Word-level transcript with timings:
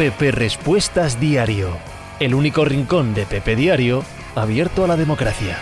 Pepe 0.00 0.30
Respuestas 0.30 1.20
Diario, 1.20 1.76
el 2.20 2.34
único 2.34 2.64
rincón 2.64 3.12
de 3.12 3.26
Pepe 3.26 3.54
Diario 3.54 4.02
abierto 4.34 4.82
a 4.82 4.86
la 4.86 4.96
democracia. 4.96 5.58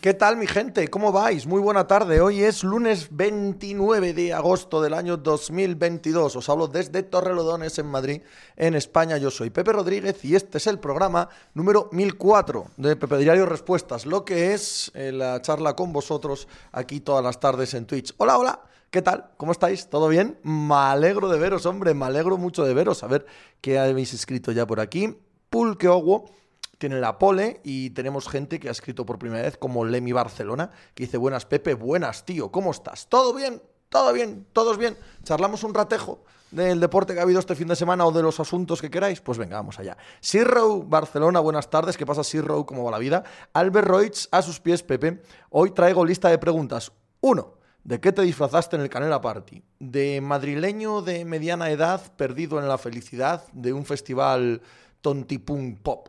¿Qué 0.00 0.14
tal 0.14 0.38
mi 0.38 0.46
gente? 0.46 0.88
¿Cómo 0.88 1.12
vais? 1.12 1.46
Muy 1.46 1.60
buena 1.60 1.86
tarde. 1.86 2.22
Hoy 2.22 2.42
es 2.42 2.64
lunes 2.64 3.08
29 3.10 4.14
de 4.14 4.32
agosto 4.32 4.80
del 4.80 4.94
año 4.94 5.18
2022. 5.18 6.34
Os 6.34 6.48
hablo 6.48 6.66
desde 6.66 7.02
Torrelodones 7.02 7.78
en 7.78 7.88
Madrid, 7.88 8.22
en 8.56 8.74
España. 8.74 9.18
Yo 9.18 9.30
soy 9.30 9.50
Pepe 9.50 9.70
Rodríguez 9.72 10.24
y 10.24 10.34
este 10.34 10.56
es 10.56 10.66
el 10.66 10.78
programa 10.78 11.28
número 11.52 11.90
1004 11.92 12.68
de 12.78 12.96
Pepe 12.96 13.18
Diario 13.18 13.44
Respuestas, 13.44 14.06
lo 14.06 14.24
que 14.24 14.54
es 14.54 14.90
eh, 14.94 15.12
la 15.12 15.42
charla 15.42 15.76
con 15.76 15.92
vosotros 15.92 16.48
aquí 16.72 17.00
todas 17.00 17.22
las 17.22 17.38
tardes 17.38 17.74
en 17.74 17.84
Twitch. 17.84 18.14
Hola, 18.16 18.38
hola. 18.38 18.62
¿Qué 18.96 19.02
tal? 19.02 19.28
¿Cómo 19.36 19.52
estáis? 19.52 19.90
¿Todo 19.90 20.08
bien? 20.08 20.38
Me 20.42 20.74
alegro 20.74 21.28
de 21.28 21.38
veros, 21.38 21.66
hombre, 21.66 21.92
me 21.92 22.06
alegro 22.06 22.38
mucho 22.38 22.64
de 22.64 22.72
veros. 22.72 23.02
A 23.02 23.06
ver 23.06 23.26
qué 23.60 23.78
habéis 23.78 24.14
escrito 24.14 24.52
ya 24.52 24.66
por 24.66 24.80
aquí. 24.80 25.18
Pulque 25.50 25.86
Owo 25.86 26.30
tiene 26.78 26.98
la 26.98 27.18
pole 27.18 27.60
y 27.62 27.90
tenemos 27.90 28.26
gente 28.26 28.58
que 28.58 28.68
ha 28.68 28.70
escrito 28.70 29.04
por 29.04 29.18
primera 29.18 29.42
vez 29.42 29.58
como 29.58 29.84
Lemi 29.84 30.12
Barcelona, 30.12 30.70
que 30.94 31.02
dice, 31.04 31.18
buenas 31.18 31.44
Pepe, 31.44 31.74
buenas 31.74 32.24
tío, 32.24 32.50
¿cómo 32.50 32.70
estás? 32.70 33.06
¿Todo 33.10 33.34
bien? 33.34 33.60
¿Todo 33.90 34.14
bien? 34.14 34.46
¿Todos 34.54 34.78
bien? 34.78 34.96
¿Charlamos 35.24 35.62
un 35.62 35.74
ratejo 35.74 36.24
del 36.50 36.80
deporte 36.80 37.12
que 37.12 37.20
ha 37.20 37.24
habido 37.24 37.40
este 37.40 37.54
fin 37.54 37.68
de 37.68 37.76
semana 37.76 38.06
o 38.06 38.12
de 38.12 38.22
los 38.22 38.40
asuntos 38.40 38.80
que 38.80 38.90
queráis? 38.90 39.20
Pues 39.20 39.36
venga, 39.36 39.58
vamos 39.58 39.78
allá. 39.78 39.98
Sirrow 40.20 40.84
Barcelona, 40.84 41.40
buenas 41.40 41.68
tardes, 41.68 41.98
¿qué 41.98 42.06
pasa 42.06 42.24
Sirrow? 42.24 42.64
¿Cómo 42.64 42.84
va 42.84 42.92
la 42.92 42.98
vida? 42.98 43.24
Albert 43.52 43.88
Roig, 43.88 44.14
a 44.30 44.40
sus 44.40 44.58
pies 44.58 44.82
Pepe, 44.82 45.20
hoy 45.50 45.72
traigo 45.72 46.02
lista 46.02 46.30
de 46.30 46.38
preguntas. 46.38 46.92
Uno, 47.20 47.55
¿De 47.86 48.00
qué 48.00 48.10
te 48.10 48.22
disfrazaste 48.22 48.74
en 48.74 48.82
el 48.82 48.90
Canela 48.90 49.20
Party? 49.20 49.62
¿De 49.78 50.20
madrileño 50.20 51.02
de 51.02 51.24
mediana 51.24 51.70
edad 51.70 52.02
perdido 52.16 52.58
en 52.58 52.66
la 52.66 52.78
felicidad 52.78 53.46
de 53.52 53.72
un 53.72 53.86
festival 53.86 54.60
tontipum 55.00 55.76
pop? 55.76 56.08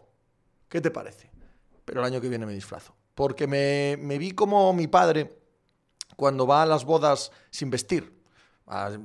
¿Qué 0.70 0.81
te 0.81 0.89
parece? 0.89 1.30
Pero 1.86 2.00
el 2.00 2.08
año 2.08 2.20
que 2.20 2.30
viene 2.30 2.48
me 2.48 2.53
disfrazo. 2.53 2.95
Porque 3.14 3.45
me, 3.45 4.17
vi 4.17 4.31
como 4.31 4.73
mi 4.73 4.88
padre 4.88 5.38
cuando 6.16 6.48
va 6.48 6.64
a 6.64 6.66
las 6.66 6.83
bodas 6.83 7.31
sin 7.52 7.70
vestir. 7.70 8.23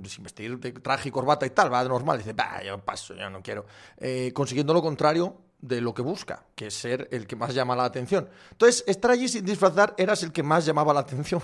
sin 0.06 0.23
vestir 0.23 0.59
de 0.59 0.73
traje 0.73 1.11
y 1.11 1.12
corbata 1.12 1.45
y 1.45 1.50
tal, 1.50 1.70
va 1.70 1.83
de 1.83 1.91
normal. 1.91 2.17
Dice, 2.17 2.33
bah, 2.33 2.62
yo 2.62 2.83
paso, 2.83 3.12
yo 3.12 3.28
no 3.28 3.43
quiero. 3.43 3.67
Eh, 3.98 4.33
consiguiendo 4.33 4.73
lo 4.73 4.81
contrario 4.81 5.37
de 5.59 5.83
lo 5.83 5.93
que 5.93 6.00
busca, 6.00 6.47
que 6.55 6.69
es 6.69 6.75
ser 6.75 7.06
el 7.12 7.27
que 7.27 7.37
más 7.37 7.53
llama 7.53 7.77
la 7.77 7.84
atención. 7.84 8.31
Entonces, 8.53 8.83
estar 8.87 9.11
allí 9.11 9.28
sin 9.28 9.45
disfrazar 9.45 9.95
eras 9.98 10.23
el 10.23 10.33
que 10.33 10.43
más 10.43 10.65
llamaba 10.65 10.95
la 10.95 11.00
atención. 11.00 11.43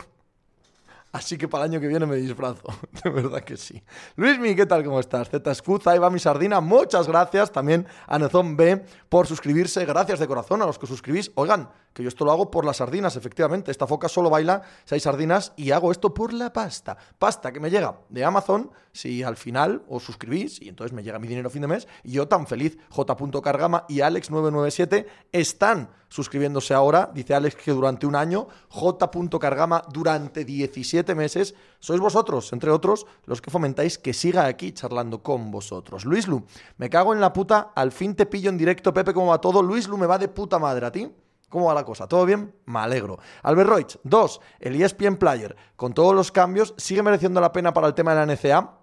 Así 1.10 1.38
que 1.38 1.48
para 1.48 1.64
el 1.64 1.70
año 1.70 1.80
que 1.80 1.88
viene 1.88 2.04
me 2.04 2.16
disfrazo. 2.16 2.64
De 3.02 3.10
verdad 3.10 3.40
que 3.40 3.56
sí. 3.56 3.82
Luismi, 4.16 4.54
¿qué 4.54 4.66
tal? 4.66 4.84
¿Cómo 4.84 5.00
estás? 5.00 5.28
Z 5.30 5.52
ahí 5.86 5.98
va 5.98 6.10
mi 6.10 6.18
sardina. 6.18 6.60
Muchas 6.60 7.08
gracias 7.08 7.50
también 7.50 7.86
a 8.06 8.18
Nezón 8.18 8.56
B 8.56 8.84
por 9.08 9.26
suscribirse. 9.26 9.84
Gracias 9.86 10.18
de 10.18 10.26
corazón 10.26 10.60
a 10.60 10.66
los 10.66 10.78
que 10.78 10.86
suscribís. 10.86 11.30
Oigan, 11.34 11.70
que 11.98 12.04
yo 12.04 12.08
esto 12.08 12.24
lo 12.24 12.30
hago 12.30 12.48
por 12.48 12.64
las 12.64 12.76
sardinas, 12.76 13.16
efectivamente. 13.16 13.72
Esta 13.72 13.84
foca 13.84 14.08
solo 14.08 14.30
baila 14.30 14.62
si 14.84 14.94
hay 14.94 15.00
sardinas 15.00 15.52
y 15.56 15.72
hago 15.72 15.90
esto 15.90 16.14
por 16.14 16.32
la 16.32 16.52
pasta. 16.52 16.96
Pasta 17.18 17.52
que 17.52 17.58
me 17.58 17.70
llega 17.70 17.98
de 18.08 18.24
Amazon 18.24 18.70
si 18.92 19.24
al 19.24 19.36
final 19.36 19.82
os 19.88 20.04
suscribís 20.04 20.62
y 20.62 20.68
entonces 20.68 20.92
me 20.92 21.02
llega 21.02 21.18
mi 21.18 21.26
dinero 21.26 21.48
a 21.48 21.50
fin 21.50 21.62
de 21.62 21.66
mes 21.66 21.88
y 22.04 22.12
yo 22.12 22.28
tan 22.28 22.46
feliz. 22.46 22.78
J. 22.90 23.16
Cargama 23.42 23.84
y 23.88 23.96
Alex997 23.96 25.06
están 25.32 25.90
suscribiéndose 26.08 26.72
ahora. 26.72 27.10
Dice 27.12 27.34
Alex 27.34 27.56
que 27.56 27.72
durante 27.72 28.06
un 28.06 28.14
año, 28.14 28.46
J. 28.68 29.10
Cargama 29.40 29.82
durante 29.92 30.44
17 30.44 31.16
meses. 31.16 31.56
Sois 31.80 32.00
vosotros, 32.00 32.52
entre 32.52 32.70
otros, 32.70 33.06
los 33.26 33.40
que 33.40 33.50
fomentáis 33.50 33.98
que 33.98 34.12
siga 34.12 34.46
aquí 34.46 34.70
charlando 34.70 35.20
con 35.20 35.50
vosotros. 35.50 36.04
Luis 36.04 36.28
Lu, 36.28 36.44
me 36.76 36.88
cago 36.90 37.12
en 37.12 37.20
la 37.20 37.32
puta, 37.32 37.72
al 37.74 37.90
fin 37.90 38.14
te 38.14 38.26
pillo 38.26 38.50
en 38.50 38.58
directo, 38.58 38.94
Pepe, 38.94 39.12
¿cómo 39.12 39.28
va 39.28 39.40
todo? 39.40 39.62
Luis 39.62 39.88
Lu 39.88 39.98
me 39.98 40.06
va 40.06 40.16
de 40.16 40.28
puta 40.28 40.60
madre 40.60 40.86
a 40.86 40.92
ti. 40.92 41.10
¿Cómo 41.48 41.66
va 41.66 41.74
la 41.74 41.84
cosa? 41.84 42.06
¿Todo 42.06 42.26
bien? 42.26 42.54
Me 42.66 42.80
alegro. 42.80 43.18
Albert 43.42 43.70
Reutz, 43.70 43.98
dos, 44.04 44.40
el 44.60 44.80
ESPN 44.80 45.16
Player, 45.16 45.56
con 45.76 45.94
todos 45.94 46.14
los 46.14 46.30
cambios, 46.30 46.74
sigue 46.76 47.02
mereciendo 47.02 47.40
la 47.40 47.52
pena 47.52 47.72
para 47.72 47.86
el 47.86 47.94
tema 47.94 48.14
de 48.14 48.26
la 48.26 48.34
NCA. 48.34 48.74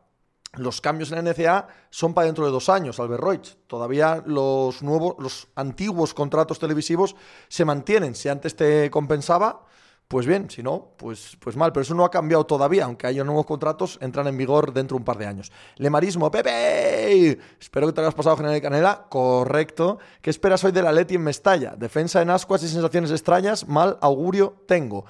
Los 0.53 0.81
cambios 0.81 1.11
en 1.11 1.23
la 1.23 1.31
NCA 1.31 1.67
son 1.89 2.13
para 2.13 2.25
dentro 2.25 2.45
de 2.45 2.51
dos 2.51 2.69
años, 2.69 2.99
Albert 2.99 3.23
Reutz. 3.23 3.57
Todavía 3.67 4.23
los 4.25 4.81
nuevos, 4.81 5.15
los 5.19 5.49
antiguos 5.55 6.13
contratos 6.13 6.59
televisivos 6.59 7.15
se 7.49 7.65
mantienen. 7.65 8.15
Si 8.15 8.29
antes 8.29 8.55
te 8.55 8.89
compensaba, 8.89 9.65
pues 10.07 10.27
bien, 10.27 10.49
si 10.51 10.61
no, 10.61 10.91
pues, 10.97 11.35
pues 11.39 11.55
mal. 11.55 11.71
Pero 11.71 11.81
eso 11.81 11.95
no 11.95 12.05
ha 12.05 12.11
cambiado 12.11 12.45
todavía, 12.45 12.85
aunque 12.85 13.07
haya 13.07 13.23
nuevos 13.23 13.45
contratos, 13.45 13.97
entran 14.01 14.27
en 14.27 14.37
vigor 14.37 14.71
dentro 14.71 14.95
de 14.95 15.01
un 15.01 15.05
par 15.05 15.17
de 15.17 15.25
años. 15.25 15.51
Lemarismo, 15.77 16.29
Pepe. 16.29 17.39
Espero 17.59 17.87
que 17.87 17.93
te 17.93 18.01
hayas 18.01 18.13
pasado 18.13 18.37
General 18.37 18.61
Canela. 18.61 19.07
Correcto. 19.09 19.97
¿Qué 20.21 20.29
esperas 20.29 20.63
hoy 20.63 20.71
de 20.71 20.83
la 20.83 20.91
Leti 20.91 21.15
en 21.15 21.23
Mestalla? 21.23 21.75
Defensa 21.75 22.21
en 22.21 22.29
ascuas 22.29 22.61
y 22.63 22.67
sensaciones 22.67 23.09
extrañas. 23.09 23.67
Mal 23.67 23.97
augurio 23.99 24.63
tengo. 24.67 25.05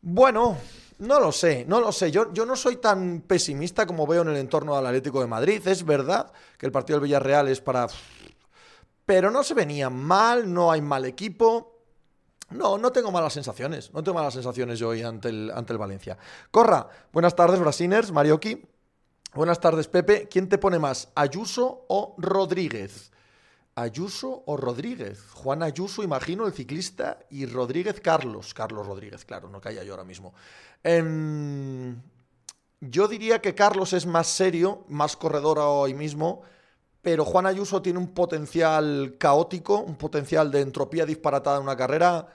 Bueno, 0.00 0.56
no 0.98 1.20
lo 1.20 1.30
sé, 1.30 1.64
no 1.68 1.80
lo 1.80 1.92
sé. 1.92 2.10
Yo, 2.10 2.32
yo 2.32 2.46
no 2.46 2.56
soy 2.56 2.76
tan 2.76 3.20
pesimista 3.26 3.86
como 3.86 4.06
veo 4.06 4.22
en 4.22 4.28
el 4.28 4.36
entorno 4.36 4.74
del 4.76 4.86
Atlético 4.86 5.20
de 5.20 5.26
Madrid. 5.26 5.60
Es 5.66 5.84
verdad 5.84 6.32
que 6.56 6.64
el 6.64 6.72
partido 6.72 6.98
del 6.98 7.04
Villarreal 7.04 7.48
es 7.48 7.60
para... 7.60 7.86
Pero 9.04 9.30
no 9.30 9.42
se 9.42 9.52
venía 9.52 9.90
mal, 9.90 10.52
no 10.52 10.72
hay 10.72 10.80
mal 10.80 11.04
equipo. 11.04 11.71
No, 12.52 12.78
no 12.78 12.92
tengo 12.92 13.10
malas 13.10 13.32
sensaciones. 13.32 13.92
No 13.92 14.02
tengo 14.02 14.18
malas 14.18 14.34
sensaciones 14.34 14.78
yo 14.78 14.88
hoy 14.88 15.02
ante 15.02 15.28
el, 15.28 15.50
ante 15.54 15.72
el 15.72 15.78
Valencia. 15.78 16.16
Corra, 16.50 16.88
buenas 17.12 17.34
tardes, 17.34 17.58
Brasiners, 17.60 18.12
Marioki. 18.12 18.62
Buenas 19.34 19.60
tardes, 19.60 19.88
Pepe. 19.88 20.28
¿Quién 20.28 20.48
te 20.48 20.58
pone 20.58 20.78
más, 20.78 21.08
Ayuso 21.14 21.86
o 21.88 22.14
Rodríguez? 22.18 23.10
Ayuso 23.74 24.42
o 24.44 24.58
Rodríguez. 24.58 25.22
Juan 25.32 25.62
Ayuso, 25.62 26.02
imagino, 26.02 26.46
el 26.46 26.52
ciclista, 26.52 27.18
y 27.30 27.46
Rodríguez 27.46 28.00
Carlos. 28.00 28.52
Carlos 28.52 28.86
Rodríguez, 28.86 29.24
claro, 29.24 29.48
no 29.48 29.60
calla 29.60 29.82
yo 29.82 29.92
ahora 29.92 30.04
mismo. 30.04 30.34
Em, 30.82 31.96
yo 32.80 33.08
diría 33.08 33.40
que 33.40 33.54
Carlos 33.54 33.94
es 33.94 34.04
más 34.04 34.26
serio, 34.26 34.84
más 34.88 35.16
corredor 35.16 35.58
hoy 35.60 35.94
mismo, 35.94 36.42
pero 37.00 37.24
Juan 37.24 37.46
Ayuso 37.46 37.80
tiene 37.80 37.98
un 37.98 38.08
potencial 38.08 39.16
caótico, 39.18 39.78
un 39.78 39.96
potencial 39.96 40.50
de 40.50 40.60
entropía 40.60 41.06
disparatada 41.06 41.56
en 41.56 41.62
una 41.62 41.76
carrera 41.76 42.28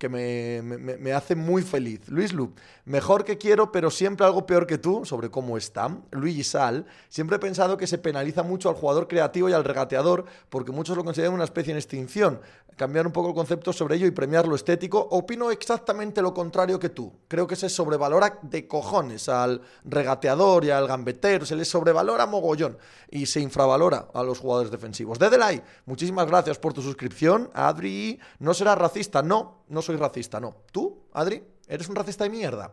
que 0.00 0.08
me, 0.08 0.62
me, 0.62 1.12
hace 1.12 1.36
muy 1.36 1.60
feliz. 1.60 2.08
Luis 2.08 2.32
Lu, 2.32 2.54
mejor 2.86 3.22
que 3.22 3.36
quiero, 3.36 3.70
pero 3.70 3.90
siempre 3.90 4.24
algo 4.24 4.46
peor 4.46 4.66
que 4.66 4.78
tú, 4.78 5.04
sobre 5.04 5.30
cómo 5.30 5.58
está. 5.58 5.94
Luigi 6.12 6.42
Sal, 6.42 6.86
siempre 7.10 7.36
he 7.36 7.38
pensado 7.38 7.76
que 7.76 7.86
se 7.86 7.98
penaliza 7.98 8.42
mucho 8.42 8.70
al 8.70 8.76
jugador 8.76 9.08
creativo 9.08 9.50
y 9.50 9.52
al 9.52 9.62
regateador, 9.62 10.24
porque 10.48 10.72
muchos 10.72 10.96
lo 10.96 11.04
consideran 11.04 11.34
una 11.34 11.44
especie 11.44 11.72
en 11.72 11.76
extinción. 11.76 12.40
Cambiar 12.78 13.06
un 13.06 13.12
poco 13.12 13.28
el 13.28 13.34
concepto 13.34 13.74
sobre 13.74 13.96
ello 13.96 14.06
y 14.06 14.10
premiar 14.10 14.48
lo 14.48 14.54
estético. 14.54 15.06
Opino 15.10 15.50
exactamente 15.50 16.22
lo 16.22 16.32
contrario 16.32 16.78
que 16.78 16.88
tú. 16.88 17.12
Creo 17.28 17.46
que 17.46 17.54
se 17.54 17.68
sobrevalora 17.68 18.38
de 18.40 18.66
cojones 18.66 19.28
al 19.28 19.60
regateador 19.84 20.64
y 20.64 20.70
al 20.70 20.88
gambetero, 20.88 21.44
se 21.44 21.56
les 21.56 21.68
sobrevalora 21.68 22.24
mogollón 22.24 22.78
y 23.10 23.26
se 23.26 23.40
infravalora 23.40 24.08
a 24.14 24.22
los 24.22 24.38
jugadores 24.38 24.70
defensivos. 24.70 25.18
Dedelay, 25.18 25.62
muchísimas 25.84 26.26
gracias 26.26 26.58
por 26.58 26.72
tu 26.72 26.80
suscripción. 26.80 27.50
Adri, 27.52 28.18
no 28.38 28.54
será 28.54 28.74
racista, 28.74 29.20
no, 29.20 29.64
no 29.68 29.82
soy 29.82 29.89
racista, 29.96 30.40
no. 30.40 30.56
¿Tú, 30.72 31.06
Adri? 31.12 31.42
¿Eres 31.66 31.88
un 31.88 31.96
racista 31.96 32.24
de 32.24 32.30
mierda? 32.30 32.72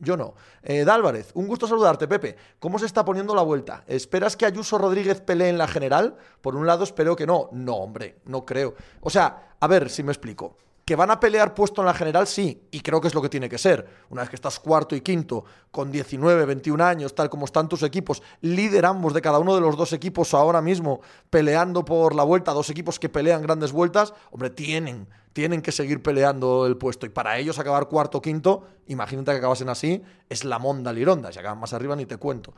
Yo 0.00 0.16
no. 0.16 0.34
Eh, 0.62 0.84
Dálvarez, 0.84 1.32
un 1.34 1.48
gusto 1.48 1.66
saludarte, 1.66 2.06
Pepe. 2.06 2.36
¿Cómo 2.60 2.78
se 2.78 2.86
está 2.86 3.04
poniendo 3.04 3.34
la 3.34 3.42
vuelta? 3.42 3.82
¿Esperas 3.88 4.36
que 4.36 4.46
Ayuso 4.46 4.78
Rodríguez 4.78 5.20
pelee 5.20 5.48
en 5.48 5.58
la 5.58 5.66
general? 5.66 6.16
Por 6.40 6.54
un 6.54 6.66
lado, 6.66 6.84
espero 6.84 7.16
que 7.16 7.26
no. 7.26 7.48
No, 7.52 7.74
hombre, 7.74 8.20
no 8.26 8.46
creo. 8.46 8.74
O 9.00 9.10
sea, 9.10 9.56
a 9.58 9.66
ver 9.66 9.90
si 9.90 10.04
me 10.04 10.12
explico. 10.12 10.56
Que 10.84 10.96
van 10.96 11.10
a 11.10 11.20
pelear 11.20 11.52
puesto 11.52 11.82
en 11.82 11.86
la 11.86 11.92
general, 11.92 12.26
sí, 12.26 12.66
y 12.70 12.80
creo 12.80 12.98
que 12.98 13.08
es 13.08 13.14
lo 13.14 13.20
que 13.20 13.28
tiene 13.28 13.48
que 13.48 13.58
ser. 13.58 13.86
Una 14.08 14.22
vez 14.22 14.30
que 14.30 14.36
estás 14.36 14.58
cuarto 14.58 14.96
y 14.96 15.02
quinto, 15.02 15.44
con 15.70 15.90
19, 15.90 16.46
21 16.46 16.82
años, 16.82 17.14
tal 17.14 17.28
como 17.28 17.44
están 17.44 17.68
tus 17.68 17.82
equipos, 17.82 18.22
líder 18.40 18.86
ambos 18.86 19.12
de 19.12 19.20
cada 19.20 19.38
uno 19.38 19.54
de 19.54 19.60
los 19.60 19.76
dos 19.76 19.92
equipos 19.92 20.32
ahora 20.32 20.62
mismo, 20.62 21.02
peleando 21.28 21.84
por 21.84 22.14
la 22.14 22.22
vuelta, 22.22 22.52
dos 22.52 22.70
equipos 22.70 22.98
que 22.98 23.10
pelean 23.10 23.42
grandes 23.42 23.72
vueltas, 23.72 24.14
hombre, 24.30 24.48
tienen, 24.48 25.08
tienen 25.38 25.62
que 25.62 25.70
seguir 25.70 26.02
peleando 26.02 26.66
el 26.66 26.76
puesto. 26.76 27.06
Y 27.06 27.10
para 27.10 27.38
ellos 27.38 27.60
acabar 27.60 27.86
cuarto 27.86 28.18
o 28.18 28.20
quinto, 28.20 28.66
imagínate 28.88 29.30
que 29.30 29.38
acabasen 29.38 29.68
así, 29.68 30.02
es 30.28 30.44
la 30.44 30.58
monda 30.58 30.92
lironda. 30.92 31.30
Si 31.30 31.38
acaban 31.38 31.60
más 31.60 31.72
arriba 31.72 31.94
ni 31.94 32.06
te 32.06 32.16
cuento. 32.16 32.54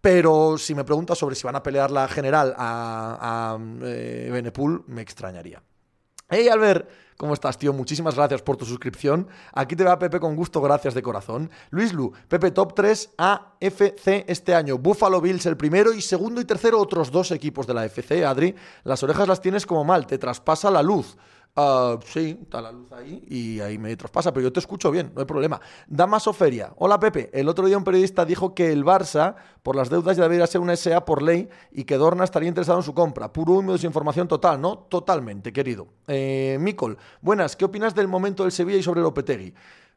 Pero 0.00 0.56
si 0.56 0.74
me 0.74 0.84
preguntas 0.84 1.18
sobre 1.18 1.36
si 1.36 1.44
van 1.44 1.56
a 1.56 1.62
pelear 1.62 1.90
la 1.90 2.08
general 2.08 2.54
a, 2.56 3.18
a 3.20 3.58
eh, 3.82 4.30
Benepul, 4.32 4.84
me 4.86 5.02
extrañaría. 5.02 5.62
Hey 6.30 6.48
Albert, 6.48 6.88
¿cómo 7.18 7.34
estás, 7.34 7.58
tío? 7.58 7.74
Muchísimas 7.74 8.14
gracias 8.14 8.40
por 8.40 8.56
tu 8.56 8.64
suscripción. 8.64 9.28
Aquí 9.52 9.76
te 9.76 9.84
va 9.84 9.98
Pepe 9.98 10.18
con 10.18 10.34
gusto, 10.34 10.62
gracias 10.62 10.94
de 10.94 11.02
corazón. 11.02 11.50
Luis 11.68 11.92
Lu, 11.92 12.10
Pepe 12.26 12.52
Top 12.52 12.72
3 12.74 13.10
AFC 13.18 14.24
este 14.26 14.54
año. 14.54 14.78
Buffalo 14.78 15.20
Bills 15.20 15.44
el 15.44 15.58
primero 15.58 15.92
y 15.92 16.00
segundo 16.00 16.40
y 16.40 16.46
tercero 16.46 16.80
otros 16.80 17.10
dos 17.10 17.30
equipos 17.32 17.66
de 17.66 17.74
la 17.74 17.84
FC. 17.84 18.24
Adri, 18.24 18.54
las 18.84 19.02
orejas 19.02 19.28
las 19.28 19.42
tienes 19.42 19.66
como 19.66 19.84
mal, 19.84 20.06
te 20.06 20.16
traspasa 20.16 20.70
la 20.70 20.82
luz. 20.82 21.18
Ah, 21.56 22.00
sí, 22.04 22.36
está 22.42 22.60
la 22.60 22.72
luz 22.72 22.90
ahí 22.90 23.22
y 23.28 23.60
ahí 23.60 23.78
me 23.78 23.94
traspasa, 23.96 24.32
pero 24.32 24.42
yo 24.42 24.52
te 24.52 24.58
escucho 24.58 24.90
bien, 24.90 25.12
no 25.14 25.20
hay 25.20 25.26
problema. 25.26 25.60
Damaso 25.86 26.32
Feria. 26.32 26.72
Hola 26.78 26.98
Pepe. 26.98 27.30
El 27.32 27.48
otro 27.48 27.66
día 27.66 27.78
un 27.78 27.84
periodista 27.84 28.24
dijo 28.24 28.56
que 28.56 28.72
el 28.72 28.84
Barça, 28.84 29.36
por 29.62 29.76
las 29.76 29.88
deudas, 29.88 30.16
ya 30.16 30.24
debería 30.24 30.48
ser 30.48 30.60
una 30.60 30.74
SA 30.74 31.04
por 31.04 31.22
ley 31.22 31.48
y 31.70 31.84
que 31.84 31.96
Dorna 31.96 32.24
estaría 32.24 32.48
interesado 32.48 32.78
en 32.78 32.82
su 32.82 32.92
compra. 32.92 33.32
Puro 33.32 33.52
humo 33.52 33.70
de 33.70 33.78
desinformación 33.78 34.26
total, 34.26 34.60
¿no? 34.60 34.78
Totalmente, 34.78 35.52
querido. 35.52 35.86
Eh, 36.08 36.56
Micol, 36.60 36.98
buenas. 37.20 37.54
¿Qué 37.54 37.64
opinas 37.64 37.94
del 37.94 38.08
momento 38.08 38.42
del 38.42 38.50
Sevilla 38.50 38.78
y 38.78 38.82
sobre 38.82 39.00
Lopetegui? 39.02 39.54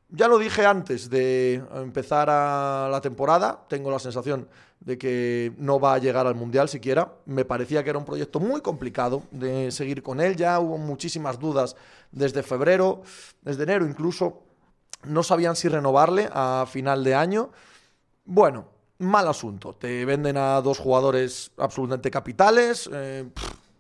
Ya 0.10 0.30
lo 0.30 0.38
dije 0.38 0.66
antes 0.66 1.10
de 1.10 1.62
empezar 1.76 2.28
la 2.28 3.00
temporada, 3.02 3.66
tengo 3.68 3.92
la 3.92 4.00
sensación 4.00 4.48
de 4.80 4.98
que 4.98 5.54
no 5.58 5.82
va 5.82 5.96
a 5.96 5.98
llegar 5.98 6.28
al 6.28 6.36
Mundial 6.36 6.70
siquiera. 6.70 7.14
Me 7.26 7.44
parecía 7.44 7.84
que 7.84 7.90
era 7.90 8.00
un 8.00 8.06
proyecto 8.06 8.40
muy 8.40 8.62
complicado 8.62 9.24
de 9.32 9.70
seguir 9.70 10.02
con 10.02 10.22
él, 10.22 10.38
ya 10.38 10.60
hubo 10.62 10.78
muchísimas 10.78 11.40
dudas 11.40 11.76
desde 12.12 12.42
febrero, 12.42 13.02
desde 13.42 13.64
enero 13.64 13.86
incluso. 13.86 14.44
No 15.04 15.24
sabían 15.24 15.58
si 15.58 15.68
renovarle 15.68 16.30
a 16.32 16.66
final 16.68 17.04
de 17.04 17.14
año. 17.14 17.52
Bueno, 18.24 18.66
mal 19.00 19.28
asunto. 19.28 19.74
Te 19.74 20.06
venden 20.06 20.38
a 20.38 20.62
dos 20.62 20.80
jugadores 20.80 21.52
absolutamente 21.58 22.10
capitales, 22.10 22.90
eh, 22.94 23.30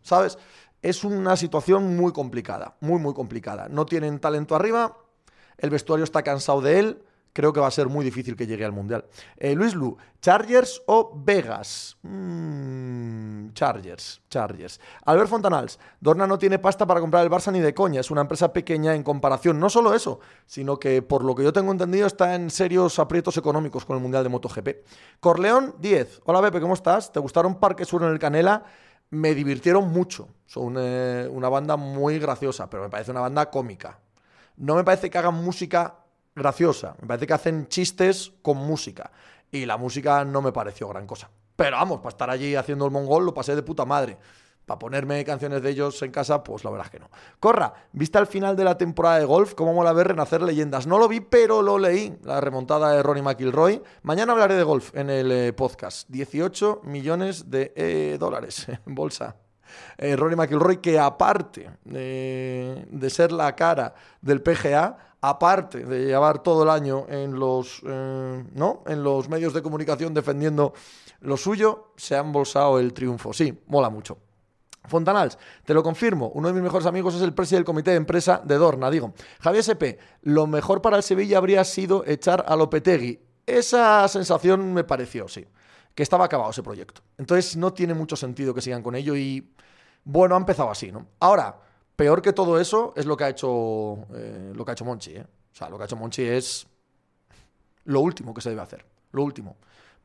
¿sabes? 0.01 0.37
Es 0.81 1.03
una 1.03 1.37
situación 1.37 1.95
muy 1.95 2.11
complicada, 2.11 2.75
muy, 2.81 2.99
muy 2.99 3.13
complicada. 3.13 3.67
No 3.69 3.85
tienen 3.85 4.19
talento 4.19 4.55
arriba, 4.55 4.95
el 5.57 5.69
vestuario 5.69 6.03
está 6.03 6.23
cansado 6.23 6.61
de 6.61 6.79
él. 6.79 7.03
Creo 7.33 7.53
que 7.53 7.59
va 7.59 7.67
a 7.67 7.71
ser 7.71 7.87
muy 7.87 8.03
difícil 8.03 8.35
que 8.35 8.47
llegue 8.47 8.65
al 8.65 8.71
Mundial. 8.71 9.05
Eh, 9.37 9.53
Luis 9.53 9.75
Lu, 9.75 9.95
¿Chargers 10.21 10.81
o 10.87 11.13
Vegas? 11.15 11.95
Mm, 12.01 13.53
Chargers, 13.53 14.21
Chargers. 14.27 14.79
Albert 15.05 15.29
Fontanals, 15.29 15.77
Dorna 15.99 16.25
no 16.25 16.39
tiene 16.39 16.57
pasta 16.57 16.87
para 16.87 16.99
comprar 16.99 17.23
el 17.23 17.29
Barça 17.29 17.51
ni 17.51 17.59
de 17.59 17.75
coña. 17.75 17.99
Es 17.99 18.09
una 18.09 18.21
empresa 18.21 18.51
pequeña 18.51 18.95
en 18.95 19.03
comparación. 19.03 19.59
No 19.59 19.69
solo 19.69 19.93
eso, 19.93 20.19
sino 20.47 20.79
que 20.79 21.03
por 21.03 21.23
lo 21.23 21.35
que 21.35 21.43
yo 21.43 21.53
tengo 21.53 21.71
entendido 21.71 22.07
está 22.07 22.33
en 22.33 22.49
serios 22.49 22.97
aprietos 22.97 23.37
económicos 23.37 23.85
con 23.85 23.97
el 23.97 24.01
Mundial 24.01 24.23
de 24.23 24.29
MotoGP. 24.29 24.69
Corleón 25.19 25.75
10. 25.77 26.21
Hola 26.25 26.41
Pepe, 26.41 26.59
¿cómo 26.59 26.73
estás? 26.73 27.11
¿Te 27.11 27.19
gustaron 27.19 27.59
Parque 27.59 27.85
Sur 27.85 28.01
en 28.01 28.09
el 28.09 28.17
Canela? 28.17 28.63
Me 29.11 29.35
divirtieron 29.35 29.91
mucho. 29.91 30.27
Son 30.47 30.73
eh, 30.79 31.29
una 31.31 31.49
banda 31.49 31.77
muy 31.77 32.17
graciosa, 32.17 32.67
pero 32.67 32.81
me 32.81 32.89
parece 32.89 33.11
una 33.11 33.21
banda 33.21 33.51
cómica 33.51 33.99
no 34.57 34.75
me 34.75 34.83
parece 34.83 35.09
que 35.09 35.17
hagan 35.17 35.35
música 35.35 35.95
graciosa, 36.35 36.95
me 37.01 37.07
parece 37.07 37.27
que 37.27 37.33
hacen 37.33 37.67
chistes 37.67 38.33
con 38.41 38.57
música. 38.57 39.11
Y 39.51 39.65
la 39.65 39.77
música 39.77 40.25
no 40.25 40.41
me 40.41 40.51
pareció 40.51 40.89
gran 40.89 41.07
cosa. 41.07 41.29
Pero 41.55 41.77
vamos, 41.77 41.99
para 41.99 42.09
estar 42.09 42.29
allí 42.29 42.55
haciendo 42.55 42.85
el 42.85 42.91
mongol 42.91 43.25
lo 43.25 43.33
pasé 43.33 43.55
de 43.55 43.63
puta 43.63 43.85
madre. 43.85 44.17
Para 44.65 44.79
ponerme 44.79 45.23
canciones 45.23 45.61
de 45.61 45.69
ellos 45.69 46.01
en 46.01 46.11
casa, 46.11 46.43
pues 46.43 46.65
la 46.65 46.69
verdad 46.69 46.87
es 46.87 46.91
que 46.91 46.99
no. 46.99 47.09
Corra, 47.39 47.73
¿viste 47.93 48.17
al 48.17 48.27
final 48.27 48.57
de 48.57 48.65
la 48.65 48.77
temporada 48.77 49.17
de 49.17 49.23
golf 49.23 49.53
cómo 49.53 49.73
mola 49.73 49.93
ver 49.93 50.09
renacer 50.09 50.41
leyendas? 50.41 50.85
No 50.85 50.97
lo 50.99 51.07
vi, 51.07 51.21
pero 51.21 51.61
lo 51.61 51.79
leí. 51.79 52.17
La 52.23 52.41
remontada 52.41 52.91
de 52.91 53.01
Ronnie 53.01 53.23
McIlroy. 53.23 53.81
Mañana 54.01 54.33
hablaré 54.33 54.55
de 54.55 54.63
golf 54.63 54.93
en 54.93 55.09
el 55.09 55.31
eh, 55.31 55.53
podcast. 55.53 56.09
18 56.09 56.81
millones 56.83 57.49
de 57.49 57.71
eh, 57.77 58.17
dólares 58.19 58.67
en 58.85 58.93
bolsa 58.93 59.37
eh, 59.97 60.15
Rory 60.15 60.35
McIlroy, 60.35 60.77
que 60.77 60.99
aparte 60.99 61.69
de, 61.83 63.09
ser 63.09 63.31
la 63.31 63.55
cara 63.55 63.93
del 64.21 64.41
PGA, 64.41 64.97
aparte 65.21 65.85
de 65.85 66.05
llevar 66.05 66.43
todo 66.43 66.63
el 66.63 66.69
año 66.69 67.05
en 67.09 67.39
los, 67.39 67.81
eh, 67.85 68.43
¿no? 68.53 68.83
en 68.85 69.03
los 69.03 69.29
medios 69.29 69.53
de 69.53 69.61
comunicación 69.61 70.13
defendiendo 70.13 70.73
lo 71.21 71.37
suyo, 71.37 71.93
se 71.95 72.15
ha 72.15 72.19
embolsado 72.19 72.79
el 72.79 72.93
triunfo. 72.93 73.33
Sí, 73.33 73.63
mola 73.67 73.89
mucho. 73.89 74.17
Fontanals, 74.87 75.37
te 75.65 75.73
lo 75.73 75.83
confirmo, 75.83 76.31
uno 76.33 76.47
de 76.47 76.53
mis 76.53 76.63
mejores 76.63 76.87
amigos 76.87 77.15
es 77.15 77.21
el 77.21 77.33
presidente 77.33 77.59
del 77.59 77.65
comité 77.65 77.91
de 77.91 77.97
empresa 77.97 78.41
de 78.43 78.55
Dorna. 78.55 78.89
Digo, 78.89 79.13
Javier 79.41 79.63
SP, 79.67 79.99
lo 80.23 80.47
mejor 80.47 80.81
para 80.81 80.97
el 80.97 81.03
Sevilla 81.03 81.37
habría 81.37 81.63
sido 81.63 82.03
echar 82.05 82.45
a 82.47 82.55
Lopetegui. 82.55 83.19
Esa 83.45 84.07
sensación 84.07 84.73
me 84.73 84.83
pareció, 84.83 85.27
sí, 85.27 85.45
que 85.97 86.03
estaba 86.03 86.25
acabado 86.25 86.51
ese 86.51 86.61
proyecto. 86.61 87.01
Entonces 87.17 87.57
no 87.57 87.73
tiene 87.73 87.95
mucho 87.95 88.15
sentido 88.15 88.53
que 88.53 88.61
sigan 88.61 88.83
con 88.83 88.93
ello 88.93 89.15
y 89.15 89.51
bueno, 90.03 90.35
ha 90.35 90.37
empezado 90.37 90.69
así, 90.69 90.91
¿no? 90.91 91.07
Ahora, 91.19 91.59
peor 91.95 92.21
que 92.21 92.33
todo 92.33 92.59
eso 92.59 92.93
es 92.95 93.07
lo 93.07 93.17
que 93.17 93.23
ha 93.23 93.29
hecho, 93.29 94.05
eh, 94.13 94.51
lo 94.53 94.63
que 94.63 94.71
ha 94.71 94.73
hecho 94.73 94.85
Monchi, 94.85 95.15
¿eh? 95.15 95.25
O 95.25 95.55
sea, 95.55 95.69
lo 95.69 95.77
que 95.77 95.81
ha 95.81 95.85
hecho 95.85 95.95
Monchi 95.95 96.21
es 96.21 96.67
lo 97.85 98.01
último 98.01 98.31
que 98.31 98.41
se 98.41 98.49
debe 98.49 98.61
hacer, 98.61 98.85
lo 99.11 99.23
último. 99.23 99.57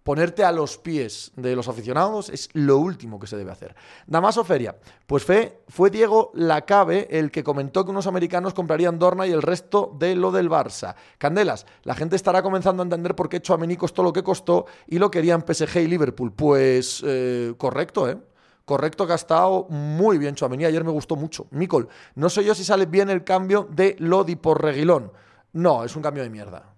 Ponerte 0.03 0.43
a 0.43 0.51
los 0.51 0.79
pies 0.79 1.31
de 1.37 1.55
los 1.55 1.69
aficionados 1.69 2.29
es 2.29 2.49
lo 2.55 2.79
último 2.79 3.21
que 3.21 3.29
se 3.29 3.37
debe 3.37 3.53
hacer. 3.53 3.77
Damaso 4.07 4.43
Feria. 4.45 4.77
Pues 5.07 5.25
fue, 5.25 5.63
fue 5.69 5.91
Diego 5.91 6.33
Lacabe 6.35 7.07
el 7.11 7.31
que 7.31 7.45
comentó 7.45 7.85
que 7.85 7.93
unos 7.93 8.09
americanos 8.09 8.53
comprarían 8.53 8.99
Dorna 8.99 9.27
y 9.27 9.33
el 9.33 9.43
resto 9.43 9.95
de 9.99 10.17
lo 10.17 10.33
del 10.33 10.51
Barça. 10.51 10.97
Candelas, 11.19 11.67
la 11.85 11.95
gente 11.95 12.17
estará 12.17 12.43
comenzando 12.43 12.83
a 12.83 12.85
entender 12.85 13.15
por 13.15 13.29
qué 13.29 13.41
Chouameni 13.41 13.77
costó 13.77 14.03
lo 14.03 14.13
que 14.13 14.25
costó 14.25 14.67
y 14.89 14.99
lo 14.99 15.11
querían 15.11 15.45
PSG 15.47 15.77
y 15.79 15.87
Liverpool. 15.87 16.33
Pues 16.33 17.03
eh, 17.07 17.55
correcto, 17.57 18.09
¿eh? 18.09 18.19
Correcto 18.65 19.13
estado 19.13 19.67
muy 19.69 20.19
bien 20.19 20.35
Chuamení. 20.35 20.65
Ayer 20.65 20.85
me 20.85 20.93
gustó 20.93 21.17
mucho. 21.17 21.47
Micol, 21.51 21.89
no 22.15 22.29
sé 22.29 22.45
yo 22.45 22.55
si 22.55 22.65
sale 22.65 22.87
bien 22.87 23.11
el 23.11 23.25
cambio 23.25 23.69
de 23.71 23.97
Lodi 23.99 24.37
por 24.37 24.63
Reguilón. 24.63 25.13
No, 25.53 25.85
es 25.85 25.95
un 25.97 26.03
cambio 26.03 26.23
de 26.23 26.31
mierda. 26.31 26.73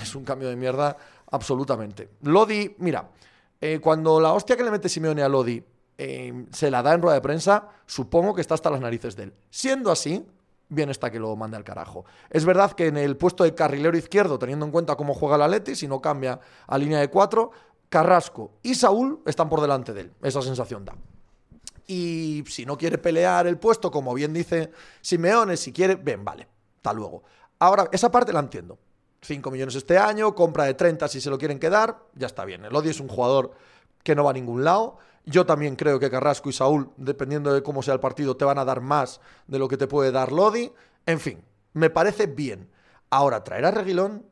Es 0.00 0.14
un 0.14 0.24
cambio 0.24 0.48
de 0.48 0.56
mierda 0.56 0.96
absolutamente. 1.30 2.10
Lodi, 2.22 2.74
mira, 2.78 3.10
eh, 3.60 3.78
cuando 3.80 4.20
la 4.20 4.32
hostia 4.32 4.56
que 4.56 4.64
le 4.64 4.70
mete 4.70 4.88
Simeone 4.88 5.22
a 5.22 5.28
Lodi 5.28 5.62
eh, 5.98 6.46
se 6.50 6.70
la 6.70 6.82
da 6.82 6.94
en 6.94 7.02
rueda 7.02 7.14
de 7.14 7.20
prensa, 7.20 7.68
supongo 7.86 8.34
que 8.34 8.40
está 8.40 8.54
hasta 8.54 8.70
las 8.70 8.80
narices 8.80 9.16
de 9.16 9.24
él. 9.24 9.34
Siendo 9.50 9.90
así, 9.90 10.24
bien 10.68 10.88
está 10.88 11.10
que 11.10 11.18
lo 11.18 11.36
mande 11.36 11.56
al 11.56 11.64
carajo. 11.64 12.04
Es 12.30 12.44
verdad 12.44 12.72
que 12.72 12.86
en 12.86 12.96
el 12.96 13.16
puesto 13.16 13.44
de 13.44 13.54
carrilero 13.54 13.96
izquierdo, 13.96 14.38
teniendo 14.38 14.64
en 14.64 14.72
cuenta 14.72 14.96
cómo 14.96 15.12
juega 15.12 15.36
la 15.36 15.48
Leti, 15.48 15.74
si 15.74 15.86
no 15.86 16.00
cambia 16.00 16.40
a 16.66 16.78
línea 16.78 17.00
de 17.00 17.08
cuatro, 17.08 17.50
Carrasco 17.90 18.52
y 18.62 18.76
Saúl 18.76 19.20
están 19.26 19.48
por 19.48 19.60
delante 19.60 19.92
de 19.92 20.02
él. 20.02 20.12
Esa 20.22 20.40
sensación 20.40 20.84
da. 20.84 20.94
Y 21.86 22.44
si 22.46 22.64
no 22.64 22.78
quiere 22.78 22.98
pelear 22.98 23.48
el 23.48 23.58
puesto, 23.58 23.90
como 23.90 24.14
bien 24.14 24.32
dice 24.32 24.70
Simeone, 25.00 25.56
si 25.56 25.72
quiere, 25.72 25.96
ven, 25.96 26.24
vale, 26.24 26.46
hasta 26.76 26.92
luego. 26.92 27.24
Ahora, 27.58 27.88
esa 27.92 28.10
parte 28.10 28.32
la 28.32 28.38
entiendo. 28.38 28.78
5 29.22 29.50
millones 29.50 29.74
este 29.74 29.98
año, 29.98 30.34
compra 30.34 30.64
de 30.64 30.74
30 30.74 31.08
si 31.08 31.20
se 31.20 31.30
lo 31.30 31.38
quieren 31.38 31.58
quedar, 31.58 31.98
ya 32.14 32.26
está 32.26 32.44
bien. 32.44 32.64
El 32.64 32.74
Odi 32.74 32.90
es 32.90 33.00
un 33.00 33.08
jugador 33.08 33.52
que 34.02 34.14
no 34.14 34.24
va 34.24 34.30
a 34.30 34.34
ningún 34.34 34.64
lado. 34.64 34.98
Yo 35.26 35.44
también 35.44 35.76
creo 35.76 36.00
que 36.00 36.10
Carrasco 36.10 36.48
y 36.48 36.52
Saúl, 36.52 36.90
dependiendo 36.96 37.52
de 37.52 37.62
cómo 37.62 37.82
sea 37.82 37.94
el 37.94 38.00
partido, 38.00 38.36
te 38.36 38.44
van 38.44 38.58
a 38.58 38.64
dar 38.64 38.80
más 38.80 39.20
de 39.46 39.58
lo 39.58 39.68
que 39.68 39.76
te 39.76 39.86
puede 39.86 40.10
dar 40.12 40.32
Lodi. 40.32 40.72
En 41.06 41.20
fin, 41.20 41.44
me 41.74 41.90
parece 41.90 42.26
bien. 42.26 42.70
Ahora, 43.10 43.44
traer 43.44 43.66
a 43.66 43.70
Reguilón, 43.70 44.24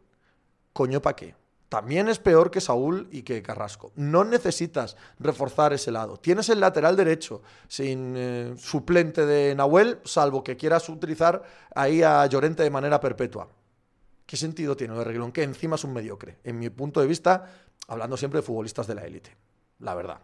coño, 0.72 1.02
¿para 1.02 1.16
qué? 1.16 1.34
también 1.68 2.08
es 2.08 2.18
peor 2.18 2.50
que 2.50 2.60
Saúl 2.60 3.08
y 3.10 3.22
que 3.22 3.42
Carrasco. 3.42 3.92
No 3.94 4.24
necesitas 4.24 4.96
reforzar 5.18 5.72
ese 5.72 5.90
lado. 5.90 6.16
Tienes 6.16 6.48
el 6.48 6.60
lateral 6.60 6.96
derecho 6.96 7.42
sin 7.68 8.14
eh, 8.16 8.54
suplente 8.56 9.26
de 9.26 9.54
Nahuel, 9.54 10.00
salvo 10.04 10.42
que 10.42 10.56
quieras 10.56 10.88
utilizar 10.88 11.42
ahí 11.74 12.02
a 12.02 12.24
Llorente 12.26 12.62
de 12.62 12.70
manera 12.70 13.00
perpetua. 13.00 13.48
¿Qué 14.28 14.36
sentido 14.36 14.76
tiene 14.76 14.92
lo 14.92 14.98
de 14.98 15.06
Reguilón? 15.06 15.32
Que 15.32 15.42
encima 15.42 15.76
es 15.76 15.84
un 15.84 15.94
mediocre. 15.94 16.36
En 16.44 16.58
mi 16.58 16.68
punto 16.68 17.00
de 17.00 17.06
vista, 17.06 17.50
hablando 17.86 18.14
siempre 18.14 18.40
de 18.40 18.46
futbolistas 18.46 18.86
de 18.86 18.94
la 18.94 19.06
élite. 19.06 19.34
La 19.78 19.94
verdad. 19.94 20.20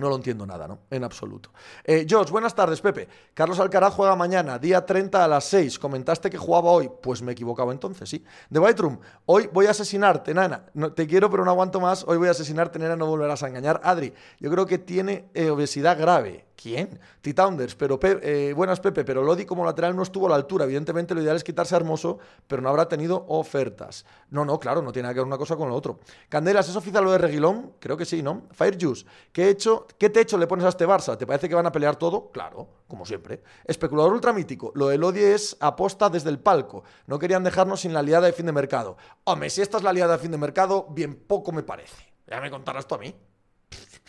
No 0.00 0.08
lo 0.08 0.16
entiendo 0.16 0.46
nada, 0.46 0.66
¿no? 0.66 0.78
En 0.88 1.04
absoluto. 1.04 1.50
Eh, 1.84 2.06
George, 2.08 2.32
buenas 2.32 2.54
tardes, 2.54 2.80
Pepe. 2.80 3.06
Carlos 3.34 3.60
Alcaraz 3.60 3.92
juega 3.92 4.16
mañana, 4.16 4.58
día 4.58 4.86
30 4.86 5.22
a 5.22 5.28
las 5.28 5.44
6. 5.44 5.78
Comentaste 5.78 6.30
que 6.30 6.38
jugaba 6.38 6.70
hoy. 6.70 6.90
Pues 7.02 7.20
me 7.20 7.32
he 7.32 7.34
equivocado 7.34 7.70
entonces, 7.70 8.08
sí. 8.08 8.24
The 8.50 8.58
White 8.60 8.82
hoy 9.26 9.50
voy 9.52 9.66
a 9.66 9.72
asesinarte, 9.72 10.32
nana. 10.32 10.64
No, 10.72 10.90
te 10.94 11.06
quiero, 11.06 11.28
pero 11.28 11.44
no 11.44 11.50
aguanto 11.50 11.80
más. 11.80 12.04
Hoy 12.08 12.16
voy 12.16 12.28
a 12.28 12.30
asesinarte, 12.30 12.78
nena, 12.78 12.96
no 12.96 13.04
volverás 13.08 13.42
a 13.42 13.48
engañar. 13.48 13.78
Adri, 13.84 14.14
yo 14.38 14.50
creo 14.50 14.64
que 14.64 14.78
tiene 14.78 15.28
eh, 15.34 15.50
obesidad 15.50 15.98
grave. 15.98 16.46
¿Quién? 16.60 17.00
T-Tounders, 17.22 17.74
pero 17.74 17.98
eh, 18.02 18.52
buenas 18.54 18.80
Pepe, 18.80 19.02
pero 19.02 19.22
Lodi 19.22 19.46
como 19.46 19.64
lateral 19.64 19.96
no 19.96 20.02
estuvo 20.02 20.26
a 20.26 20.30
la 20.30 20.36
altura. 20.36 20.66
Evidentemente 20.66 21.14
lo 21.14 21.22
ideal 21.22 21.36
es 21.36 21.44
quitarse 21.44 21.74
Hermoso, 21.74 22.18
pero 22.46 22.60
no 22.60 22.68
habrá 22.68 22.86
tenido 22.86 23.24
ofertas. 23.28 24.04
No, 24.28 24.44
no, 24.44 24.58
claro, 24.58 24.82
no 24.82 24.92
tiene 24.92 25.04
nada 25.04 25.14
que 25.14 25.20
ver 25.20 25.26
una 25.26 25.38
cosa 25.38 25.56
con 25.56 25.70
lo 25.70 25.74
otro. 25.74 26.00
Candelas, 26.28 26.68
¿es 26.68 26.76
oficial 26.76 27.02
lo 27.02 27.12
de 27.12 27.18
Reguilón? 27.18 27.72
Creo 27.78 27.96
que 27.96 28.04
sí, 28.04 28.22
¿no? 28.22 28.42
Fire 28.52 28.76
Juice, 28.78 29.06
¿qué, 29.32 29.48
hecho, 29.48 29.86
¿qué 29.98 30.10
techo 30.10 30.38
le 30.38 30.46
pones 30.46 30.64
a 30.64 30.70
este 30.70 30.86
Barça? 30.86 31.16
¿Te 31.16 31.26
parece 31.26 31.48
que 31.48 31.54
van 31.54 31.66
a 31.66 31.72
pelear 31.72 31.96
todo? 31.96 32.30
Claro, 32.30 32.68
como 32.88 33.04
siempre. 33.04 33.42
Especulador 33.64 34.12
ultramítico, 34.12 34.72
lo 34.74 34.88
de 34.88 34.98
Lodi 34.98 35.20
es 35.20 35.56
aposta 35.60 36.08
desde 36.08 36.30
el 36.30 36.38
palco. 36.38 36.84
No 37.06 37.18
querían 37.18 37.44
dejarnos 37.44 37.80
sin 37.80 37.92
la 37.92 38.02
liada 38.02 38.26
de 38.26 38.32
fin 38.32 38.46
de 38.46 38.52
mercado. 38.52 38.96
Hombre, 39.24 39.50
si 39.50 39.62
esta 39.62 39.78
es 39.78 39.82
la 39.82 39.92
liada 39.92 40.14
de 40.14 40.22
fin 40.22 40.30
de 40.30 40.38
mercado, 40.38 40.86
bien 40.90 41.14
poco 41.14 41.52
me 41.52 41.62
parece. 41.62 42.12
Ya 42.26 42.40
me 42.40 42.50
contarás 42.50 42.86
tú 42.86 42.94
a 42.94 42.98
mí 42.98 43.14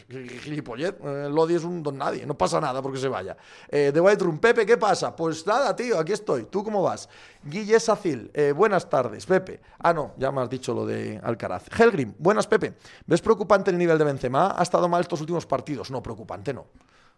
gilipollet, 0.09 0.97
eh, 1.03 1.29
Lodi 1.29 1.55
es 1.55 1.63
un 1.63 1.81
don 1.81 1.97
nadie, 1.97 2.25
no 2.25 2.37
pasa 2.37 2.59
nada 2.59 2.81
porque 2.81 2.97
se 2.99 3.07
vaya. 3.07 3.37
Eh, 3.69 3.91
The 3.93 3.99
White 4.01 4.23
Room, 4.23 4.39
Pepe, 4.39 4.65
¿qué 4.65 4.77
pasa? 4.77 5.15
Pues 5.15 5.45
nada, 5.45 5.75
tío, 5.75 5.99
aquí 5.99 6.11
estoy. 6.11 6.45
¿Tú 6.45 6.63
cómo 6.63 6.81
vas? 6.81 7.07
Guille 7.43 7.79
Sacil, 7.79 8.29
eh, 8.33 8.51
buenas 8.51 8.89
tardes, 8.89 9.25
Pepe. 9.25 9.61
Ah, 9.79 9.93
no, 9.93 10.13
ya 10.17 10.31
me 10.31 10.41
has 10.41 10.49
dicho 10.49 10.73
lo 10.73 10.85
de 10.85 11.19
Alcaraz. 11.23 11.67
Helgrim, 11.79 12.13
buenas, 12.17 12.47
Pepe. 12.47 12.73
¿Ves 13.05 13.21
preocupante 13.21 13.71
el 13.71 13.77
nivel 13.77 13.97
de 13.97 14.03
Benzema? 14.03 14.55
Ha 14.57 14.63
estado 14.63 14.87
mal 14.89 15.01
estos 15.01 15.21
últimos 15.21 15.45
partidos. 15.45 15.91
No, 15.91 16.01
preocupante 16.03 16.53
no. 16.53 16.65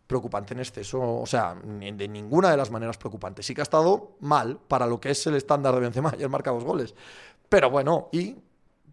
preocupante 0.06 0.54
en 0.54 0.60
exceso, 0.60 1.00
o 1.02 1.26
sea, 1.26 1.56
de 1.56 2.08
ninguna 2.08 2.52
de 2.52 2.58
las 2.58 2.70
maneras 2.70 2.98
preocupante. 2.98 3.42
Sí 3.42 3.56
que 3.56 3.62
ha 3.62 3.64
estado 3.64 4.18
mal 4.20 4.60
para 4.68 4.86
lo 4.86 5.00
que 5.00 5.12
es 5.12 5.26
el 5.28 5.36
estándar 5.36 5.74
de 5.74 5.80
Benzema, 5.80 6.14
y 6.20 6.28
marca 6.28 6.52
dos 6.52 6.64
goles. 6.64 6.94
Pero 7.50 7.70
bueno, 7.70 8.10
y 8.12 8.36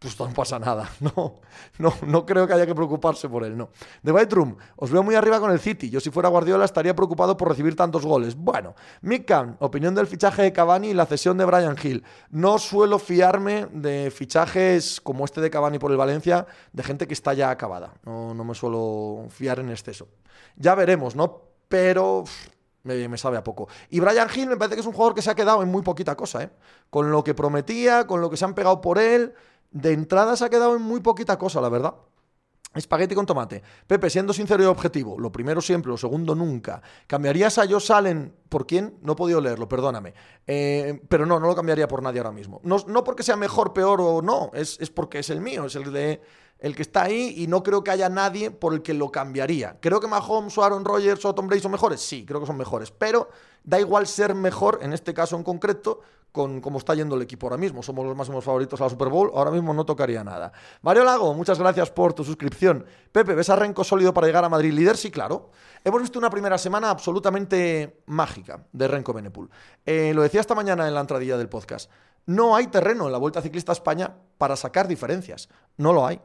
pues 0.00 0.18
no 0.18 0.32
pasa 0.32 0.58
nada. 0.58 0.90
No, 1.00 1.40
no, 1.78 1.92
no 2.06 2.26
creo 2.26 2.46
que 2.46 2.54
haya 2.54 2.66
que 2.66 2.74
preocuparse 2.74 3.28
por 3.28 3.44
él, 3.44 3.56
no. 3.56 3.70
The 4.04 4.12
White 4.12 4.34
Room, 4.34 4.56
os 4.76 4.90
veo 4.90 5.02
muy 5.02 5.14
arriba 5.14 5.40
con 5.40 5.50
el 5.50 5.60
City. 5.60 5.90
Yo 5.90 6.00
si 6.00 6.10
fuera 6.10 6.28
Guardiola 6.28 6.64
estaría 6.64 6.94
preocupado 6.94 7.36
por 7.36 7.48
recibir 7.48 7.76
tantos 7.76 8.06
goles. 8.06 8.34
Bueno, 8.34 8.74
Mick 9.02 9.30
opinión 9.58 9.94
del 9.94 10.06
fichaje 10.06 10.42
de 10.42 10.52
Cavani 10.52 10.88
y 10.88 10.94
la 10.94 11.06
cesión 11.06 11.36
de 11.36 11.44
Brian 11.44 11.76
Hill. 11.82 12.04
No 12.30 12.58
suelo 12.58 12.98
fiarme 12.98 13.66
de 13.72 14.10
fichajes 14.10 15.00
como 15.00 15.24
este 15.24 15.40
de 15.40 15.50
Cavani 15.50 15.78
por 15.78 15.90
el 15.90 15.96
Valencia, 15.96 16.46
de 16.72 16.82
gente 16.82 17.06
que 17.06 17.14
está 17.14 17.34
ya 17.34 17.50
acabada. 17.50 17.92
No, 18.04 18.32
no 18.32 18.44
me 18.44 18.54
suelo 18.54 19.26
fiar 19.28 19.58
en 19.58 19.70
exceso. 19.70 20.08
Ya 20.56 20.74
veremos, 20.74 21.14
¿no? 21.14 21.42
Pero... 21.68 22.24
Me, 22.82 23.06
me, 23.08 23.18
sabe 23.18 23.36
a 23.36 23.44
poco. 23.44 23.68
Y 23.90 24.00
Brian 24.00 24.28
Hill 24.34 24.48
me 24.48 24.56
parece 24.56 24.76
que 24.76 24.80
es 24.80 24.86
un 24.86 24.94
jugador 24.94 25.14
que 25.14 25.20
se 25.20 25.30
ha 25.30 25.34
quedado 25.34 25.62
en 25.62 25.68
muy 25.68 25.82
poquita 25.82 26.16
cosa, 26.16 26.44
¿eh? 26.44 26.50
Con 26.88 27.10
lo 27.10 27.22
que 27.22 27.34
prometía, 27.34 28.06
con 28.06 28.22
lo 28.22 28.30
que 28.30 28.38
se 28.38 28.46
han 28.46 28.54
pegado 28.54 28.80
por 28.80 28.98
él 28.98 29.34
de 29.70 29.92
entrada 29.92 30.36
se 30.36 30.44
ha 30.44 30.50
quedado 30.50 30.76
en 30.76 30.82
muy 30.82 31.00
poquita 31.00 31.38
cosa, 31.38 31.60
la 31.60 31.68
verdad. 31.68 31.94
Espagueti 32.72 33.16
con 33.16 33.26
tomate. 33.26 33.62
Pepe, 33.86 34.08
siendo 34.08 34.32
sincero 34.32 34.62
y 34.62 34.66
objetivo, 34.66 35.18
lo 35.18 35.32
primero 35.32 35.60
siempre, 35.60 35.90
lo 35.90 35.96
segundo 35.96 36.36
nunca. 36.36 36.80
¿Cambiarías 37.08 37.58
a 37.58 37.66
Josh 37.66 37.90
Allen 37.90 38.32
por 38.48 38.64
quién? 38.64 38.96
No 39.02 39.14
he 39.14 39.16
podido 39.16 39.40
leerlo, 39.40 39.68
perdóname. 39.68 40.14
Eh, 40.46 41.00
pero 41.08 41.26
no, 41.26 41.40
no 41.40 41.48
lo 41.48 41.56
cambiaría 41.56 41.88
por 41.88 42.00
nadie 42.00 42.20
ahora 42.20 42.30
mismo. 42.30 42.60
No, 42.62 42.76
no 42.86 43.02
porque 43.02 43.24
sea 43.24 43.34
mejor, 43.34 43.72
peor 43.72 44.00
o 44.00 44.22
no, 44.22 44.52
es, 44.54 44.78
es, 44.80 44.88
porque 44.90 45.18
es 45.18 45.30
el 45.30 45.40
mío, 45.40 45.64
es 45.64 45.74
el 45.74 45.92
de 45.92 46.20
el 46.60 46.76
que 46.76 46.82
está 46.82 47.02
ahí 47.02 47.34
y 47.36 47.46
no 47.46 47.62
creo 47.62 47.82
que 47.82 47.90
haya 47.90 48.08
nadie 48.08 48.50
por 48.50 48.74
el 48.74 48.82
que 48.82 48.94
lo 48.94 49.10
cambiaría. 49.10 49.78
¿Creo 49.80 50.00
que 50.00 50.06
Mahomes 50.06 50.56
o 50.58 50.62
Aaron 50.62 50.84
Rodgers 50.84 51.24
o 51.24 51.34
Tom 51.34 51.46
Brady 51.46 51.62
son 51.62 51.72
mejores? 51.72 52.00
Sí, 52.00 52.24
creo 52.24 52.40
que 52.40 52.46
son 52.46 52.56
mejores, 52.56 52.90
pero 52.90 53.28
da 53.64 53.80
igual 53.80 54.06
ser 54.06 54.34
mejor, 54.34 54.78
en 54.82 54.92
este 54.92 55.14
caso 55.14 55.36
en 55.36 55.42
concreto, 55.42 56.00
con 56.32 56.60
cómo 56.60 56.78
está 56.78 56.94
yendo 56.94 57.16
el 57.16 57.22
equipo 57.22 57.46
ahora 57.46 57.56
mismo. 57.56 57.82
Somos 57.82 58.04
los 58.06 58.16
máximos 58.16 58.44
favoritos 58.44 58.80
a 58.80 58.84
la 58.84 58.90
Super 58.90 59.08
Bowl, 59.08 59.30
ahora 59.34 59.50
mismo 59.50 59.74
no 59.74 59.84
tocaría 59.84 60.22
nada. 60.22 60.52
Mario 60.82 61.04
Lago, 61.04 61.34
muchas 61.34 61.58
gracias 61.58 61.90
por 61.90 62.12
tu 62.12 62.24
suscripción. 62.24 62.84
Pepe, 63.10 63.34
¿ves 63.34 63.50
a 63.50 63.56
Renco 63.56 63.82
sólido 63.82 64.14
para 64.14 64.26
llegar 64.26 64.44
a 64.44 64.48
Madrid 64.48 64.72
líder? 64.72 64.96
Sí, 64.96 65.10
claro. 65.10 65.50
Hemos 65.82 66.02
visto 66.02 66.18
una 66.18 66.30
primera 66.30 66.58
semana 66.58 66.90
absolutamente 66.90 68.02
mágica 68.06 68.64
de 68.72 68.86
Renko 68.86 69.12
Benepul. 69.12 69.50
Eh, 69.84 70.12
lo 70.14 70.22
decía 70.22 70.40
esta 70.40 70.54
mañana 70.54 70.86
en 70.86 70.94
la 70.94 71.00
entradilla 71.00 71.36
del 71.36 71.48
podcast. 71.48 71.90
No 72.26 72.54
hay 72.54 72.68
terreno 72.68 73.06
en 73.06 73.12
la 73.12 73.18
Vuelta 73.18 73.42
Ciclista 73.42 73.72
a 73.72 73.74
España 73.74 74.14
para 74.38 74.54
sacar 74.54 74.86
diferencias. 74.86 75.48
No 75.78 75.92
lo 75.92 76.06
hay. 76.06 76.20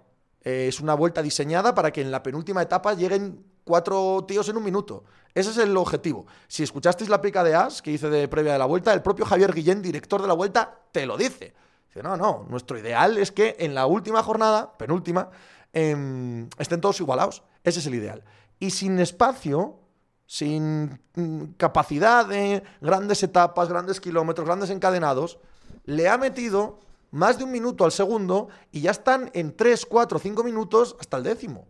Eh, 0.45 0.67
es 0.67 0.79
una 0.79 0.93
vuelta 0.93 1.23
diseñada 1.23 1.73
para 1.73 1.91
que 1.91 2.01
en 2.01 2.11
la 2.11 2.21
penúltima 2.21 2.61
etapa 2.61 2.93
lleguen 2.93 3.43
cuatro 3.63 4.23
tíos 4.27 4.47
en 4.47 4.57
un 4.57 4.63
minuto. 4.63 5.03
Ese 5.33 5.49
es 5.49 5.57
el 5.57 5.75
objetivo. 5.75 6.27
Si 6.47 6.61
escuchasteis 6.61 7.09
la 7.09 7.19
pica 7.19 7.43
de 7.43 7.55
As 7.55 7.81
que 7.81 7.91
hice 7.91 8.09
de 8.09 8.27
previa 8.27 8.53
de 8.53 8.59
la 8.59 8.65
vuelta, 8.65 8.93
el 8.93 9.01
propio 9.01 9.25
Javier 9.25 9.53
Guillén, 9.53 9.81
director 9.81 10.21
de 10.21 10.27
la 10.27 10.35
vuelta, 10.35 10.79
te 10.91 11.07
lo 11.07 11.17
dice. 11.17 11.53
Dice, 11.87 12.03
no, 12.03 12.15
no, 12.15 12.45
nuestro 12.47 12.77
ideal 12.77 13.17
es 13.17 13.31
que 13.31 13.55
en 13.59 13.73
la 13.73 13.87
última 13.87 14.21
jornada, 14.21 14.77
penúltima, 14.77 15.29
em, 15.73 16.47
estén 16.59 16.79
todos 16.79 17.01
igualados. 17.01 17.43
Ese 17.63 17.79
es 17.79 17.87
el 17.87 17.95
ideal. 17.95 18.23
Y 18.59 18.69
sin 18.69 18.99
espacio, 18.99 19.79
sin 20.27 20.99
mm, 21.15 21.55
capacidad 21.57 22.25
de 22.27 22.63
grandes 22.81 23.23
etapas, 23.23 23.67
grandes 23.67 23.99
kilómetros, 23.99 24.45
grandes 24.45 24.69
encadenados, 24.69 25.39
le 25.85 26.07
ha 26.07 26.17
metido 26.19 26.79
más 27.11 27.37
de 27.37 27.43
un 27.43 27.51
minuto 27.51 27.85
al 27.85 27.91
segundo 27.91 28.49
y 28.71 28.81
ya 28.81 28.91
están 28.91 29.31
en 29.33 29.55
3, 29.55 29.85
4, 29.85 30.19
5 30.19 30.43
minutos 30.43 30.95
hasta 30.99 31.17
el 31.17 31.23
décimo. 31.23 31.67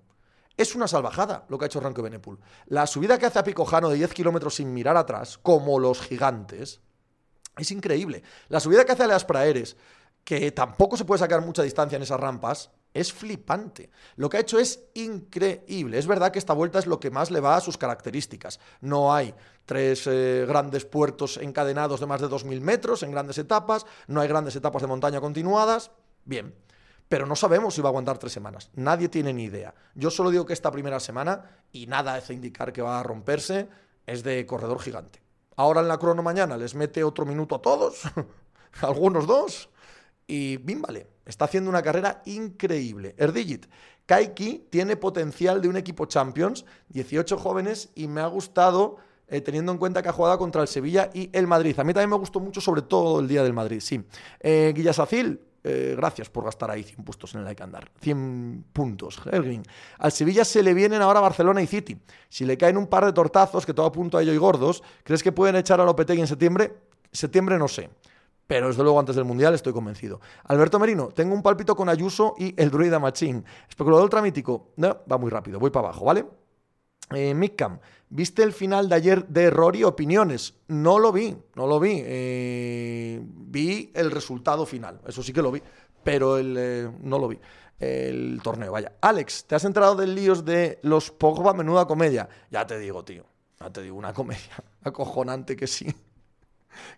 Es 0.58 0.74
una 0.76 0.88
salvajada 0.88 1.46
lo 1.50 1.58
que 1.58 1.66
ha 1.66 1.68
hecho 1.68 1.80
Ranco 1.80 2.02
Benepul. 2.02 2.40
La 2.68 2.88
subida 2.88 3.18
que 3.18 3.26
hace 3.26 3.40
a 3.40 3.44
Picojano 3.44 3.90
de 3.90 3.98
10 3.98 4.14
kilómetros 4.14 4.56
sin 4.56 4.74
mirar 4.74 4.96
atrás, 4.96 5.38
como 5.38 5.80
los 5.80 6.02
gigantes, 6.02 6.82
es 7.58 7.72
increíble. 7.72 8.24
La 8.48 8.60
subida 8.60 8.86
que 8.86 8.94
hace 8.94 9.04
a 9.04 9.08
Leas 9.08 9.26
Praeres, 9.26 9.76
que 10.24 10.52
tampoco 10.52 10.98
se 10.98 11.06
puede 11.06 11.20
sacar 11.20 11.42
mucha 11.42 11.64
distancia 11.64 11.98
en 11.98 12.04
esas 12.04 12.20
rampas, 12.20 12.72
es 12.96 13.12
flipante. 13.12 13.92
Lo 14.16 14.30
que 14.30 14.38
ha 14.38 14.40
hecho 14.40 14.58
es 14.58 14.80
increíble. 14.94 16.00
Es 16.00 16.08
verdad 16.08 16.32
que 16.32 16.40
esta 16.40 16.54
vuelta 16.54 16.80
es 16.80 16.88
lo 16.88 17.00
que 17.00 17.12
más 17.12 17.30
le 17.30 17.42
va 17.42 17.58
a 17.58 17.62
sus 17.62 17.78
características. 17.78 18.60
No 18.80 19.14
hay 19.14 19.36
tres 19.66 20.08
eh, 20.08 20.46
grandes 20.48 20.86
puertos 20.86 21.38
encadenados 21.38 22.00
de 22.00 22.06
más 22.06 22.22
de 22.22 22.28
2.000 22.28 22.62
metros 22.62 23.04
en 23.04 23.12
grandes 23.12 23.38
etapas, 23.38 23.86
no 24.08 24.22
hay 24.22 24.30
grandes 24.30 24.56
etapas 24.56 24.82
de 24.82 24.88
montaña 24.88 25.20
continuadas. 25.20 25.92
Bien, 26.24 26.56
pero 27.10 27.26
no 27.26 27.36
sabemos 27.36 27.76
si 27.76 27.82
va 27.82 27.90
a 27.90 27.92
aguantar 27.92 28.18
tres 28.18 28.32
semanas. 28.32 28.70
Nadie 28.76 29.10
tiene 29.10 29.34
ni 29.34 29.44
idea. 29.44 29.76
Yo 29.94 30.10
solo 30.10 30.32
digo 30.32 30.46
que 30.46 30.54
esta 30.54 30.72
primera 30.72 31.02
semana, 31.02 31.64
y 31.74 31.88
nada 31.88 32.16
hace 32.16 32.34
indicar 32.34 32.72
que 32.72 32.82
va 32.82 33.02
a 33.02 33.04
romperse, 33.04 33.68
es 34.06 34.24
de 34.24 34.46
corredor 34.46 34.80
gigante. 34.80 35.22
Ahora 35.58 35.82
en 35.82 35.90
la 35.90 35.98
crono 35.98 36.24
mañana 36.24 36.56
les 36.56 36.76
mete 36.76 37.04
otro 37.04 37.26
minuto 37.26 37.56
a 37.56 37.62
todos, 37.62 38.04
algunos 38.82 39.28
dos, 39.28 39.70
y 40.28 40.56
bim, 40.58 40.82
vale. 40.82 41.15
Está 41.26 41.46
haciendo 41.46 41.70
una 41.70 41.82
carrera 41.82 42.22
increíble. 42.26 43.16
Erdigit, 43.18 43.66
Kaiki 44.06 44.68
tiene 44.70 44.96
potencial 44.96 45.62
de 45.62 45.68
un 45.68 45.78
equipo 45.78 46.06
Champions, 46.06 46.66
18 46.90 47.38
jóvenes, 47.38 47.90
y 47.96 48.08
me 48.08 48.22
ha 48.22 48.28
gustado 48.28 48.98
eh, 49.28 49.42
teniendo 49.42 49.72
en 49.72 49.80
cuenta 49.80 50.04
que 50.04 50.10
ha 50.10 50.14
jugado 50.14 50.38
contra 50.38 50.62
el 50.62 50.68
Sevilla 50.68 51.10
y 51.14 51.30
el 51.34 51.48
Madrid. 51.48 51.78
A 51.80 51.84
mí 51.84 51.94
también 51.94 52.12
me 52.12 52.18
gustó 52.18 52.40
mucho, 52.40 52.62
sobre 52.62 52.84
todo 52.84 53.20
el 53.20 53.28
día 53.28 53.44
del 53.44 53.54
Madrid, 53.54 53.80
sí. 53.80 54.04
Eh, 54.40 54.72
Guillasacil, 54.76 55.40
eh, 55.64 55.96
gracias 55.98 56.30
por 56.30 56.44
gastar 56.44 56.70
ahí 56.70 56.84
100 56.84 57.04
puntos 57.04 57.34
en 57.34 57.40
el 57.40 57.46
like 57.46 57.64
andar. 57.64 57.90
100 58.00 58.66
puntos, 58.72 59.20
Helgrin. 59.26 59.64
Al 59.98 60.12
Sevilla 60.12 60.46
se 60.46 60.62
le 60.62 60.76
vienen 60.76 61.02
ahora 61.02 61.20
Barcelona 61.20 61.60
y 61.64 61.66
City. 61.66 61.98
Si 62.30 62.46
le 62.46 62.56
caen 62.56 62.78
un 62.78 62.86
par 62.86 63.04
de 63.04 63.14
tortazos, 63.14 63.66
que 63.66 63.74
todo 63.74 63.88
apunto 63.88 64.20
a 64.20 64.22
ello 64.22 64.32
y 64.32 64.38
gordos, 64.38 64.84
¿crees 65.04 65.24
que 65.24 65.32
pueden 65.32 65.56
echar 65.56 65.82
a 65.82 65.86
Lopetegui 65.86 66.22
en 66.22 66.28
septiembre? 66.28 66.76
Septiembre 67.12 67.58
no 67.58 67.68
sé. 67.68 67.90
Pero 68.48 68.68
desde 68.68 68.84
luego 68.84 69.00
antes 69.00 69.16
del 69.16 69.26
Mundial 69.26 69.54
estoy 69.54 69.74
convencido. 69.74 70.22
Alberto 70.44 70.80
Merino, 70.80 71.08
tengo 71.08 71.34
un 71.34 71.42
palpito 71.42 71.76
con 71.76 71.90
Ayuso 71.90 72.36
y 72.38 72.54
el 72.62 72.70
druida 72.70 73.00
Machín. 73.00 73.44
Especulador 73.68 74.04
ultramítico. 74.04 74.74
No, 74.78 75.00
va 75.12 75.18
muy 75.18 75.32
rápido, 75.32 75.60
voy 75.60 75.72
para 75.72 75.88
abajo, 75.88 76.06
¿vale? 76.06 76.26
Eh, 77.12 77.34
Mickam, 77.34 77.80
¿viste 78.10 78.44
el 78.44 78.52
final 78.52 78.90
de 78.90 78.96
ayer 78.96 79.28
de 79.28 79.50
Rory? 79.50 79.84
Opiniones. 79.84 80.56
No 80.68 81.00
lo 81.00 81.12
vi, 81.12 81.36
no 81.56 81.68
lo 81.68 81.80
vi. 81.80 82.02
Eh, 82.04 83.22
vi 83.24 83.92
el 83.94 84.12
resultado 84.12 84.66
final, 84.66 85.02
eso 85.08 85.22
sí 85.22 85.32
que 85.32 85.42
lo 85.42 85.52
vi, 85.52 85.62
pero 86.04 86.38
el, 86.38 86.56
eh, 86.58 86.92
no 87.02 87.20
lo 87.20 87.28
vi. 87.28 87.40
El 87.78 88.40
torneo, 88.42 88.72
vaya. 88.72 88.94
Alex, 89.02 89.46
¿te 89.46 89.56
has 89.56 89.66
enterado 89.66 89.96
del 89.96 90.16
líos 90.16 90.46
de 90.46 90.80
los 90.82 91.12
Pogba? 91.12 91.54
Menuda 91.54 91.86
comedia. 91.86 92.30
Ya 92.50 92.66
te 92.66 92.80
digo, 92.80 93.04
tío. 93.04 93.26
Ya 93.60 93.70
te 93.70 93.82
digo, 93.82 93.98
una 93.98 94.14
comedia 94.14 94.64
acojonante 94.84 95.56
que 95.56 95.68
sí. 95.68 95.94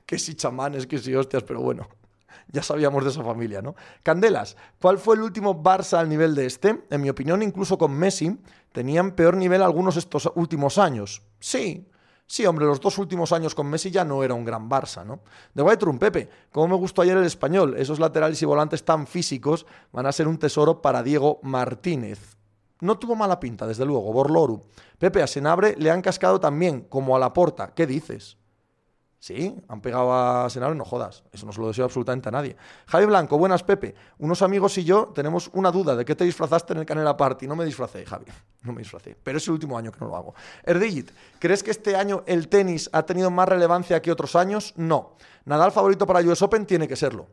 Que 0.05 0.19
sí 0.19 0.35
chamanes, 0.35 0.87
que 0.87 0.97
sí 0.97 1.13
hostias, 1.15 1.43
pero 1.43 1.61
bueno 1.61 1.87
ya 2.51 2.63
sabíamos 2.63 3.03
de 3.03 3.09
esa 3.09 3.23
familia, 3.23 3.61
¿no? 3.61 3.75
Candelas, 4.03 4.55
¿cuál 4.79 4.97
fue 4.97 5.15
el 5.15 5.21
último 5.21 5.61
Barça 5.61 5.97
al 5.97 6.09
nivel 6.09 6.35
de 6.35 6.45
este? 6.45 6.83
En 6.89 7.01
mi 7.01 7.09
opinión, 7.09 7.41
incluso 7.41 7.77
con 7.77 7.91
Messi, 7.93 8.37
tenían 8.71 9.11
peor 9.11 9.35
nivel 9.35 9.61
algunos 9.61 9.97
estos 9.97 10.31
últimos 10.35 10.77
años. 10.77 11.23
Sí, 11.39 11.87
sí, 12.25 12.45
hombre, 12.45 12.65
los 12.65 12.79
dos 12.79 12.97
últimos 12.97 13.31
años 13.31 13.53
con 13.53 13.67
Messi 13.67 13.91
ya 13.91 14.05
no 14.05 14.23
era 14.23 14.33
un 14.33 14.45
gran 14.45 14.69
Barça, 14.69 15.05
¿no? 15.05 15.21
De 15.53 15.75
Room, 15.75 15.99
Pepe, 15.99 16.29
¿cómo 16.51 16.69
me 16.69 16.75
gustó 16.75 17.01
ayer 17.01 17.17
el 17.17 17.25
español? 17.25 17.75
Esos 17.77 17.99
laterales 17.99 18.41
y 18.41 18.45
volantes 18.45 18.83
tan 18.85 19.07
físicos 19.07 19.65
van 19.91 20.05
a 20.05 20.11
ser 20.11 20.27
un 20.27 20.37
tesoro 20.37 20.81
para 20.81 21.03
Diego 21.03 21.39
Martínez. 21.43 22.37
No 22.79 22.99
tuvo 22.99 23.15
mala 23.15 23.39
pinta, 23.39 23.65
desde 23.65 23.85
luego, 23.85 24.13
Borloru. 24.13 24.61
Pepe, 24.99 25.23
a 25.23 25.27
Senabre 25.27 25.75
le 25.77 25.89
han 25.89 26.01
cascado 26.01 26.39
también, 26.39 26.81
como 26.81 27.15
a 27.15 27.19
la 27.19 27.33
porta. 27.33 27.73
¿Qué 27.73 27.87
dices? 27.87 28.37
Sí, 29.19 29.55
han 29.67 29.81
pegado 29.81 30.13
a 30.13 30.49
Senado 30.49 30.75
no 30.75 30.85
jodas. 30.85 31.23
Eso 31.31 31.45
no 31.47 31.51
se 31.51 31.59
lo 31.59 31.67
deseo 31.67 31.85
absolutamente 31.85 32.29
a 32.29 32.31
nadie. 32.31 32.55
Javi 32.85 33.05
Blanco, 33.07 33.37
buenas 33.37 33.63
Pepe. 33.63 33.95
Unos 34.19 34.43
amigos 34.43 34.77
y 34.77 34.83
yo 34.83 35.07
tenemos 35.07 35.49
una 35.53 35.71
duda 35.71 35.95
de 35.95 36.05
qué 36.05 36.15
te 36.15 36.23
disfrazaste 36.23 36.73
en 36.73 36.79
el 36.79 36.85
Canela 36.85 37.17
Party. 37.17 37.47
No 37.47 37.55
me 37.55 37.65
disfracé, 37.65 38.05
Javi. 38.05 38.25
No 38.63 38.73
me 38.73 38.79
disfracé. 38.79 39.15
Pero 39.23 39.37
es 39.37 39.47
el 39.47 39.53
último 39.53 39.77
año 39.77 39.93
que 39.93 39.99
no 40.01 40.07
lo 40.07 40.17
hago. 40.17 40.35
Erdigit, 40.63 41.11
¿crees 41.39 41.63
que 41.63 41.71
este 41.71 41.95
año 41.95 42.23
el 42.25 42.49
tenis 42.49 42.89
ha 42.91 43.03
tenido 43.03 43.31
más 43.31 43.47
relevancia 43.47 44.01
que 44.01 44.11
otros 44.11 44.35
años? 44.35 44.73
No. 44.75 45.15
Nadal 45.45 45.71
favorito 45.71 46.05
para 46.05 46.19
US 46.19 46.41
Open 46.41 46.65
tiene 46.65 46.85
que 46.85 46.97
serlo. 46.97 47.27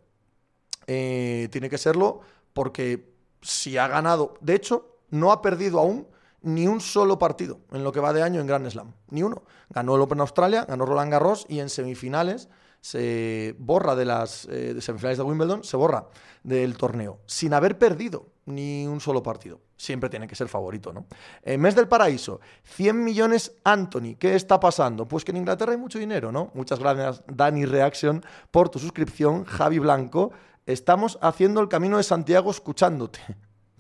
Eh, 0.87 1.49
tiene 1.51 1.69
que 1.69 1.79
serlo 1.79 2.21
porque 2.53 3.15
si 3.43 3.77
ha 3.79 3.89
ganado. 3.89 4.35
De 4.41 4.55
hecho, 4.55 5.01
no 5.11 5.33
ha 5.33 5.43
perdido 5.43 5.81
aún 5.81 6.07
ni 6.45 6.67
un 6.67 6.81
solo 6.81 7.19
partido 7.19 7.61
en 7.73 7.83
lo 7.83 7.91
que 7.91 8.01
va 8.01 8.13
de 8.13 8.23
año 8.23 8.41
en 8.41 8.47
Grand 8.47 8.69
Slam. 8.69 8.93
Ni 9.11 9.23
uno. 9.23 9.43
Ganó 9.71 9.97
el 9.97 10.03
Open 10.03 10.21
Australia, 10.21 10.65
ganó 10.67 10.87
Roland 10.87 11.11
Garros 11.11 11.47
y 11.49 11.61
en 11.61 11.69
semifinales 11.69 12.49
se 12.85 13.57
borra 13.59 13.97
de 13.97 14.05
las 14.05 14.47
eh, 14.51 14.77
semifinales 14.79 15.17
de 15.17 15.25
Wimbledon, 15.25 15.65
se 15.65 15.75
borra 15.75 16.07
del 16.43 16.77
torneo, 16.77 17.21
sin 17.25 17.55
haber 17.55 17.79
perdido 17.79 18.27
ni 18.45 18.87
un 18.87 19.01
solo 19.01 19.23
partido. 19.23 19.59
Siempre 19.75 20.11
tiene 20.11 20.29
que 20.29 20.35
ser 20.35 20.49
favorito, 20.49 20.93
¿no? 20.93 21.07
En 21.43 21.63
mes 21.63 21.75
del 21.75 21.89
paraíso, 21.89 22.41
100 22.65 23.03
millones 23.03 23.53
Anthony. 23.65 24.17
¿Qué 24.19 24.35
está 24.35 24.61
pasando? 24.61 25.09
Pues 25.09 25.25
que 25.25 25.31
en 25.31 25.39
Inglaterra 25.39 25.73
hay 25.73 25.79
mucho 25.79 25.99
dinero, 25.99 26.31
¿no? 26.31 26.51
Muchas 26.53 26.79
gracias, 26.79 27.23
Dani 27.27 27.65
Reaction, 27.65 28.23
por 28.51 28.69
tu 28.69 28.79
suscripción. 28.79 29.47
Javi 29.47 29.79
Blanco, 29.79 30.33
estamos 30.67 31.19
haciendo 31.23 31.63
el 31.63 31.69
camino 31.69 31.97
de 31.97 32.03
Santiago 32.03 32.51
escuchándote. 32.51 33.19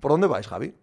¿Por 0.00 0.12
dónde 0.12 0.28
vais, 0.28 0.48
Javi? 0.48 0.74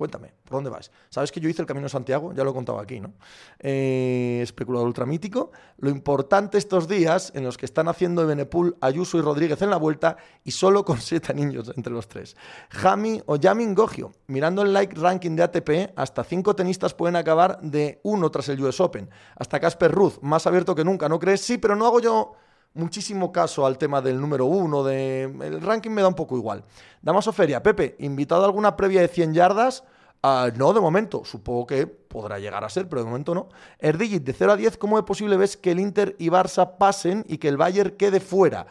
Cuéntame, 0.00 0.32
¿por 0.44 0.54
dónde 0.54 0.70
vas? 0.70 0.90
Sabes 1.10 1.30
que 1.30 1.40
yo 1.40 1.50
hice 1.50 1.60
el 1.60 1.68
Camino 1.68 1.84
de 1.84 1.90
Santiago, 1.90 2.32
ya 2.32 2.42
lo 2.42 2.52
he 2.52 2.54
contado 2.54 2.78
aquí, 2.78 3.00
¿no? 3.00 3.12
Eh, 3.58 4.40
especulador 4.42 4.86
ultramítico. 4.86 5.52
Lo 5.76 5.90
importante 5.90 6.56
estos 6.56 6.88
días 6.88 7.32
en 7.34 7.44
los 7.44 7.58
que 7.58 7.66
están 7.66 7.86
haciendo 7.86 8.26
Benepul, 8.26 8.78
Ayuso 8.80 9.18
y 9.18 9.20
Rodríguez 9.20 9.60
en 9.60 9.68
la 9.68 9.76
vuelta 9.76 10.16
y 10.42 10.52
solo 10.52 10.86
con 10.86 11.02
siete 11.02 11.34
niños 11.34 11.70
entre 11.76 11.92
los 11.92 12.08
tres. 12.08 12.34
Jami 12.70 13.20
o 13.26 13.36
Yamin 13.36 13.74
Gogio. 13.74 14.12
Mirando 14.28 14.62
el 14.62 14.72
like 14.72 14.98
ranking 14.98 15.36
de 15.36 15.42
ATP, 15.42 15.92
hasta 15.96 16.24
cinco 16.24 16.56
tenistas 16.56 16.94
pueden 16.94 17.16
acabar 17.16 17.60
de 17.60 18.00
uno 18.02 18.30
tras 18.30 18.48
el 18.48 18.64
US 18.64 18.80
Open. 18.80 19.10
Hasta 19.36 19.60
Casper 19.60 19.92
Ruth, 19.92 20.14
más 20.22 20.46
abierto 20.46 20.74
que 20.74 20.82
nunca, 20.82 21.10
¿no 21.10 21.18
crees? 21.18 21.42
Sí, 21.42 21.58
pero 21.58 21.76
no 21.76 21.84
hago 21.84 22.00
yo 22.00 22.32
muchísimo 22.74 23.32
caso 23.32 23.66
al 23.66 23.78
tema 23.78 24.00
del 24.00 24.20
número 24.20 24.46
uno, 24.46 24.84
de... 24.84 25.24
el 25.24 25.60
ranking 25.60 25.90
me 25.90 26.02
da 26.02 26.08
un 26.08 26.14
poco 26.14 26.36
igual. 26.36 26.64
Damaso 27.02 27.32
Feria, 27.32 27.62
Pepe, 27.62 27.96
¿invitado 27.98 28.42
a 28.42 28.46
alguna 28.46 28.76
previa 28.76 29.00
de 29.00 29.08
100 29.08 29.34
yardas? 29.34 29.84
Ah, 30.22 30.50
no, 30.54 30.72
de 30.72 30.80
momento. 30.80 31.24
Supongo 31.24 31.66
que 31.66 31.86
podrá 31.86 32.38
llegar 32.38 32.62
a 32.64 32.68
ser, 32.68 32.88
pero 32.88 33.02
de 33.02 33.08
momento 33.08 33.34
no. 33.34 33.48
Erdigit, 33.78 34.22
de 34.22 34.32
0 34.32 34.52
a 34.52 34.56
10, 34.56 34.76
¿cómo 34.76 34.98
es 34.98 35.04
posible 35.04 35.36
ves 35.36 35.56
que 35.56 35.72
el 35.72 35.80
Inter 35.80 36.14
y 36.18 36.28
Barça 36.28 36.76
pasen 36.76 37.24
y 37.26 37.38
que 37.38 37.48
el 37.48 37.56
Bayern 37.56 37.96
quede 37.96 38.20
fuera? 38.20 38.66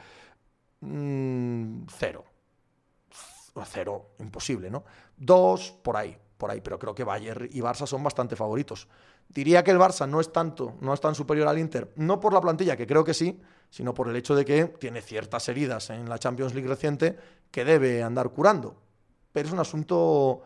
Mm, 0.82 1.86
cero. 1.98 2.26
Cero, 3.66 4.12
imposible, 4.20 4.70
¿no? 4.70 4.86
Dos, 5.18 5.72
por 5.72 5.98
ahí, 5.98 6.16
por 6.38 6.50
ahí, 6.50 6.62
pero 6.62 6.80
creo 6.80 6.96
que 6.96 7.04
Bayern 7.04 7.50
y 7.52 7.60
Barça 7.60 7.86
son 7.86 8.02
bastante 8.04 8.38
favoritos. 8.38 8.88
Diría 9.28 9.64
que 9.64 9.72
el 9.72 9.78
Barça 9.78 10.08
no 10.08 10.22
es 10.22 10.32
tanto, 10.32 10.76
no 10.80 10.94
es 10.94 11.02
tan 11.02 11.14
superior 11.14 11.48
al 11.48 11.60
Inter, 11.60 11.92
no 11.98 12.22
por 12.22 12.32
la 12.32 12.40
plantilla, 12.40 12.78
que 12.78 12.88
creo 12.88 13.04
que 13.04 13.14
sí, 13.14 13.42
sino 13.70 13.94
por 13.94 14.10
el 14.10 14.16
hecho 14.16 14.36
de 14.36 14.46
que 14.46 14.66
tiene 14.66 15.02
ciertas 15.02 15.48
heridas 15.50 15.90
en 15.90 16.10
la 16.10 16.18
Champions 16.18 16.54
League 16.54 16.68
reciente 16.68 17.18
que 17.52 17.66
debe 17.66 18.04
andar 18.04 18.30
curando. 18.30 18.76
Pero 19.32 19.48
es 19.48 19.54
un 19.54 19.60
asunto 19.60 20.42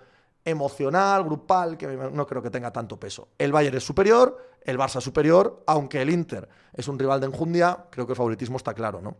emocional, 0.45 1.23
grupal, 1.23 1.77
que 1.77 1.87
no 1.87 2.27
creo 2.27 2.41
que 2.41 2.49
tenga 2.49 2.71
tanto 2.71 2.99
peso. 2.99 3.29
El 3.37 3.51
Bayern 3.51 3.77
es 3.77 3.83
superior, 3.83 4.51
el 4.61 4.77
Barça 4.77 4.97
es 4.97 5.03
superior, 5.03 5.63
aunque 5.67 6.01
el 6.01 6.09
Inter 6.09 6.49
es 6.73 6.87
un 6.87 6.99
rival 6.99 7.19
de 7.21 7.27
enjundia, 7.27 7.85
creo 7.89 8.05
que 8.05 8.13
el 8.13 8.17
favoritismo 8.17 8.57
está 8.57 8.73
claro, 8.73 9.01
¿no? 9.01 9.15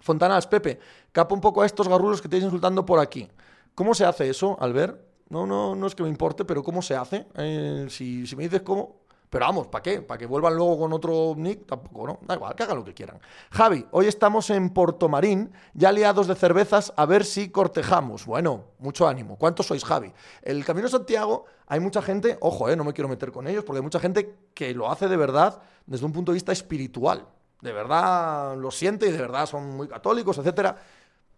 Fontanas, 0.00 0.46
Pepe, 0.46 0.78
capa 1.12 1.34
un 1.34 1.40
poco 1.40 1.62
a 1.62 1.66
estos 1.66 1.88
garrulos 1.88 2.22
que 2.22 2.28
te 2.28 2.36
insultando 2.36 2.84
por 2.84 3.00
aquí. 3.00 3.28
¿Cómo 3.74 3.94
se 3.94 4.04
hace 4.04 4.28
eso, 4.28 4.56
Albert? 4.60 5.00
No, 5.28 5.46
no, 5.46 5.74
no 5.74 5.86
es 5.86 5.94
que 5.94 6.02
me 6.02 6.08
importe, 6.08 6.44
pero 6.44 6.62
¿cómo 6.62 6.82
se 6.82 6.94
hace? 6.94 7.26
Eh, 7.34 7.86
si, 7.90 8.26
si 8.26 8.36
me 8.36 8.44
dices 8.44 8.62
cómo, 8.62 9.00
pero 9.30 9.44
vamos, 9.44 9.66
¿para 9.68 9.82
qué? 9.82 10.00
¿Para 10.00 10.16
que 10.16 10.26
vuelvan 10.26 10.56
luego 10.56 10.78
con 10.78 10.92
otro 10.92 11.34
nick? 11.36 11.66
Tampoco, 11.66 12.06
¿no? 12.06 12.18
Da 12.22 12.34
igual, 12.34 12.54
que 12.54 12.62
hagan 12.62 12.78
lo 12.78 12.84
que 12.84 12.94
quieran. 12.94 13.20
Javi, 13.50 13.86
hoy 13.90 14.06
estamos 14.06 14.48
en 14.48 14.70
Portomarín, 14.70 15.52
ya 15.74 15.92
liados 15.92 16.26
de 16.26 16.34
cervezas, 16.34 16.94
a 16.96 17.04
ver 17.04 17.24
si 17.26 17.50
cortejamos. 17.50 18.24
Bueno, 18.24 18.64
mucho 18.78 19.06
ánimo. 19.06 19.36
¿Cuántos 19.36 19.66
sois, 19.66 19.84
Javi? 19.84 20.12
El 20.42 20.64
Camino 20.64 20.88
Santiago, 20.88 21.44
hay 21.66 21.80
mucha 21.80 22.00
gente, 22.00 22.38
ojo, 22.40 22.70
eh, 22.70 22.76
no 22.76 22.84
me 22.84 22.94
quiero 22.94 23.08
meter 23.08 23.30
con 23.30 23.46
ellos, 23.46 23.64
porque 23.64 23.78
hay 23.78 23.84
mucha 23.84 24.00
gente 24.00 24.34
que 24.54 24.72
lo 24.72 24.90
hace 24.90 25.08
de 25.08 25.16
verdad 25.16 25.60
desde 25.84 26.06
un 26.06 26.12
punto 26.12 26.32
de 26.32 26.36
vista 26.36 26.52
espiritual. 26.52 27.26
De 27.60 27.72
verdad 27.72 28.56
lo 28.56 28.70
siente 28.70 29.08
y 29.08 29.12
de 29.12 29.18
verdad 29.18 29.44
son 29.44 29.76
muy 29.76 29.88
católicos, 29.88 30.38
etcétera. 30.38 30.76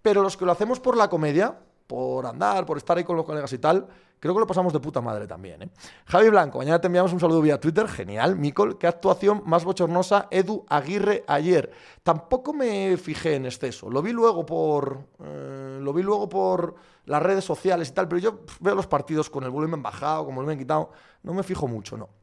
Pero 0.02 0.22
los 0.22 0.36
que 0.36 0.44
lo 0.44 0.52
hacemos 0.52 0.78
por 0.78 0.96
la 0.96 1.08
comedia, 1.08 1.58
por 1.90 2.24
andar, 2.24 2.64
por 2.64 2.76
estar 2.76 2.96
ahí 2.96 3.02
con 3.02 3.16
los 3.16 3.24
colegas 3.24 3.52
y 3.52 3.58
tal, 3.58 3.84
creo 4.20 4.32
que 4.32 4.38
lo 4.38 4.46
pasamos 4.46 4.72
de 4.72 4.78
puta 4.78 5.00
madre 5.00 5.26
también. 5.26 5.60
¿eh? 5.62 5.70
Javi 6.06 6.30
Blanco, 6.30 6.58
mañana 6.58 6.80
te 6.80 6.86
enviamos 6.86 7.12
un 7.12 7.18
saludo 7.18 7.40
vía 7.40 7.58
Twitter, 7.58 7.88
genial. 7.88 8.36
Micol, 8.36 8.78
qué 8.78 8.86
actuación 8.86 9.42
más 9.44 9.64
bochornosa 9.64 10.28
Edu 10.30 10.64
Aguirre 10.68 11.24
ayer. 11.26 11.72
Tampoco 12.04 12.52
me 12.52 12.96
fijé 12.96 13.34
en 13.34 13.46
exceso, 13.46 13.90
lo 13.90 14.02
vi 14.02 14.12
luego 14.12 14.46
por, 14.46 15.00
eh, 15.18 15.80
lo 15.82 15.92
vi 15.92 16.04
luego 16.04 16.28
por 16.28 16.76
las 17.06 17.20
redes 17.20 17.44
sociales 17.44 17.88
y 17.88 17.92
tal, 17.92 18.06
pero 18.06 18.20
yo 18.20 18.40
veo 18.60 18.76
los 18.76 18.86
partidos 18.86 19.28
con 19.28 19.42
el 19.42 19.50
volumen 19.50 19.82
bajado, 19.82 20.26
con 20.26 20.30
el 20.30 20.36
volumen 20.36 20.58
quitado, 20.58 20.92
no 21.24 21.34
me 21.34 21.42
fijo 21.42 21.66
mucho, 21.66 21.96
no. 21.96 22.19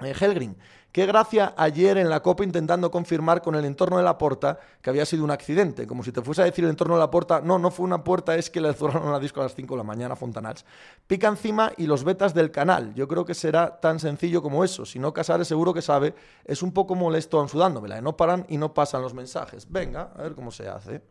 Eh, 0.00 0.14
Helgrin, 0.18 0.56
Qué 0.96 1.04
gracia 1.04 1.52
ayer 1.58 1.98
en 1.98 2.08
la 2.08 2.22
Copa 2.22 2.42
intentando 2.42 2.90
confirmar 2.90 3.42
con 3.42 3.54
el 3.54 3.66
entorno 3.66 3.98
de 3.98 4.02
la 4.02 4.16
puerta 4.16 4.58
que 4.80 4.88
había 4.88 5.04
sido 5.04 5.24
un 5.24 5.30
accidente, 5.30 5.86
como 5.86 6.02
si 6.02 6.10
te 6.10 6.22
fuese 6.22 6.40
a 6.40 6.46
decir 6.46 6.64
el 6.64 6.70
entorno 6.70 6.94
de 6.94 7.00
la 7.00 7.10
puerta, 7.10 7.42
no, 7.42 7.58
no 7.58 7.70
fue 7.70 7.84
una 7.84 8.02
puerta, 8.02 8.34
es 8.34 8.48
que 8.48 8.62
le 8.62 8.72
cerraron 8.72 9.12
la 9.12 9.20
disco 9.20 9.40
a 9.40 9.42
las 9.42 9.54
5 9.54 9.74
de 9.74 9.76
la 9.76 9.84
mañana 9.84 10.16
Fontanals. 10.16 10.64
Pica 11.06 11.28
encima 11.28 11.70
y 11.76 11.86
los 11.86 12.02
betas 12.02 12.32
del 12.32 12.50
canal. 12.50 12.94
Yo 12.94 13.06
creo 13.08 13.26
que 13.26 13.34
será 13.34 13.78
tan 13.78 14.00
sencillo 14.00 14.40
como 14.40 14.64
eso. 14.64 14.86
Si 14.86 14.98
no, 14.98 15.12
Casares 15.12 15.46
seguro 15.46 15.74
que 15.74 15.82
sabe. 15.82 16.14
Es 16.46 16.62
un 16.62 16.72
poco 16.72 16.94
molesto 16.94 17.42
ansudándomela. 17.42 18.00
No 18.00 18.16
paran 18.16 18.46
y 18.48 18.56
no 18.56 18.72
pasan 18.72 19.02
los 19.02 19.12
mensajes. 19.12 19.70
Venga, 19.70 20.12
a 20.16 20.22
ver 20.22 20.34
cómo 20.34 20.50
se 20.50 20.66
hace. 20.66 21.02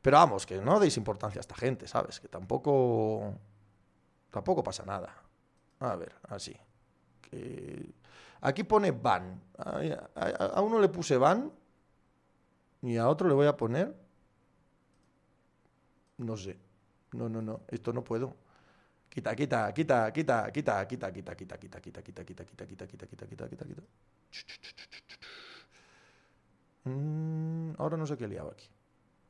Pero 0.00 0.16
vamos, 0.16 0.46
que 0.46 0.58
no 0.58 0.78
deis 0.78 0.96
importancia 0.96 1.40
a 1.40 1.42
esta 1.42 1.56
gente, 1.56 1.88
¿sabes? 1.88 2.20
Que 2.20 2.28
tampoco... 2.28 3.34
Tampoco 4.30 4.62
pasa 4.62 4.84
nada. 4.84 5.12
A 5.80 5.96
ver, 5.96 6.14
así. 6.28 6.56
Que 7.20 7.97
Aquí 8.40 8.64
pone 8.64 8.90
van. 8.92 9.40
A, 9.58 10.60
uno 10.62 10.78
le 10.78 10.88
puse 10.88 11.16
van 11.16 11.52
y 12.82 12.96
a 12.96 13.08
otro 13.08 13.28
le 13.28 13.34
voy 13.34 13.46
a 13.46 13.56
poner... 13.56 13.94
No 16.18 16.36
sé. 16.36 16.58
No, 17.12 17.28
no, 17.28 17.40
no. 17.42 17.60
Esto 17.68 17.92
no 17.92 18.02
puedo. 18.02 18.36
Quita, 19.08 19.34
quita, 19.34 19.72
quita, 19.72 20.12
quita, 20.12 20.52
quita, 20.52 20.86
quita, 20.86 21.12
quita, 21.12 21.34
quita, 21.36 21.56
quita, 21.56 21.56
quita, 21.68 21.82
quita, 21.82 22.02
quita, 22.02 22.24
quita, 22.24 22.44
quita, 22.44 22.86
quita, 22.86 22.86
quita, 22.86 23.26
quita, 23.26 23.48
quita, 23.48 23.64
quita. 23.64 23.82
Ahora 27.78 27.96
no 27.96 28.06
sé 28.06 28.16
qué 28.16 28.24
he 28.24 28.28
liado 28.28 28.50
aquí. 28.50 28.68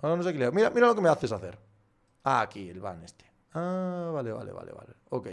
Ahora 0.01 0.17
no 0.17 0.23
sé 0.23 0.31
qué 0.31 0.37
he 0.37 0.39
liado. 0.41 0.53
Mira, 0.53 0.71
mira 0.71 0.87
lo 0.87 0.95
que 0.95 1.01
me 1.01 1.09
haces 1.09 1.33
hacer. 1.33 1.59
Ah, 2.25 2.41
aquí, 2.41 2.69
el 2.69 2.81
van 2.81 3.03
este. 3.05 3.25
Ah, 3.53 4.11
vale, 4.13 4.33
vale, 4.33 4.53
vale, 4.53 4.73
vale. 4.73 4.95
Ok. 5.11 5.29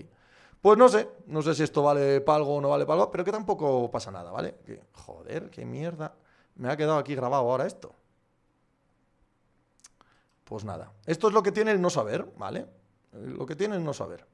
Pues 0.66 0.80
no 0.80 0.90
sé, 0.90 1.08
no 1.28 1.44
sé 1.44 1.54
si 1.54 1.62
esto 1.62 1.84
vale 1.84 2.22
para 2.22 2.38
algo 2.38 2.56
o 2.56 2.60
no 2.60 2.70
vale 2.70 2.88
para 2.88 2.96
algo, 2.96 3.12
pero 3.12 3.24
que 3.24 3.32
tampoco 3.32 3.92
pasa 3.92 4.10
nada, 4.10 4.32
¿vale? 4.32 4.56
Que, 4.66 4.82
joder, 4.94 5.52
qué 5.52 5.64
mierda. 5.64 6.16
Me 6.56 6.72
ha 6.72 6.76
quedado 6.76 6.98
aquí 6.98 7.14
grabado 7.14 7.44
ahora 7.44 7.68
esto. 7.68 7.94
Pues 10.44 10.64
nada, 10.66 10.92
esto 11.06 11.28
es 11.28 11.36
lo 11.36 11.44
que 11.44 11.52
tiene 11.52 11.70
el 11.70 11.80
no 11.80 11.92
saber, 11.92 12.26
¿vale? 12.36 12.66
Lo 13.12 13.46
que 13.46 13.56
tiene 13.56 13.76
el 13.76 13.84
no 13.84 13.94
saber. 13.94 14.26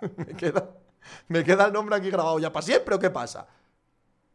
me, 0.16 0.34
queda, 0.34 0.70
me 1.28 1.44
queda 1.44 1.66
el 1.66 1.72
nombre 1.74 1.94
aquí 1.94 2.08
grabado 2.08 2.38
ya 2.38 2.50
para 2.50 2.64
siempre, 2.64 2.94
¿o 2.94 2.98
qué 2.98 3.10
pasa? 3.10 3.46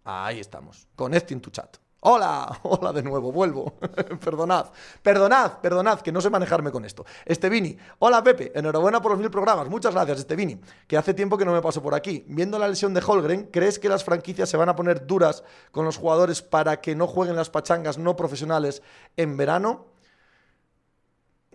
Ahí 0.03 0.39
estamos, 0.39 0.87
connecting 0.95 1.41
to 1.41 1.49
chat. 1.49 1.77
Hola, 2.05 2.59
hola 2.63 2.91
de 2.91 3.01
nuevo, 3.01 3.31
vuelvo. 3.31 3.75
perdonad, 4.25 4.65
perdonad, 5.01 5.59
perdonad, 5.61 6.01
que 6.01 6.11
no 6.11 6.19
sé 6.19 6.29
manejarme 6.29 6.69
con 6.69 6.83
esto. 6.83 7.05
Estevini, 7.23 7.77
hola 7.99 8.21
Pepe, 8.21 8.51
enhorabuena 8.53 9.01
por 9.01 9.13
los 9.13 9.21
mil 9.21 9.31
programas. 9.31 9.69
Muchas 9.69 9.93
gracias, 9.93 10.19
Estevini, 10.19 10.59
que 10.85 10.97
hace 10.97 11.13
tiempo 11.13 11.37
que 11.37 11.45
no 11.45 11.53
me 11.53 11.61
paso 11.61 11.81
por 11.81 11.95
aquí. 11.95 12.25
Viendo 12.27 12.59
la 12.59 12.67
lesión 12.67 12.93
de 12.93 13.01
Holgren, 13.01 13.47
¿crees 13.53 13.79
que 13.79 13.87
las 13.87 14.03
franquicias 14.03 14.49
se 14.49 14.57
van 14.57 14.67
a 14.67 14.75
poner 14.75 15.07
duras 15.07 15.45
con 15.71 15.85
los 15.85 15.95
jugadores 15.95 16.41
para 16.41 16.81
que 16.81 16.93
no 16.93 17.07
jueguen 17.07 17.37
las 17.37 17.49
pachangas 17.49 17.97
no 17.97 18.17
profesionales 18.17 18.81
en 19.15 19.37
verano? 19.37 19.92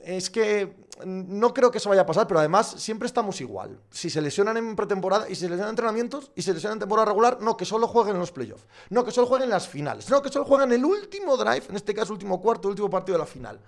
Es 0.05 0.31
que 0.31 0.77
no 1.05 1.55
creo 1.55 1.71
que 1.71 1.79
eso 1.79 1.89
vaya 1.89 2.03
a 2.03 2.07
pasar, 2.07 2.27
pero 2.27 2.41
además 2.41 2.75
siempre 2.79 3.07
estamos 3.07 3.41
igual. 3.41 3.81
Si 3.91 4.11
se 4.11 4.21
lesionan 4.21 4.57
en 4.57 4.75
pretemporada 4.75 5.29
y 5.29 5.35
se 5.35 5.45
lesionan 5.45 5.67
en 5.67 5.71
entrenamientos 5.71 6.33
y 6.35 6.43
se 6.43 6.53
lesionan 6.53 6.77
en 6.77 6.81
temporada 6.81 7.07
regular, 7.07 7.39
no, 7.41 7.57
que 7.57 7.65
solo 7.65 7.87
jueguen 7.87 8.15
en 8.15 8.21
los 8.21 8.33
playoffs. 8.33 8.67
No, 8.91 9.05
que 9.05 9.11
solo 9.11 9.27
jueguen 9.27 9.45
en 9.45 9.51
las 9.51 9.69
finales. 9.69 10.11
No, 10.11 10.21
que 10.23 10.29
solo 10.29 10.45
jueguen 10.45 10.73
en 10.73 10.81
el 10.81 10.85
último 10.85 11.37
drive, 11.37 11.65
en 11.69 11.77
este 11.77 11.95
caso 11.95 12.13
último 12.13 12.41
cuarto, 12.41 12.69
último 12.69 12.91
partido 12.91 13.17
de 13.17 13.21
la 13.21 13.27
final. 13.27 13.61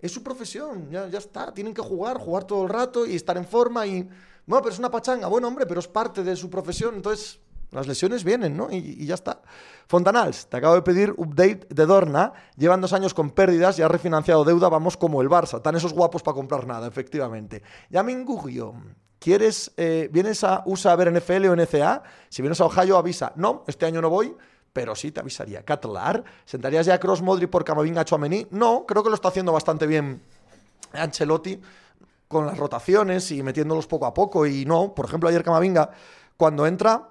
Es 0.00 0.12
su 0.12 0.22
profesión, 0.22 0.88
ya, 0.90 1.08
ya 1.08 1.18
está. 1.18 1.52
Tienen 1.52 1.74
que 1.74 1.82
jugar, 1.82 2.18
jugar 2.18 2.44
todo 2.44 2.62
el 2.62 2.68
rato 2.68 3.04
y 3.04 3.16
estar 3.16 3.36
en 3.36 3.46
forma 3.46 3.86
y... 3.86 4.08
Bueno, 4.46 4.62
pero 4.62 4.72
es 4.72 4.78
una 4.78 4.90
pachanga. 4.90 5.26
Bueno, 5.26 5.48
hombre, 5.48 5.66
pero 5.66 5.80
es 5.80 5.88
parte 5.88 6.22
de 6.22 6.34
su 6.36 6.48
profesión. 6.48 6.94
Entonces, 6.94 7.38
las 7.70 7.86
lesiones 7.86 8.24
vienen, 8.24 8.56
¿no? 8.56 8.70
Y, 8.70 9.04
ya 9.04 9.14
está. 9.14 9.42
Fontanals, 9.86 10.46
te 10.46 10.56
acabo 10.56 10.74
de 10.74 10.82
pedir 10.82 11.12
update 11.16 11.66
de 11.68 11.86
Dorna. 11.86 12.32
Llevan 12.56 12.80
dos 12.80 12.92
años 12.92 13.14
con 13.14 13.30
pérdidas 13.30 13.78
y 13.78 13.82
ha 13.82 13.88
refinanciado 13.88 14.44
deuda. 14.44 14.68
Vamos 14.68 14.96
como 14.96 15.20
el 15.20 15.28
Barça. 15.28 15.60
Tan 15.60 15.76
esos 15.76 15.92
guapos 15.92 16.22
para 16.22 16.34
comprar 16.34 16.66
nada, 16.66 16.86
efectivamente. 16.86 17.62
Yamin 17.90 18.24
Gugio, 18.24 18.74
¿quieres, 19.18 19.72
eh, 19.76 20.08
vienes 20.10 20.44
a 20.44 20.62
USA 20.66 20.92
a 20.92 20.96
ver 20.96 21.12
NFL 21.12 21.46
o 21.46 21.56
NCA? 21.56 22.02
Si 22.28 22.42
vienes 22.42 22.60
a 22.60 22.64
Ohio, 22.64 22.96
avisa. 22.96 23.32
No, 23.36 23.64
este 23.66 23.84
año 23.84 24.00
no 24.00 24.08
voy, 24.08 24.34
pero 24.72 24.94
sí 24.94 25.12
te 25.12 25.20
avisaría. 25.20 25.62
Catlar, 25.62 26.24
¿sentarías 26.46 26.86
ya 26.86 26.94
a 26.94 27.00
Cross 27.00 27.20
Modric 27.20 27.50
por 27.50 27.64
Camavinga 27.64 28.04
Chouameni? 28.04 28.46
No, 28.50 28.86
creo 28.86 29.02
que 29.02 29.10
lo 29.10 29.14
está 29.14 29.28
haciendo 29.28 29.52
bastante 29.52 29.86
bien 29.86 30.22
Ancelotti 30.92 31.60
con 32.28 32.46
las 32.46 32.56
rotaciones 32.56 33.30
y 33.30 33.42
metiéndolos 33.42 33.86
poco 33.86 34.06
a 34.06 34.14
poco. 34.14 34.46
Y 34.46 34.64
no, 34.64 34.94
por 34.94 35.06
ejemplo, 35.06 35.28
ayer 35.28 35.42
Camavinga, 35.42 35.90
cuando 36.36 36.66
entra 36.66 37.10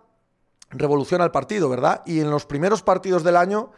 revoluciona 0.70 1.24
el 1.24 1.32
partido, 1.32 1.70
¿verdad? 1.70 2.02
Y 2.06 2.20
en 2.20 2.30
los 2.30 2.46
primeros 2.46 2.84
partidos 2.84 3.24
del 3.24 3.38
año 3.38 3.72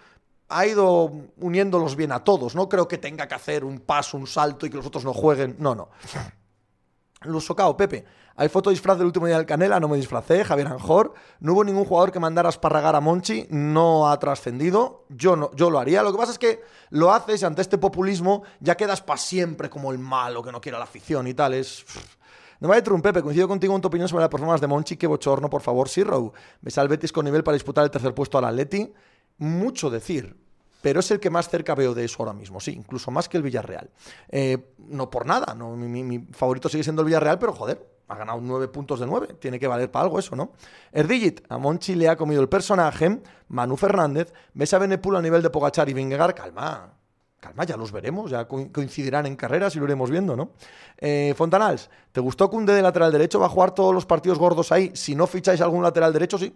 ha 0.50 0.66
ido 0.66 1.12
uniéndolos 1.38 1.96
bien 1.96 2.12
a 2.12 2.24
todos. 2.24 2.56
No 2.56 2.68
creo 2.68 2.88
que 2.88 2.98
tenga 2.98 3.28
que 3.28 3.36
hacer 3.36 3.64
un 3.64 3.80
paso, 3.80 4.18
un 4.18 4.28
salto 4.28 4.66
y 4.66 4.70
que 4.70 4.78
los 4.78 4.86
otros 4.86 5.06
no 5.06 5.14
jueguen. 5.14 5.56
No, 5.60 5.76
no. 5.76 5.90
Luz 7.22 7.46
Socao, 7.46 7.76
Pepe. 7.78 8.06
Hay 8.36 8.48
foto 8.48 8.70
disfraz 8.70 8.98
del 8.98 9.08
último 9.08 9.26
día 9.26 9.36
del 9.36 9.46
Canela, 9.46 9.82
no 9.82 9.90
me 9.90 9.98
disfracé, 9.98 10.46
Javier 10.46 10.68
Anjor. 10.68 11.14
No 11.42 11.52
hubo 11.52 11.66
ningún 11.66 11.84
jugador 11.84 12.14
que 12.14 12.22
mandara 12.22 12.48
a 12.48 12.52
esparragar 12.52 12.96
a 12.96 13.02
Monchi, 13.02 13.48
no 13.50 14.10
ha 14.10 14.18
trascendido. 14.18 15.04
Yo, 15.10 15.36
no, 15.36 15.52
yo 15.56 15.70
lo 15.70 15.78
haría. 15.78 16.04
Lo 16.04 16.14
que 16.14 16.18
pasa 16.18 16.32
es 16.32 16.40
que 16.40 16.62
lo 16.90 17.12
haces 17.12 17.42
y 17.42 17.46
ante 17.46 17.62
este 17.62 17.78
populismo 17.78 18.44
ya 18.62 18.78
quedas 18.78 19.02
para 19.02 19.18
siempre 19.18 19.70
como 19.70 19.92
el 19.92 20.00
malo 20.00 20.42
que 20.42 20.54
no 20.54 20.62
quiere 20.62 20.78
la 20.78 20.86
afición 20.86 21.28
y 21.28 21.34
tal. 21.34 21.54
Es 21.54 21.86
No 22.60 22.68
me 22.68 22.78
un 22.78 23.02
Pepe, 23.02 23.22
coincido 23.22 23.48
contigo 23.48 23.74
en 23.74 23.82
tu 23.82 23.88
opinión 23.88 24.10
sobre 24.10 24.24
la 24.24 24.30
performance 24.30 24.60
de 24.60 24.68
Monchi, 24.68 24.98
que 24.98 25.08
bochorno, 25.08 25.50
por 25.50 25.62
favor, 25.62 25.88
sí, 25.88 26.04
Row. 26.04 26.34
Ves 26.62 26.78
al 26.78 26.90
Betis 26.90 27.12
con 27.12 27.24
nivel 27.24 27.44
para 27.44 27.54
disputar 27.54 27.86
el 27.86 27.92
tercer 27.92 28.14
puesto 28.14 28.38
al 28.38 28.46
Atleti. 28.46 28.92
Mucho 29.38 29.90
decir, 29.90 30.36
pero 30.82 31.00
es 31.00 31.10
el 31.12 31.22
que 31.22 31.30
más 31.30 31.48
cerca 31.48 31.74
veo 31.74 31.94
de 31.94 32.04
eso 32.04 32.18
ahora 32.20 32.34
mismo, 32.34 32.60
sí, 32.60 32.72
incluso 32.72 33.12
más 33.12 33.30
que 33.30 33.38
el 33.38 33.44
Villarreal. 33.44 33.90
Eh, 34.30 34.74
no 34.78 35.10
por 35.10 35.26
nada, 35.26 35.54
no, 35.54 35.76
mi, 35.76 36.20
favorito 36.32 36.68
sigue 36.68 36.84
siendo 36.84 37.02
el 37.02 37.06
Villarreal, 37.06 37.40
pero 37.40 37.54
joder, 37.54 37.86
ha 38.10 38.16
ganado 38.16 38.40
nueve 38.42 38.68
puntos 38.68 39.00
de 39.00 39.06
nueve, 39.06 39.36
tiene 39.40 39.58
que 39.58 39.68
valer 39.68 39.90
para 39.90 40.04
algo 40.04 40.20
eso, 40.20 40.36
¿no? 40.36 40.52
Erdigit, 40.92 41.42
a 41.50 41.58
Monchi 41.58 41.96
le 41.96 42.10
ha 42.10 42.18
comido 42.18 42.42
el 42.42 42.50
personaje, 42.50 43.22
Manu 43.48 43.78
Fernández, 43.78 44.34
ves 44.54 44.74
a 44.74 44.80
Benepul 44.80 45.16
a 45.16 45.22
nivel 45.22 45.42
de 45.42 45.50
Pogachar 45.50 45.88
y 45.88 45.94
Vingegaard, 45.94 46.34
calma, 46.34 46.99
calma, 47.40 47.64
ya 47.64 47.78
los 47.78 47.92
veremos, 47.92 48.32
ya 48.32 48.48
coincidirán 48.48 49.26
en 49.26 49.36
carreras 49.36 49.76
y 49.76 49.80
lo 49.80 49.86
iremos 49.86 50.10
viendo, 50.10 50.36
¿no? 50.36 50.52
Eh, 50.98 51.34
Fontanals, 51.36 51.90
¿te 52.12 52.20
gustó 52.20 52.50
Cunde 52.50 52.74
de 52.74 52.82
lateral 52.82 53.12
derecho? 53.12 53.40
¿Va 53.40 53.48
a 53.48 53.50
jugar 53.50 53.72
todos 53.72 53.94
los 53.94 54.06
partidos 54.06 54.38
gordos 54.38 54.72
ahí? 54.72 54.92
Si 54.94 55.16
no 55.16 55.28
ficháis 55.28 55.62
algún 55.62 55.84
lateral 55.84 56.14
derecho, 56.14 56.38
sí. 56.38 56.54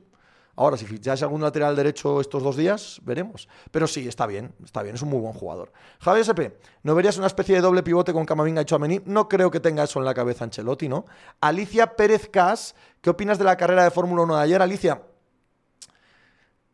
Ahora, 0.56 0.78
si 0.78 0.86
ficháis 0.86 1.24
algún 1.24 1.41
lateral 1.41 1.76
derecho 1.76 2.22
estos 2.22 2.43
dos 2.43 2.56
días, 2.56 3.02
veremos. 3.04 3.48
Pero 3.72 3.88
sí, 3.88 4.08
está 4.08 4.28
bien, 4.28 4.54
está 4.63 4.84
bien, 4.84 4.96
es 4.96 5.02
un 5.02 5.10
muy 5.10 5.19
buen 5.19 5.34
jugador. 5.34 5.72
Javier 6.00 6.22
SP, 6.30 6.41
¿no 6.84 6.93
verías 6.93 7.17
una 7.17 7.26
especie 7.26 7.56
de 7.56 7.62
doble 7.62 7.82
pivote 7.82 8.13
con 8.13 8.26
Camavinga 8.26 8.62
y 8.62 8.65
Chouameni? 8.65 9.02
No 9.06 9.28
creo 9.28 9.50
que 9.50 9.60
tenga 9.60 9.84
eso 9.84 9.98
en 9.98 10.06
la 10.06 10.13
cabeza 10.13 10.43
Ancelotti, 10.43 10.89
¿no? 10.89 11.06
Alicia 11.41 11.96
Pérez 11.96 12.30
Cas, 12.30 12.76
¿qué 13.02 13.10
opinas 13.10 13.39
de 13.39 13.46
la 13.46 13.58
carrera 13.58 13.84
de 13.84 13.89
Fórmula 13.89 14.22
1 14.24 14.36
de 14.36 14.43
ayer? 14.43 14.62
Alicia, 14.62 15.02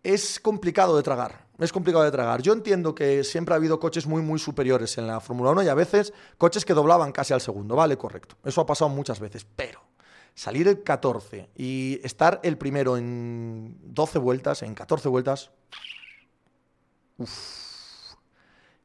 es 0.03 0.39
complicado 0.39 0.95
de 0.95 1.03
tragar. 1.03 1.47
Es 1.57 1.73
complicado 1.73 2.05
de 2.05 2.11
tragar. 2.11 2.41
Yo 2.41 2.53
entiendo 2.53 2.95
que 2.95 3.23
siempre 3.23 3.53
ha 3.53 3.57
habido 3.57 3.79
coches 3.79 4.07
muy, 4.07 4.21
muy 4.21 4.39
superiores 4.39 4.97
en 4.97 5.07
la 5.07 5.19
Fórmula 5.19 5.51
1 5.51 5.63
y 5.63 5.67
a 5.67 5.73
veces 5.73 6.13
coches 6.37 6.63
que 6.63 6.73
doblaban 6.73 7.11
casi 7.11 7.33
al 7.33 7.41
segundo. 7.41 7.75
Vale, 7.75 7.97
correcto. 7.97 8.35
Eso 8.45 8.61
ha 8.61 8.65
pasado 8.65 8.89
muchas 8.89 9.19
veces. 9.19 9.45
Pero 9.55 9.81
salir 10.33 10.69
el 10.69 10.83
14 10.83 11.49
y 11.55 11.99
estar 12.01 12.39
el 12.43 12.57
primero 12.57 12.95
en 12.95 13.77
12 13.93 14.19
vueltas, 14.19 14.63
en 14.63 14.73
14 14.73 15.09
vueltas. 15.09 15.51
Uf, 17.17 18.15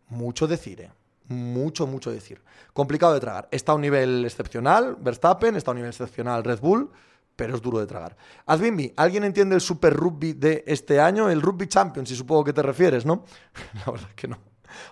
mucho 0.08 0.48
decir, 0.48 0.80
¿eh? 0.80 0.90
Mucho, 1.28 1.86
mucho 1.86 2.10
decir. 2.10 2.42
Complicado 2.72 3.14
de 3.14 3.20
tragar. 3.20 3.48
Está 3.50 3.72
a 3.72 3.76
un 3.76 3.80
nivel 3.80 4.24
excepcional 4.24 4.96
Verstappen, 5.00 5.56
está 5.56 5.70
a 5.70 5.72
un 5.72 5.76
nivel 5.76 5.90
excepcional 5.90 6.44
Red 6.44 6.60
Bull, 6.60 6.90
pero 7.36 7.54
es 7.54 7.62
duro 7.62 7.78
de 7.78 7.86
tragar. 7.86 8.16
Advinbi, 8.46 8.92
¿alguien 8.96 9.24
entiende 9.24 9.54
el 9.54 9.60
Super 9.60 9.94
Rugby 9.94 10.34
de 10.34 10.64
este 10.66 11.00
año? 11.00 11.28
El 11.28 11.42
Rugby 11.42 11.66
Champions, 11.66 12.08
si 12.08 12.16
supongo 12.16 12.44
que 12.44 12.52
te 12.52 12.62
refieres, 12.62 13.04
¿no? 13.04 13.24
La 13.86 13.92
verdad 13.92 14.10
que 14.14 14.28
no. 14.28 14.38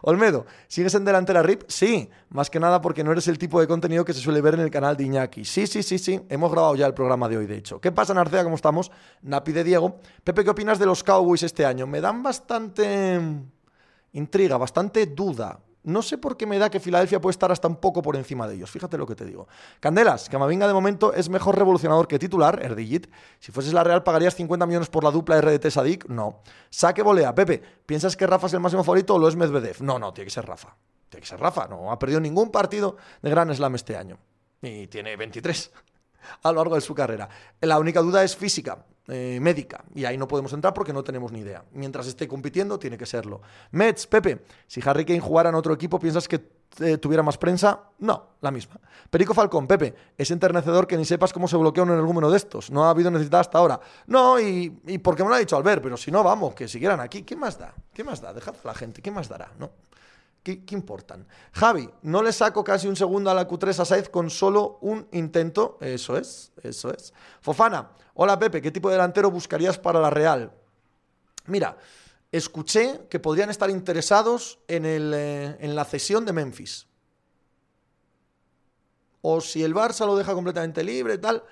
Olmedo, 0.03 0.47
¿sigues 0.69 0.95
en 0.95 1.05
delantera 1.05 1.43
RIP? 1.43 1.65
Sí, 1.69 2.09
más 2.31 2.51
que 2.51 2.61
nada 2.61 2.81
porque 2.81 3.05
no 3.05 3.13
eres 3.13 3.29
el 3.29 3.39
tipo 3.39 3.61
de 3.61 3.67
contenido 3.67 4.05
que 4.05 4.13
se 4.13 4.21
suele 4.21 4.41
ver 4.41 4.55
en 4.55 4.61
el 4.61 4.71
canal 4.71 4.97
de 4.97 5.05
Iñaki. 5.05 5.45
Sí, 5.45 5.67
sí, 5.67 5.83
sí, 5.83 5.99
sí, 5.99 6.21
hemos 6.29 6.51
grabado 6.51 6.75
ya 6.75 6.87
el 6.87 6.95
programa 6.95 7.29
de 7.29 7.37
hoy, 7.37 7.47
de 7.47 7.57
hecho. 7.57 7.81
¿Qué 7.81 7.93
pasa, 7.93 8.15
Narcea? 8.15 8.45
¿Cómo 8.45 8.57
estamos? 8.57 8.91
Napi 9.23 9.53
de 9.53 9.65
Diego. 9.65 10.01
Pepe, 10.25 10.45
¿qué 10.45 10.51
opinas 10.51 10.79
de 10.79 10.87
los 10.87 11.03
Cowboys 11.03 11.43
este 11.43 11.65
año? 11.65 11.87
Me 11.87 12.01
dan 12.01 12.23
bastante 12.23 13.21
intriga, 14.13 14.57
bastante 14.57 15.07
duda. 15.07 15.59
No 15.85 16.03
sé 16.03 16.17
por 16.17 16.37
qué 16.37 16.47
me 16.47 16.59
da 16.59 16.71
que 16.71 16.79
Filadelfia 16.79 17.21
puede 17.21 17.33
estar 17.33 17.51
hasta 17.51 17.67
un 17.67 17.77
poco 17.77 18.03
por 18.03 18.15
encima 18.15 18.47
de 18.47 18.55
ellos. 18.55 18.71
Fíjate 18.71 18.97
lo 18.97 19.07
que 19.07 19.17
te 19.17 19.25
digo. 19.25 19.49
Candelas, 19.81 20.29
Camavinga 20.29 20.69
de 20.69 20.73
momento 20.73 21.13
es 21.13 21.29
mejor 21.29 21.59
revolucionador 21.59 22.07
que 22.07 22.19
titular, 22.19 22.63
Erdigit. 22.63 23.09
Si 23.41 23.51
fueses 23.51 23.73
la 23.73 23.83
Real, 23.83 24.05
¿pagarías 24.05 24.37
50 24.37 24.65
millones 24.67 24.89
por 24.89 25.03
la 25.03 25.11
dupla 25.11 25.41
RDT 25.41 25.71
Sadik? 25.71 26.09
No. 26.09 26.41
Saque 26.71 27.03
volea. 27.03 27.35
Pepe, 27.35 27.61
¿piensas 27.85 28.17
que 28.17 28.27
Rafa 28.27 28.47
es 28.47 28.55
el 28.55 28.61
máximo 28.61 28.85
favorito 28.85 29.15
o 29.15 29.19
lo 29.19 29.27
es 29.27 29.35
Medvedev? 29.35 29.83
No, 29.83 29.99
no, 29.99 30.13
tiene 30.13 30.27
que 30.27 30.35
ser 30.35 30.47
Rafa. 30.47 30.77
Tiene 31.09 31.23
que 31.23 31.29
ser 31.29 31.41
Rafa. 31.41 31.67
No 31.67 31.91
ha 31.91 31.99
perdido 31.99 32.21
ningún 32.21 32.51
partido 32.51 32.97
de 33.21 33.31
Gran 33.31 33.53
Slam 33.55 33.75
este 33.75 33.97
año. 33.97 34.19
Y 34.61 34.87
tiene 34.87 35.17
23 35.17 35.73
a 36.45 36.53
lo 36.53 36.59
largo 36.59 36.77
de 36.77 36.81
su 36.81 36.95
carrera. 36.95 37.29
La 37.61 37.81
única 37.81 38.01
duda 38.01 38.23
es 38.23 38.37
física. 38.37 38.85
Eh, 39.09 39.41
médica. 39.41 39.85
Y 39.97 40.05
ahí 40.05 40.17
no 40.17 40.29
podemos 40.29 40.53
entrar 40.53 40.73
porque 40.73 40.93
no 40.93 41.03
tenemos 41.03 41.33
ni 41.33 41.41
idea. 41.41 41.65
Mientras 41.73 42.07
esté 42.07 42.29
compitiendo, 42.29 42.79
tiene 42.79 42.97
que 42.97 43.05
serlo. 43.05 43.41
Mets, 43.73 44.07
Pepe, 44.07 44.45
si 44.69 44.81
Harry 44.85 45.05
Kane 45.05 45.19
jugara 45.19 45.49
en 45.49 45.57
otro 45.57 45.75
equipo, 45.75 45.99
¿piensas 45.99 46.29
que 46.29 46.41
eh, 46.79 46.99
tuviera 46.99 47.25
más 47.25 47.37
prensa? 47.37 47.81
No, 47.99 48.37
la 48.41 48.53
misma. 48.53 48.77
Perico 49.11 49.35
Falcón, 49.35 49.67
Pepe, 49.67 49.93
es 50.17 50.31
enternecedor 50.31 50.87
que 50.87 50.97
ni 50.97 51.05
sepas 51.05 51.33
cómo 51.33 51.49
se 51.49 51.57
bloquea 51.57 51.83
un 51.83 51.91
energúmeno 51.91 52.31
de 52.31 52.37
estos. 52.37 52.71
No 52.71 52.85
ha 52.85 52.91
habido 52.91 53.11
necesidad 53.11 53.41
hasta 53.41 53.59
ahora. 53.59 53.81
No, 54.07 54.39
y, 54.39 54.81
y 54.87 54.99
porque 54.99 55.25
me 55.25 55.31
lo 55.31 55.35
ha 55.35 55.39
dicho 55.39 55.57
Albert, 55.57 55.83
pero 55.83 55.97
si 55.97 56.13
no, 56.13 56.23
vamos, 56.23 56.55
que 56.55 56.69
siguieran 56.69 57.01
aquí. 57.01 57.23
¿Qué 57.23 57.35
más 57.35 57.59
da? 57.59 57.75
¿Qué 57.93 58.05
más 58.05 58.21
da? 58.21 58.33
Dejad 58.33 58.55
a 58.63 58.69
la 58.69 58.75
gente, 58.75 59.03
¿qué 59.03 59.11
más 59.11 59.29
dará? 59.29 59.51
¿No? 59.59 59.73
¿Qué, 60.43 60.61
importan? 60.71 61.29
Javi, 61.53 61.89
no 62.03 62.21
le 62.21 62.33
saco 62.33 62.65
casi 62.65 62.89
un 62.89 62.97
segundo 62.97 63.31
a 63.31 63.35
la 63.35 63.47
Q3 63.47 63.79
a 63.79 63.85
Saiz 63.85 64.09
con 64.09 64.29
solo 64.29 64.79
un 64.81 65.07
intento. 65.13 65.79
Eso 65.81 66.17
es, 66.17 66.51
eso 66.65 66.93
es. 66.93 67.15
Fofana, 67.41 67.91
hola 68.15 68.37
Pepe, 68.39 68.61
¿qué 68.61 68.73
tipo 68.73 68.89
de 68.89 68.97
delantero 68.97 69.31
buscarías 69.31 69.79
para 69.79 70.01
la 70.01 70.11
Real? 70.11 70.53
Mira, 71.47 71.77
escuché 72.33 73.07
que 73.09 73.21
podrían 73.21 73.51
estar 73.51 73.71
interesados 73.71 74.59
en, 74.67 74.83
eh, 74.85 75.57
la 75.61 75.85
cesión 75.85 76.25
de 76.25 76.33
Memphis. 76.33 76.89
O 79.21 79.41
si 79.41 79.63
el 79.63 79.75
Barça 79.77 80.07
lo 80.07 80.17
deja 80.17 80.35
completamente 80.35 80.83
libre, 80.83 81.19
tal. 81.19 81.45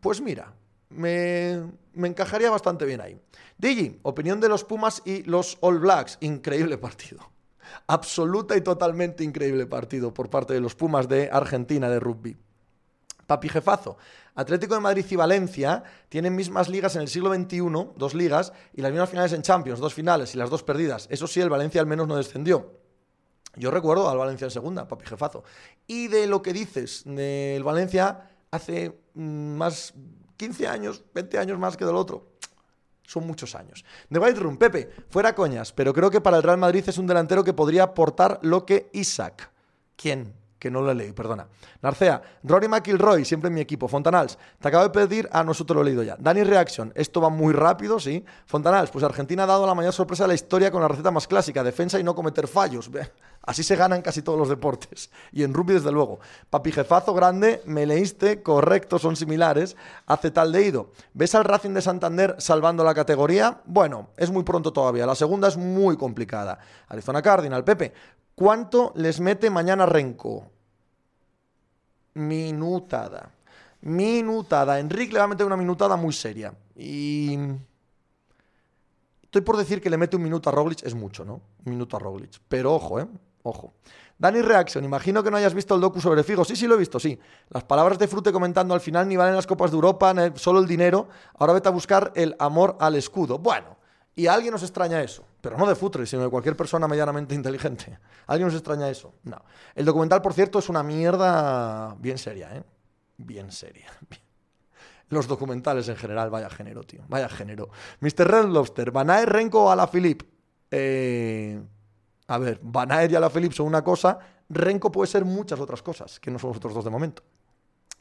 Pues 0.00 0.20
mira, 0.20 0.52
me, 0.90 1.72
me, 1.94 2.08
encajaría 2.08 2.50
bastante 2.50 2.84
bien 2.84 3.00
ahí. 3.00 3.18
Digi, 3.56 3.98
opinión 4.02 4.40
de 4.40 4.50
los 4.50 4.62
Pumas 4.62 5.00
y 5.06 5.22
los 5.22 5.56
All 5.62 5.78
Blacks. 5.78 6.18
Increíble 6.20 6.76
partido 6.76 7.33
absoluta 7.86 8.56
y 8.56 8.60
totalmente 8.60 9.24
increíble 9.24 9.66
partido 9.66 10.12
por 10.12 10.30
parte 10.30 10.54
de 10.54 10.60
los 10.60 10.74
Pumas 10.74 11.08
de 11.08 11.30
Argentina 11.32 11.88
de 11.88 12.00
rugby. 12.00 12.36
Papi 13.26 13.48
jefazo, 13.48 13.96
Atlético 14.34 14.74
de 14.74 14.80
Madrid 14.80 15.06
y 15.08 15.16
Valencia 15.16 15.82
tienen 16.08 16.34
mismas 16.34 16.68
ligas 16.68 16.96
en 16.96 17.02
el 17.02 17.08
siglo 17.08 17.32
XXI, 17.32 17.58
dos 17.96 18.14
ligas, 18.14 18.52
y 18.74 18.82
las 18.82 18.90
mismas 18.90 19.10
finales 19.10 19.32
en 19.32 19.42
Champions, 19.42 19.80
dos 19.80 19.94
finales 19.94 20.34
y 20.34 20.38
las 20.38 20.50
dos 20.50 20.62
perdidas. 20.62 21.06
Eso 21.10 21.26
sí, 21.26 21.40
el 21.40 21.50
Valencia 21.50 21.80
al 21.80 21.86
menos 21.86 22.08
no 22.08 22.16
descendió. 22.16 22.72
Yo 23.56 23.70
recuerdo 23.70 24.08
al 24.08 24.18
Valencia 24.18 24.46
en 24.46 24.50
segunda, 24.50 24.88
papi 24.88 25.06
jefazo. 25.06 25.44
Y 25.86 26.08
de 26.08 26.26
lo 26.26 26.42
que 26.42 26.52
dices 26.52 27.02
del 27.06 27.62
Valencia 27.62 28.30
hace 28.50 28.98
mm, 29.14 29.56
más 29.56 29.94
15 30.36 30.66
años, 30.66 31.04
20 31.14 31.38
años 31.38 31.58
más 31.58 31.76
que 31.76 31.84
del 31.84 31.96
otro. 31.96 32.33
Son 33.06 33.26
muchos 33.26 33.54
años. 33.54 33.84
The 34.10 34.18
White 34.18 34.40
Room, 34.40 34.56
Pepe, 34.56 34.90
fuera 35.08 35.34
coñas, 35.34 35.72
pero 35.72 35.92
creo 35.92 36.10
que 36.10 36.20
para 36.20 36.38
el 36.38 36.42
Real 36.42 36.58
Madrid 36.58 36.84
es 36.86 36.98
un 36.98 37.06
delantero 37.06 37.44
que 37.44 37.52
podría 37.52 37.84
aportar 37.84 38.38
lo 38.42 38.64
que 38.64 38.88
Isaac. 38.92 39.50
¿Quién? 39.96 40.34
que 40.64 40.70
no 40.70 40.80
lo 40.80 40.94
leí, 40.94 41.12
perdona. 41.12 41.46
Narcea, 41.82 42.22
Rory 42.42 42.68
McIlroy, 42.68 43.26
siempre 43.26 43.48
en 43.48 43.54
mi 43.54 43.60
equipo. 43.60 43.86
Fontanals, 43.86 44.38
te 44.58 44.68
acabo 44.68 44.84
de 44.84 44.88
pedir, 44.88 45.28
ah, 45.30 45.44
nosotros 45.44 45.76
lo 45.76 45.82
he 45.82 45.84
leído 45.84 46.02
ya. 46.02 46.16
Dani 46.18 46.42
Reaction, 46.42 46.90
esto 46.96 47.20
va 47.20 47.28
muy 47.28 47.52
rápido, 47.52 48.00
sí. 48.00 48.24
Fontanals, 48.46 48.90
pues 48.90 49.04
Argentina 49.04 49.42
ha 49.42 49.46
dado 49.46 49.66
la 49.66 49.74
mayor 49.74 49.92
sorpresa 49.92 50.24
de 50.24 50.28
la 50.28 50.34
historia 50.34 50.70
con 50.70 50.80
la 50.80 50.88
receta 50.88 51.10
más 51.10 51.28
clásica, 51.28 51.62
defensa 51.62 52.00
y 52.00 52.02
no 52.02 52.14
cometer 52.14 52.48
fallos. 52.48 52.90
Así 53.46 53.62
se 53.62 53.76
ganan 53.76 54.00
casi 54.00 54.22
todos 54.22 54.38
los 54.38 54.48
deportes. 54.48 55.10
Y 55.30 55.42
en 55.42 55.52
rugby, 55.52 55.74
desde 55.74 55.92
luego. 55.92 56.20
Papi 56.48 56.72
jefazo 56.72 57.12
grande, 57.12 57.62
me 57.66 57.84
leíste, 57.84 58.42
correcto, 58.42 58.98
son 58.98 59.16
similares. 59.16 59.76
Hace 60.06 60.30
tal 60.30 60.50
de 60.52 60.66
ido. 60.66 60.92
¿Ves 61.12 61.34
al 61.34 61.44
Racing 61.44 61.74
de 61.74 61.82
Santander 61.82 62.36
salvando 62.38 62.84
la 62.84 62.94
categoría? 62.94 63.60
Bueno, 63.66 64.08
es 64.16 64.30
muy 64.30 64.44
pronto 64.44 64.72
todavía. 64.72 65.04
La 65.04 65.14
segunda 65.14 65.48
es 65.48 65.56
muy 65.56 65.96
complicada. 65.96 66.58
Arizona 66.88 67.20
Cardinal, 67.20 67.64
Pepe. 67.64 67.92
¿Cuánto 68.34 68.92
les 68.96 69.20
mete 69.20 69.50
mañana 69.50 69.84
Renco? 69.84 70.50
Minutada. 72.14 73.30
Minutada. 73.82 74.80
Enrique 74.80 75.12
le 75.12 75.18
va 75.18 75.26
a 75.26 75.28
meter 75.28 75.46
una 75.46 75.56
minutada 75.56 75.96
muy 75.96 76.14
seria. 76.14 76.54
Y. 76.74 77.38
Estoy 79.22 79.42
por 79.42 79.56
decir 79.56 79.82
que 79.82 79.90
le 79.90 79.96
mete 79.96 80.16
un 80.16 80.22
minuto 80.22 80.48
a 80.48 80.52
Roglic, 80.52 80.84
es 80.84 80.94
mucho, 80.94 81.24
¿no? 81.24 81.40
Un 81.64 81.72
minuto 81.72 81.96
a 81.96 82.00
Roglic. 82.00 82.40
Pero 82.48 82.72
ojo, 82.72 83.00
¿eh? 83.00 83.08
Ojo. 83.46 83.74
Dani 84.16 84.40
Reaction, 84.40 84.82
imagino 84.84 85.22
que 85.22 85.30
no 85.30 85.36
hayas 85.36 85.52
visto 85.52 85.74
el 85.74 85.80
docu 85.80 86.00
sobre 86.00 86.22
Figo. 86.22 86.44
Sí, 86.46 86.56
sí 86.56 86.66
lo 86.66 86.76
he 86.76 86.78
visto, 86.78 86.98
sí. 86.98 87.18
Las 87.50 87.64
palabras 87.64 87.98
de 87.98 88.08
Frute 88.08 88.32
comentando 88.32 88.72
al 88.72 88.80
final 88.80 89.06
ni 89.06 89.16
valen 89.16 89.34
las 89.34 89.46
copas 89.46 89.70
de 89.70 89.74
Europa, 89.74 90.14
solo 90.36 90.60
el 90.60 90.66
dinero. 90.66 91.08
Ahora 91.38 91.52
vete 91.52 91.68
a 91.68 91.72
buscar 91.72 92.10
el 92.14 92.34
amor 92.38 92.76
al 92.80 92.94
escudo. 92.94 93.38
Bueno, 93.38 93.76
y 94.16 94.28
a 94.28 94.32
alguien 94.32 94.52
nos 94.52 94.62
extraña 94.62 95.02
eso. 95.02 95.26
Pero 95.42 95.58
no 95.58 95.66
de 95.66 95.74
Futre, 95.74 96.06
sino 96.06 96.22
de 96.22 96.30
cualquier 96.30 96.56
persona 96.56 96.88
medianamente 96.88 97.34
inteligente. 97.34 97.98
¿A 98.26 98.32
¿Alguien 98.32 98.46
nos 98.46 98.54
extraña 98.54 98.88
eso? 98.88 99.12
No. 99.24 99.42
El 99.74 99.84
documental, 99.84 100.22
por 100.22 100.32
cierto, 100.32 100.58
es 100.58 100.70
una 100.70 100.82
mierda 100.82 101.94
bien 101.98 102.16
seria, 102.16 102.56
¿eh? 102.56 102.62
Bien 103.18 103.52
seria. 103.52 103.88
Los 105.10 105.28
documentales 105.28 105.86
en 105.90 105.96
general, 105.96 106.30
vaya 106.30 106.48
género, 106.48 106.82
tío. 106.82 107.02
Vaya 107.08 107.28
género. 107.28 107.68
Mr. 108.00 108.26
Red 108.26 108.46
Lobster, 108.46 108.90
Banaer, 108.90 109.28
Renko 109.28 109.70
a 109.70 109.76
la 109.76 109.86
Philip. 109.86 110.22
Eh, 110.70 111.60
a 112.26 112.38
ver, 112.38 112.58
Banaer 112.62 113.10
y 113.12 113.16
a 113.16 113.20
la 113.20 113.30
Philip 113.30 113.52
son 113.52 113.66
una 113.66 113.82
cosa. 113.82 114.18
Renko 114.48 114.90
puede 114.90 115.10
ser 115.10 115.24
muchas 115.24 115.60
otras 115.60 115.82
cosas, 115.82 116.20
que 116.20 116.30
no 116.30 116.38
son 116.38 116.48
los 116.50 116.56
otros 116.58 116.74
dos 116.74 116.84
de 116.84 116.90
momento. 116.90 117.22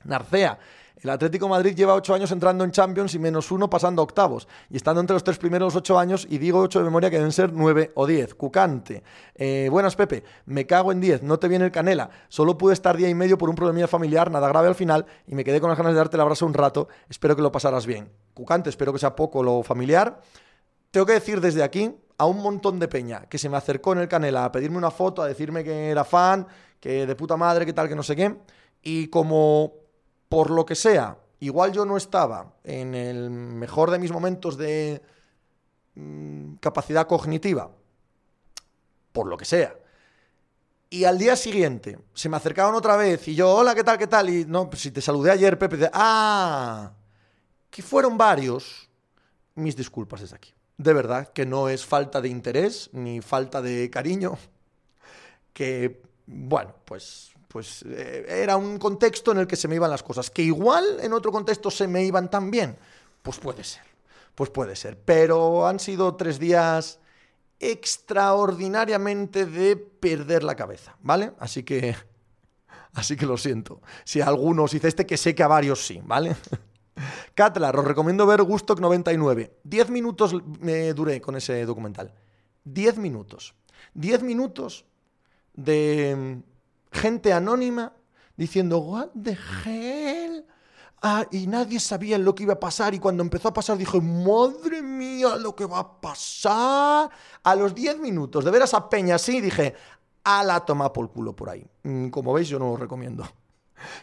Narcea, 0.05 0.59
el 0.97 1.09
Atlético 1.09 1.47
Madrid 1.47 1.75
lleva 1.75 1.95
ocho 1.95 2.13
años 2.13 2.31
entrando 2.31 2.63
en 2.63 2.71
Champions 2.71 3.15
y 3.15 3.19
menos 3.19 3.51
uno 3.51 3.69
pasando 3.69 4.01
a 4.01 4.03
octavos. 4.03 4.47
Y 4.69 4.75
estando 4.75 5.01
entre 5.01 5.13
los 5.13 5.23
tres 5.23 5.38
primeros 5.38 5.75
ocho 5.75 5.97
años, 5.97 6.27
y 6.29 6.38
digo 6.38 6.59
ocho 6.59 6.79
de 6.79 6.86
memoria 6.86 7.09
que 7.09 7.17
deben 7.17 7.31
ser 7.31 7.51
nueve 7.53 7.91
o 7.95 8.05
diez. 8.05 8.36
Cucante. 8.36 9.03
Eh, 9.36 9.69
buenas, 9.71 9.95
Pepe. 9.95 10.23
Me 10.45 10.65
cago 10.65 10.91
en 10.91 11.01
diez. 11.01 11.23
No 11.23 11.39
te 11.39 11.47
viene 11.47 11.65
el 11.65 11.71
canela. 11.71 12.09
Solo 12.29 12.57
pude 12.57 12.73
estar 12.73 12.95
día 12.97 13.09
y 13.09 13.15
medio 13.15 13.38
por 13.38 13.49
un 13.49 13.55
problemilla 13.55 13.88
familiar, 13.88 14.29
nada 14.29 14.47
grave 14.47 14.67
al 14.67 14.75
final, 14.75 15.05
y 15.25 15.36
me 15.36 15.43
quedé 15.43 15.59
con 15.59 15.69
las 15.69 15.77
ganas 15.77 15.93
de 15.93 15.97
darte 15.97 16.17
el 16.17 16.21
abrazo 16.21 16.45
un 16.45 16.53
rato. 16.53 16.88
Espero 17.09 17.36
que 17.36 17.41
lo 17.41 17.51
pasaras 17.51 17.86
bien. 17.86 18.12
Cucante, 18.33 18.69
espero 18.69 18.93
que 18.93 18.99
sea 18.99 19.15
poco 19.15 19.41
lo 19.41 19.63
familiar. 19.63 20.21
Tengo 20.91 21.05
que 21.05 21.13
decir 21.13 21.41
desde 21.41 21.63
aquí 21.63 21.95
a 22.23 22.25
un 22.25 22.41
montón 22.41 22.79
de 22.79 22.88
peña 22.88 23.25
que 23.29 23.38
se 23.38 23.49
me 23.49 23.57
acercó 23.57 23.91
en 23.93 23.99
el 23.99 24.07
canela 24.07 24.45
a 24.45 24.51
pedirme 24.51 24.77
una 24.77 24.91
foto, 24.91 25.21
a 25.21 25.27
decirme 25.27 25.63
que 25.63 25.89
era 25.89 26.03
fan, 26.03 26.47
que 26.79 27.05
de 27.05 27.15
puta 27.15 27.38
madre, 27.38 27.65
que 27.65 27.73
tal, 27.73 27.89
que 27.89 27.95
no 27.95 28.03
sé 28.03 28.15
qué. 28.15 28.36
Y 28.81 29.07
como 29.07 29.73
por 30.29 30.49
lo 30.49 30.65
que 30.65 30.75
sea, 30.75 31.17
igual 31.39 31.73
yo 31.73 31.86
no 31.86 31.97
estaba 31.97 32.53
en 32.63 32.95
el 32.95 33.29
mejor 33.29 33.91
de 33.91 33.99
mis 33.99 34.12
momentos 34.12 34.57
de 34.57 35.01
mm, 35.95 36.55
capacidad 36.55 37.07
cognitiva, 37.07 37.69
por 39.12 39.27
lo 39.27 39.38
que 39.38 39.45
sea. 39.45 39.75
Y 40.89 41.03
al 41.03 41.17
día 41.17 41.36
siguiente 41.36 41.99
se 42.13 42.29
me 42.29 42.38
acercaron 42.38 42.75
otra 42.75 42.95
vez 42.95 43.27
y 43.27 43.36
yo, 43.36 43.53
hola, 43.53 43.75
¿qué 43.75 43.83
tal, 43.83 43.97
qué 43.97 44.07
tal? 44.07 44.29
Y 44.29 44.45
no, 44.45 44.69
pues 44.69 44.81
si 44.81 44.91
te 44.91 45.01
saludé 45.01 45.31
ayer, 45.31 45.57
Pepe, 45.57 45.75
de, 45.75 45.89
ah, 45.91 46.93
que 47.69 47.81
fueron 47.81 48.17
varios, 48.17 48.89
mis 49.55 49.75
disculpas 49.75 50.21
desde 50.21 50.36
aquí. 50.36 50.53
De 50.77 50.93
verdad, 50.93 51.31
que 51.33 51.45
no 51.45 51.69
es 51.69 51.86
falta 51.86 52.21
de 52.21 52.29
interés 52.29 52.89
ni 52.93 53.21
falta 53.21 53.62
de 53.62 53.89
cariño, 53.89 54.38
que, 55.53 56.01
bueno, 56.25 56.75
pues 56.86 57.33
pues 57.53 57.86
eh, 57.88 58.25
era 58.27 58.57
un 58.57 58.79
contexto 58.79 59.31
en 59.31 59.38
el 59.38 59.45
que 59.45 59.55
se 59.55 59.67
me 59.67 59.75
iban 59.75 59.91
las 59.91 60.01
cosas. 60.01 60.31
Que 60.31 60.41
igual 60.41 60.97
en 61.01 61.13
otro 61.13 61.31
contexto 61.31 61.69
se 61.69 61.88
me 61.88 62.03
iban 62.03 62.31
tan 62.31 62.49
bien. 62.49 62.75
Pues 63.21 63.38
puede 63.38 63.63
ser. 63.63 63.83
Pues 64.33 64.49
puede 64.49 64.75
ser. 64.75 64.97
Pero 64.97 65.67
han 65.67 65.79
sido 65.79 66.15
tres 66.15 66.39
días 66.39 66.99
extraordinariamente 67.59 69.45
de 69.45 69.75
perder 69.75 70.43
la 70.43 70.55
cabeza, 70.55 70.97
¿vale? 71.01 71.33
Así 71.39 71.62
que. 71.62 71.95
Así 72.95 73.15
que 73.15 73.27
lo 73.27 73.38
siento. 73.38 73.81
Si 74.03 74.19
a 74.19 74.27
algunos 74.27 74.73
hice 74.73 74.88
este, 74.88 75.05
que 75.05 75.17
sé 75.17 75.36
que 75.36 75.43
a 75.43 75.47
varios 75.47 75.86
sí, 75.86 76.01
¿vale? 76.03 76.36
Catlar, 77.36 77.77
os 77.77 77.86
recomiendo 77.86 78.25
ver 78.25 78.43
Gustock 78.43 78.79
99. 78.79 79.60
Diez 79.63 79.89
minutos 79.89 80.36
me 80.60 80.93
duré 80.93 81.19
con 81.21 81.36
ese 81.36 81.65
documental. 81.65 82.13
Diez 82.63 82.97
minutos. 82.97 83.56
Diez 83.93 84.21
minutos 84.21 84.86
de 85.53 86.41
gente 86.91 87.34
anónima 87.34 87.93
diciendo, 88.36 88.79
what 88.79 89.10
the 89.21 89.38
hell? 89.65 90.45
Ah, 91.01 91.27
y 91.32 91.47
nadie 91.47 91.82
sabía 91.82 92.17
lo 92.17 92.34
que 92.34 92.43
iba 92.43 92.53
a 92.53 92.60
pasar 92.60 92.93
y 92.93 92.99
cuando 92.99 93.23
empezó 93.23 93.49
a 93.49 93.53
pasar 93.53 93.77
dije, 93.77 93.99
madre 93.99 94.82
mía, 94.82 95.36
lo 95.36 95.53
que 95.53 95.65
va 95.65 95.79
a 95.79 96.01
pasar. 96.01 97.10
A 97.43 97.56
los 97.56 97.75
10 97.75 97.99
minutos 97.99 98.45
de 98.45 98.51
ver 98.51 98.62
a 98.62 98.65
esa 98.65 98.89
peña 98.89 99.15
así 99.15 99.41
dije, 99.41 99.75
a 100.23 100.43
la 100.43 100.62
toma 100.62 100.93
por 100.93 101.12
culo 101.12 101.36
por 101.36 101.49
ahí. 101.49 101.67
Mm, 101.84 102.08
como 102.08 102.32
veis, 102.32 102.47
yo 102.47 102.58
no 102.58 102.71
lo 102.71 102.77
recomiendo. 102.77 103.27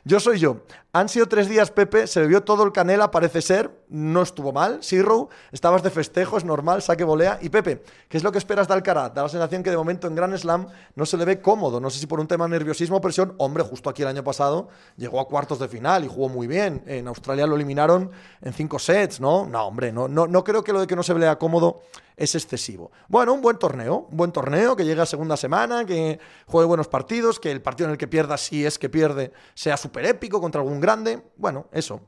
Yo 0.05 0.21
soy 0.21 0.39
yo. 0.39 0.63
Han 0.93 1.09
sido 1.09 1.27
tres 1.27 1.49
días, 1.49 1.71
Pepe, 1.71 2.09
se 2.09 2.21
bebió 2.21 2.43
todo 2.43 2.65
el 2.65 2.73
canela, 2.73 3.13
parece 3.13 3.43
ser, 3.43 3.71
no 3.89 4.23
estuvo 4.23 4.53
mal. 4.53 4.83
Sirro, 4.83 5.29
estabas 5.53 5.85
de 5.85 5.91
festejo, 5.91 6.37
es 6.37 6.45
normal, 6.45 6.83
saque 6.83 7.05
volea. 7.05 7.39
Y 7.41 7.49
Pepe, 7.49 7.85
¿qué 8.09 8.17
es 8.17 8.25
lo 8.25 8.33
que 8.33 8.39
esperas 8.39 8.67
de 8.67 8.75
Alcaraz? 8.75 9.15
Da 9.15 9.23
la 9.23 9.29
sensación 9.29 9.63
que 9.63 9.71
de 9.71 9.77
momento 9.77 10.09
en 10.09 10.17
Grand 10.17 10.37
Slam 10.37 10.67
no 10.97 11.07
se 11.07 11.17
le 11.17 11.25
ve 11.25 11.41
cómodo. 11.41 11.81
No 11.81 11.91
sé 11.91 12.01
si 12.01 12.07
por 12.07 12.19
un 12.19 12.27
tema 12.27 12.47
de 12.47 12.51
nerviosismo 12.51 12.97
o 12.97 13.01
presión. 13.01 13.35
Hombre, 13.39 13.63
justo 13.63 13.89
aquí 13.89 14.03
el 14.03 14.09
año 14.09 14.25
pasado 14.25 14.69
llegó 14.97 15.21
a 15.21 15.29
cuartos 15.29 15.61
de 15.61 15.69
final 15.69 16.05
y 16.05 16.09
jugó 16.09 16.29
muy 16.29 16.49
bien. 16.49 16.83
En 16.87 17.07
Australia 17.07 17.47
lo 17.47 17.55
eliminaron 17.55 18.11
en 18.41 18.53
cinco 18.53 18.81
sets, 18.81 19.21
¿no? 19.21 19.47
No, 19.47 19.67
hombre, 19.67 19.93
no, 19.93 20.09
no, 20.09 20.27
no 20.27 20.43
creo 20.43 20.65
que 20.65 20.73
lo 20.73 20.81
de 20.81 20.89
que 20.89 20.97
no 20.97 21.05
se 21.05 21.15
vea 21.15 21.39
cómodo 21.39 21.83
es 22.21 22.35
excesivo. 22.35 22.93
Bueno, 23.09 23.33
un 23.33 23.41
buen 23.41 23.59
torneo, 23.59 24.07
un 24.11 24.17
buen 24.17 24.31
torneo 24.31 24.77
que 24.77 24.85
llegue 24.85 25.01
a 25.01 25.07
segunda 25.07 25.39
semana, 25.39 25.87
que 25.87 26.21
juegue 26.47 26.67
buenos 26.67 26.87
partidos, 26.87 27.41
que 27.41 27.51
el 27.51 27.63
partido 27.63 27.89
en 27.89 27.93
el 27.93 27.99
que 27.99 28.09
pierda, 28.09 28.37
si 28.37 28.67
es 28.67 28.79
que 28.79 28.91
pierde, 28.91 29.33
súper 29.77 30.07
épico 30.07 30.41
contra 30.41 30.61
algún 30.61 30.81
grande. 30.81 31.23
Bueno, 31.37 31.67
eso. 31.73 32.01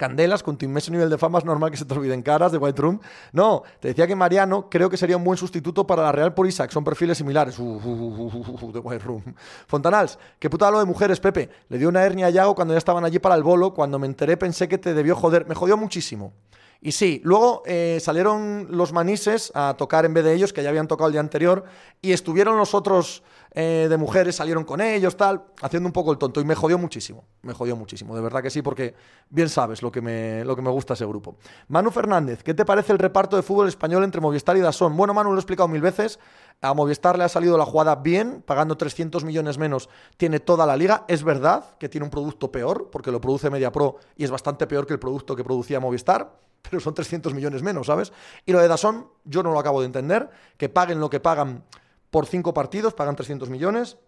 Candelas, 0.00 0.42
con 0.42 0.56
tu 0.56 0.64
inmenso 0.64 0.90
nivel 0.90 1.10
de 1.10 1.18
fama 1.18 1.38
es 1.38 1.44
normal 1.44 1.70
que 1.70 1.76
se 1.76 1.84
te 1.84 1.92
olviden 1.92 2.22
caras 2.22 2.52
de 2.52 2.56
White 2.56 2.80
Room. 2.80 3.00
No, 3.32 3.64
te 3.80 3.88
decía 3.88 4.06
que 4.06 4.16
Mariano 4.16 4.70
creo 4.70 4.88
que 4.88 4.96
sería 4.96 5.14
un 5.14 5.24
buen 5.24 5.36
sustituto 5.36 5.86
para 5.86 6.02
la 6.02 6.10
Real 6.10 6.32
por 6.32 6.46
Isaac, 6.46 6.70
son 6.70 6.84
perfiles 6.84 7.18
similares. 7.18 7.58
Uh, 7.58 7.62
uh, 7.62 8.66
uh, 8.66 8.72
de 8.72 8.78
White 8.78 9.04
Room. 9.04 9.22
Fontanals, 9.66 10.18
qué 10.38 10.48
puta 10.48 10.70
lo 10.70 10.78
de 10.78 10.86
mujeres, 10.86 11.20
Pepe. 11.20 11.50
Le 11.68 11.76
dio 11.76 11.90
una 11.90 12.02
hernia 12.02 12.28
a 12.28 12.30
Yago 12.30 12.54
cuando 12.54 12.72
ya 12.72 12.78
estaban 12.78 13.04
allí 13.04 13.18
para 13.18 13.34
el 13.34 13.42
bolo. 13.42 13.74
Cuando 13.74 13.98
me 13.98 14.06
enteré 14.06 14.38
pensé 14.38 14.68
que 14.68 14.78
te 14.78 14.94
debió 14.94 15.14
joder. 15.14 15.46
Me 15.46 15.54
jodió 15.54 15.76
muchísimo. 15.76 16.32
Y 16.80 16.92
sí, 16.92 17.20
luego 17.24 17.62
eh, 17.66 17.98
salieron 18.00 18.68
los 18.70 18.94
manises 18.94 19.52
a 19.54 19.74
tocar 19.76 20.06
en 20.06 20.14
vez 20.14 20.24
de 20.24 20.32
ellos, 20.32 20.54
que 20.54 20.62
ya 20.62 20.70
habían 20.70 20.88
tocado 20.88 21.08
el 21.08 21.12
día 21.12 21.20
anterior, 21.20 21.64
y 22.00 22.12
estuvieron 22.12 22.56
los 22.56 22.72
otros 22.74 23.22
eh, 23.52 23.88
de 23.90 23.96
mujeres, 23.96 24.36
salieron 24.36 24.64
con 24.64 24.80
ellos, 24.80 25.16
tal, 25.16 25.44
haciendo 25.60 25.88
un 25.88 25.92
poco 25.92 26.12
el 26.12 26.18
tonto. 26.18 26.40
Y 26.40 26.44
me 26.44 26.54
jodió 26.54 26.78
muchísimo, 26.78 27.24
me 27.42 27.52
jodió 27.52 27.74
muchísimo, 27.74 28.14
de 28.14 28.22
verdad 28.22 28.42
que 28.42 28.50
sí, 28.50 28.62
porque 28.62 28.94
bien 29.28 29.48
sabes 29.48 29.82
lo 29.82 29.90
que 29.90 30.00
me, 30.00 30.44
lo 30.44 30.54
que 30.54 30.62
me 30.62 30.70
gusta 30.70 30.94
ese 30.94 31.04
grupo. 31.04 31.36
Manu 31.68 31.90
Fernández, 31.90 32.42
¿qué 32.42 32.54
te 32.54 32.64
parece 32.64 32.92
el 32.92 32.98
reparto 32.98 33.36
de 33.36 33.42
fútbol 33.42 33.68
español 33.68 34.04
entre 34.04 34.20
Movistar 34.20 34.56
y 34.56 34.60
Dasón? 34.60 34.96
Bueno, 34.96 35.14
Manu, 35.14 35.30
lo 35.30 35.36
he 35.36 35.40
explicado 35.40 35.68
mil 35.68 35.82
veces. 35.82 36.18
A 36.62 36.74
Movistar 36.74 37.18
le 37.18 37.24
ha 37.24 37.28
salido 37.28 37.56
la 37.56 37.64
jugada 37.64 37.96
bien, 37.96 38.42
pagando 38.46 38.76
300 38.76 39.24
millones 39.24 39.58
menos, 39.58 39.88
tiene 40.16 40.40
toda 40.40 40.66
la 40.66 40.76
liga. 40.76 41.04
Es 41.08 41.24
verdad 41.24 41.76
que 41.78 41.88
tiene 41.88 42.04
un 42.04 42.10
producto 42.10 42.52
peor, 42.52 42.90
porque 42.92 43.10
lo 43.10 43.20
produce 43.20 43.50
MediaPro 43.50 43.96
y 44.16 44.24
es 44.24 44.30
bastante 44.30 44.66
peor 44.66 44.86
que 44.86 44.92
el 44.92 44.98
producto 44.98 45.34
que 45.34 45.42
producía 45.42 45.80
Movistar 45.80 46.32
pero 46.62 46.78
son 46.78 46.94
300 46.94 47.32
millones 47.32 47.62
menos, 47.62 47.86
¿sabes? 47.86 48.12
Y 48.44 48.52
lo 48.52 48.60
de 48.60 48.68
Dazón, 48.68 49.08
yo 49.24 49.42
no 49.42 49.50
lo 49.52 49.58
acabo 49.58 49.80
de 49.80 49.86
entender, 49.86 50.28
que 50.58 50.68
paguen 50.68 51.00
lo 51.00 51.08
que 51.08 51.18
pagan 51.18 51.64
por 52.10 52.26
cinco 52.26 52.52
partidos, 52.52 52.94
pagan 52.94 53.16
300 53.16 53.48
millones, 53.50 53.98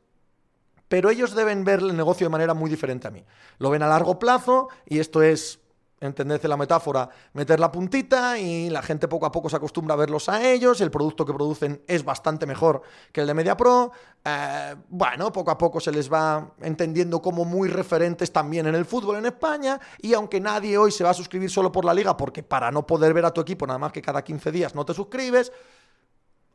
pero 0.88 1.10
ellos 1.10 1.34
deben 1.34 1.64
ver 1.64 1.80
el 1.80 1.96
negocio 1.96 2.26
de 2.26 2.30
manera 2.30 2.54
muy 2.54 2.68
diferente 2.68 3.08
a 3.08 3.10
mí. 3.10 3.24
Lo 3.58 3.70
ven 3.70 3.82
a 3.82 3.88
largo 3.88 4.18
plazo 4.18 4.68
y 4.86 4.98
esto 4.98 5.22
es 5.22 5.62
entendedse 6.02 6.48
la 6.48 6.56
metáfora, 6.56 7.08
meter 7.32 7.60
la 7.60 7.70
puntita 7.70 8.38
y 8.38 8.68
la 8.68 8.82
gente 8.82 9.06
poco 9.06 9.24
a 9.24 9.32
poco 9.32 9.48
se 9.48 9.56
acostumbra 9.56 9.94
a 9.94 9.96
verlos 9.96 10.28
a 10.28 10.42
ellos, 10.42 10.80
el 10.80 10.90
producto 10.90 11.24
que 11.24 11.32
producen 11.32 11.82
es 11.86 12.04
bastante 12.04 12.44
mejor 12.44 12.82
que 13.12 13.20
el 13.20 13.26
de 13.26 13.34
Media 13.34 13.56
Pro, 13.56 13.92
eh, 14.24 14.74
bueno, 14.88 15.32
poco 15.32 15.52
a 15.52 15.58
poco 15.58 15.80
se 15.80 15.92
les 15.92 16.12
va 16.12 16.54
entendiendo 16.60 17.22
como 17.22 17.44
muy 17.44 17.68
referentes 17.68 18.32
también 18.32 18.66
en 18.66 18.74
el 18.74 18.84
fútbol 18.84 19.16
en 19.16 19.26
España 19.26 19.80
y 20.00 20.12
aunque 20.14 20.40
nadie 20.40 20.76
hoy 20.76 20.90
se 20.90 21.04
va 21.04 21.10
a 21.10 21.14
suscribir 21.14 21.50
solo 21.50 21.70
por 21.70 21.84
la 21.84 21.94
liga, 21.94 22.16
porque 22.16 22.42
para 22.42 22.70
no 22.72 22.84
poder 22.84 23.14
ver 23.14 23.24
a 23.24 23.30
tu 23.30 23.40
equipo 23.40 23.66
nada 23.66 23.78
más 23.78 23.92
que 23.92 24.02
cada 24.02 24.22
15 24.22 24.50
días 24.50 24.74
no 24.74 24.84
te 24.84 24.94
suscribes, 24.94 25.52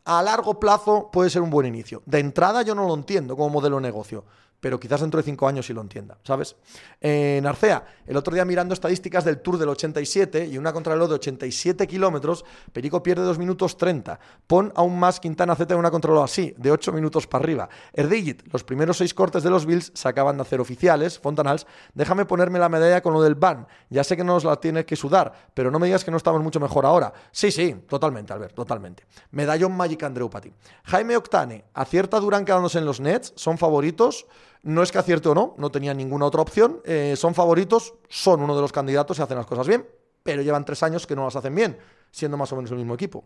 a 0.08 0.24
largo 0.24 0.58
plazo 0.58 1.10
puede 1.12 1.30
ser 1.30 1.42
un 1.42 1.50
buen 1.50 1.68
inicio. 1.68 2.02
De 2.06 2.20
entrada 2.20 2.62
yo 2.62 2.74
no 2.74 2.88
lo 2.88 2.94
entiendo 2.94 3.36
como 3.36 3.50
modelo 3.50 3.76
de 3.76 3.82
negocio 3.82 4.24
pero 4.60 4.80
quizás 4.80 5.02
dentro 5.02 5.20
de 5.20 5.24
cinco 5.24 5.48
años 5.48 5.66
sí 5.66 5.74
lo 5.74 5.82
entienda, 5.82 6.18
¿sabes? 6.24 6.56
En 7.00 7.46
Arcea, 7.46 7.86
el 8.06 8.18
otro 8.18 8.34
día 8.34 8.44
mirando 8.46 8.74
estadísticas 8.74 9.24
del 9.24 9.40
Tour 9.40 9.58
del 9.58 9.70
87 9.70 10.48
y 10.48 10.58
una 10.58 10.74
contrarreloj 10.74 11.10
de 11.10 11.16
87 11.16 11.88
kilómetros, 11.88 12.44
Perico 12.74 13.04
pierde 13.04 13.24
2 13.24 13.38
minutos 13.38 13.78
30. 13.78 14.20
Pon 14.48 14.74
aún 14.76 15.00
más 15.00 15.20
Quintana 15.20 15.56
Z 15.56 15.74
en 15.74 15.80
una 15.80 15.92
contrarreloj 15.92 16.24
así, 16.24 16.56
de 16.58 16.72
8 16.72 16.92
minutos 16.92 17.28
para 17.28 17.44
arriba. 17.44 17.70
Erdigit, 17.94 18.52
los 18.52 18.64
primeros 18.64 18.98
seis 18.98 19.14
cortes 19.14 19.44
de 19.44 19.50
los 19.50 19.66
Bills 19.66 19.92
se 19.94 20.08
acaban 20.08 20.38
de 20.38 20.42
hacer 20.42 20.60
oficiales, 20.60 21.20
Fontanals, 21.20 21.68
déjame 21.94 22.26
ponerme 22.26 22.60
la 22.60 22.70
medalla 22.70 23.02
con 23.02 23.14
lo 23.14 23.22
del 23.22 23.36
ban. 23.36 23.68
Ya 23.90 24.04
sé 24.04 24.18
que 24.18 24.24
no 24.24 24.34
nos 24.34 24.44
la 24.44 24.56
tienes 24.60 24.86
que 24.86 24.96
sudar, 24.96 25.32
pero 25.54 25.70
no 25.70 25.80
me 25.80 25.88
digas 25.88 26.04
que 26.04 26.12
no 26.12 26.18
estamos 26.18 26.42
mucho 26.42 26.60
mejor 26.60 26.86
ahora. 26.86 27.14
Sí, 27.32 27.52
sí, 27.52 27.76
totalmente, 27.88 28.34
Albert, 28.34 28.56
totalmente. 28.56 29.06
Medallón 29.32 29.76
Magic 29.76 30.04
Andreu 30.04 30.30
para 30.30 30.42
ti. 30.42 30.54
Jaime 30.86 31.16
Octane, 31.16 31.66
acierta 31.74 32.20
Durán 32.20 32.46
quedándose 32.46 32.80
en 32.80 32.86
los 32.86 33.00
Nets, 33.00 33.34
son 33.36 33.58
favoritos. 33.58 34.26
No 34.64 34.84
es 34.84 34.92
que 34.92 34.98
acierte 34.98 35.30
o 35.30 35.36
no, 35.36 35.56
no 35.58 35.70
tenía 35.72 35.94
ninguna 35.94 36.26
otra 36.26 36.42
opción. 36.42 36.82
Eh, 36.86 37.16
son 37.16 37.34
favoritos, 37.34 37.94
son 38.10 38.42
uno 38.42 38.56
de 38.56 38.62
los 38.62 38.72
candidatos 38.72 39.20
y 39.20 39.22
hacen 39.22 39.38
las 39.38 39.46
cosas 39.46 39.68
bien, 39.68 39.88
pero 40.24 40.42
llevan 40.42 40.66
tres 40.66 40.84
años 40.84 41.08
que 41.08 41.16
no 41.16 41.24
las 41.26 41.36
hacen 41.36 41.56
bien, 41.56 41.78
siendo 42.12 42.38
más 42.38 42.52
o 42.52 42.56
menos 42.56 42.72
el 42.72 42.78
mismo 42.78 42.94
equipo. 42.94 43.24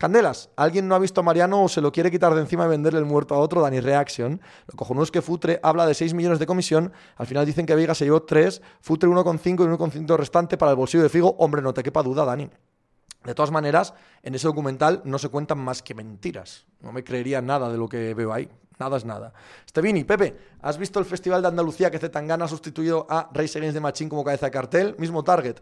Candelas, 0.00 0.48
¿alguien 0.56 0.88
no 0.88 0.94
ha 0.94 0.98
visto 0.98 1.20
a 1.20 1.22
Mariano 1.22 1.64
o 1.64 1.68
se 1.68 1.82
lo 1.82 1.92
quiere 1.92 2.10
quitar 2.10 2.34
de 2.34 2.40
encima 2.40 2.64
y 2.64 2.68
venderle 2.68 2.98
el 2.98 3.04
muerto 3.04 3.34
a 3.34 3.38
otro? 3.38 3.60
Dani 3.60 3.80
Reaction. 3.80 4.40
Lo 4.66 4.74
cojonudo 4.74 5.04
es 5.04 5.10
que 5.10 5.20
Futre 5.20 5.60
habla 5.62 5.84
de 5.84 5.92
6 5.92 6.14
millones 6.14 6.38
de 6.38 6.46
comisión. 6.46 6.90
Al 7.16 7.26
final 7.26 7.44
dicen 7.44 7.66
que 7.66 7.74
Vega 7.74 7.94
se 7.94 8.06
llevó 8.06 8.22
3, 8.22 8.62
Futre 8.80 9.10
1,5 9.10 9.44
y 9.44 9.76
1,5 9.76 10.16
restante 10.16 10.56
para 10.56 10.70
el 10.70 10.78
bolsillo 10.78 11.02
de 11.02 11.10
Figo. 11.10 11.36
Hombre, 11.38 11.60
no 11.60 11.74
te 11.74 11.82
quepa 11.82 12.02
duda, 12.02 12.24
Dani. 12.24 12.48
De 13.24 13.34
todas 13.34 13.50
maneras, 13.50 13.92
en 14.22 14.34
ese 14.34 14.46
documental 14.46 15.02
no 15.04 15.18
se 15.18 15.28
cuentan 15.28 15.58
más 15.58 15.82
que 15.82 15.94
mentiras. 15.94 16.64
No 16.80 16.92
me 16.92 17.04
creería 17.04 17.42
nada 17.42 17.70
de 17.70 17.76
lo 17.76 17.86
que 17.86 18.14
veo 18.14 18.32
ahí. 18.32 18.48
Nada 18.80 18.96
es 18.96 19.04
nada. 19.04 19.34
Estevini, 19.66 20.04
Pepe, 20.04 20.34
¿has 20.62 20.78
visto 20.78 20.98
el 20.98 21.04
Festival 21.04 21.42
de 21.42 21.48
Andalucía 21.48 21.90
que 21.90 21.98
Zetangana 21.98 22.46
ha 22.46 22.48
sustituido 22.48 23.06
a 23.10 23.28
Rey 23.32 23.46
Against 23.54 23.74
de 23.74 23.80
Machín 23.80 24.08
como 24.08 24.24
cabeza 24.24 24.46
de 24.46 24.52
cartel? 24.52 24.96
Mismo 24.98 25.22
target. 25.22 25.60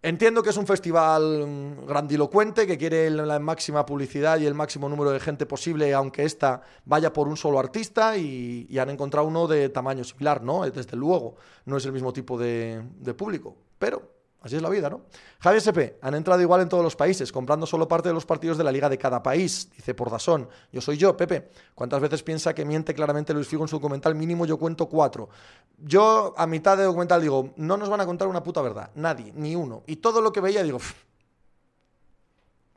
Entiendo 0.00 0.42
que 0.42 0.50
es 0.50 0.56
un 0.56 0.66
festival 0.66 1.46
mm, 1.46 1.86
grandilocuente 1.86 2.66
que 2.66 2.78
quiere 2.78 3.10
la 3.10 3.40
máxima 3.40 3.84
publicidad 3.84 4.38
y 4.38 4.46
el 4.46 4.54
máximo 4.54 4.88
número 4.88 5.10
de 5.10 5.18
gente 5.18 5.46
posible, 5.46 5.92
aunque 5.94 6.24
esta 6.24 6.62
vaya 6.84 7.12
por 7.12 7.26
un 7.26 7.36
solo 7.36 7.58
artista 7.58 8.16
y, 8.16 8.68
han 8.78 8.90
encontrado 8.90 9.26
uno 9.26 9.48
de 9.48 9.68
tamaño 9.70 10.04
similar, 10.04 10.42
¿no? 10.42 10.70
Desde 10.70 10.96
luego, 10.96 11.36
no 11.64 11.78
es 11.78 11.86
el 11.86 11.92
mismo 11.92 12.12
tipo 12.12 12.38
de 12.38 12.84
público, 13.16 13.56
pero 13.78 14.13
Así 14.44 14.56
es 14.56 14.62
la 14.62 14.68
vida, 14.68 14.90
¿no? 14.90 15.00
Javi 15.40 15.56
SP, 15.56 15.96
han 16.02 16.14
entrado 16.14 16.42
igual 16.42 16.60
en 16.60 16.68
todos 16.68 16.84
los 16.84 16.94
países, 16.94 17.32
comprando 17.32 17.64
solo 17.64 17.88
parte 17.88 18.10
de 18.10 18.14
los 18.14 18.26
partidos 18.26 18.58
de 18.58 18.64
la 18.64 18.70
liga 18.70 18.90
de 18.90 18.98
cada 18.98 19.22
país, 19.22 19.70
dice 19.74 19.94
por 19.94 20.10
Dazón. 20.10 20.46
Yo 20.70 20.82
soy 20.82 20.98
yo, 20.98 21.16
Pepe. 21.16 21.48
¿Cuántas 21.74 21.98
veces 21.98 22.22
piensa 22.22 22.54
que 22.54 22.66
miente 22.66 22.92
claramente 22.92 23.32
Luis 23.32 23.48
Figo 23.48 23.64
en 23.64 23.68
su 23.68 23.76
documental? 23.76 24.14
Mínimo 24.14 24.44
yo 24.44 24.58
cuento 24.58 24.86
cuatro. 24.86 25.30
Yo 25.78 26.34
a 26.36 26.46
mitad 26.46 26.76
de 26.76 26.84
documental 26.84 27.22
digo, 27.22 27.54
no 27.56 27.78
nos 27.78 27.88
van 27.88 28.02
a 28.02 28.06
contar 28.06 28.28
una 28.28 28.42
puta 28.42 28.60
verdad, 28.60 28.90
nadie, 28.96 29.32
ni 29.34 29.56
uno. 29.56 29.82
Y 29.86 29.96
todo 29.96 30.20
lo 30.20 30.30
que 30.30 30.42
veía 30.42 30.62
digo, 30.62 30.78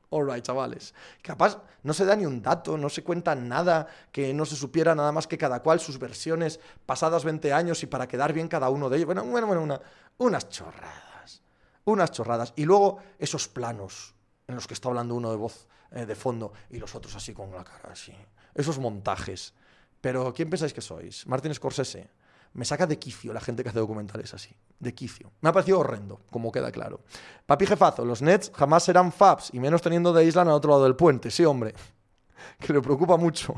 Alright, 0.10 0.46
chavales. 0.46 0.94
Capaz 1.22 1.58
no 1.84 1.94
se 1.94 2.06
da 2.06 2.16
ni 2.16 2.26
un 2.26 2.42
dato, 2.42 2.78
no 2.78 2.88
se 2.88 3.04
cuenta 3.04 3.36
nada 3.36 3.88
que 4.14 4.34
no 4.34 4.46
se 4.46 4.56
supiera 4.56 4.96
nada 4.96 5.12
más 5.12 5.28
que 5.28 5.38
cada 5.38 5.62
cual 5.62 5.82
sus 5.82 6.00
versiones 6.00 6.62
pasadas 6.86 7.26
20 7.26 7.52
años 7.52 7.84
y 7.84 7.88
para 7.88 8.08
quedar 8.08 8.32
bien 8.32 8.48
cada 8.48 8.70
uno 8.70 8.90
de 8.90 8.96
ellos. 8.96 9.08
Bueno, 9.08 9.26
bueno, 9.26 9.48
bueno, 9.48 9.64
una, 9.64 9.82
unas 10.18 10.48
chorradas 10.48 11.17
unas 11.92 12.12
chorradas. 12.12 12.54
Y 12.56 12.66
luego 12.66 13.00
esos 13.18 13.48
planos 13.48 14.14
en 14.48 14.56
los 14.56 14.68
que 14.68 14.74
está 14.74 14.90
hablando 14.90 15.16
uno 15.16 15.32
de 15.32 15.38
voz 15.38 15.68
eh, 15.92 16.06
de 16.06 16.16
fondo 16.16 16.54
y 16.70 16.78
los 16.78 16.94
otros 16.96 17.16
así 17.16 17.34
con 17.34 17.52
la 17.52 17.64
cara 17.64 17.92
así. 17.92 18.14
Esos 18.54 18.80
montajes. 18.80 19.54
Pero 20.02 20.34
¿quién 20.34 20.50
pensáis 20.50 20.74
que 20.74 20.82
sois? 20.82 21.26
Martin 21.28 21.54
Scorsese. 21.54 22.10
Me 22.54 22.66
saca 22.66 22.88
de 22.88 22.98
quicio 22.98 23.34
la 23.34 23.42
gente 23.42 23.62
que 23.62 23.70
hace 23.70 23.80
documentales 23.80 24.34
así. 24.34 24.56
De 24.80 24.94
quicio. 24.94 25.32
Me 25.42 25.50
ha 25.50 25.54
parecido 25.54 25.80
horrendo, 25.80 26.22
como 26.32 26.52
queda 26.52 26.72
claro. 26.72 27.02
Papi 27.46 27.66
jefazo, 27.66 28.06
los 28.06 28.22
Nets 28.22 28.52
jamás 28.56 28.84
serán 28.84 29.12
Fabs, 29.12 29.50
y 29.54 29.60
menos 29.60 29.82
teniendo 29.82 30.14
de 30.14 30.26
Island 30.26 30.50
al 30.50 30.56
otro 30.56 30.72
lado 30.72 30.84
del 30.84 30.96
puente. 30.96 31.32
Sí, 31.32 31.46
hombre. 31.46 31.74
Que 32.60 32.72
le 32.72 32.82
preocupa 32.82 33.18
mucho 33.18 33.56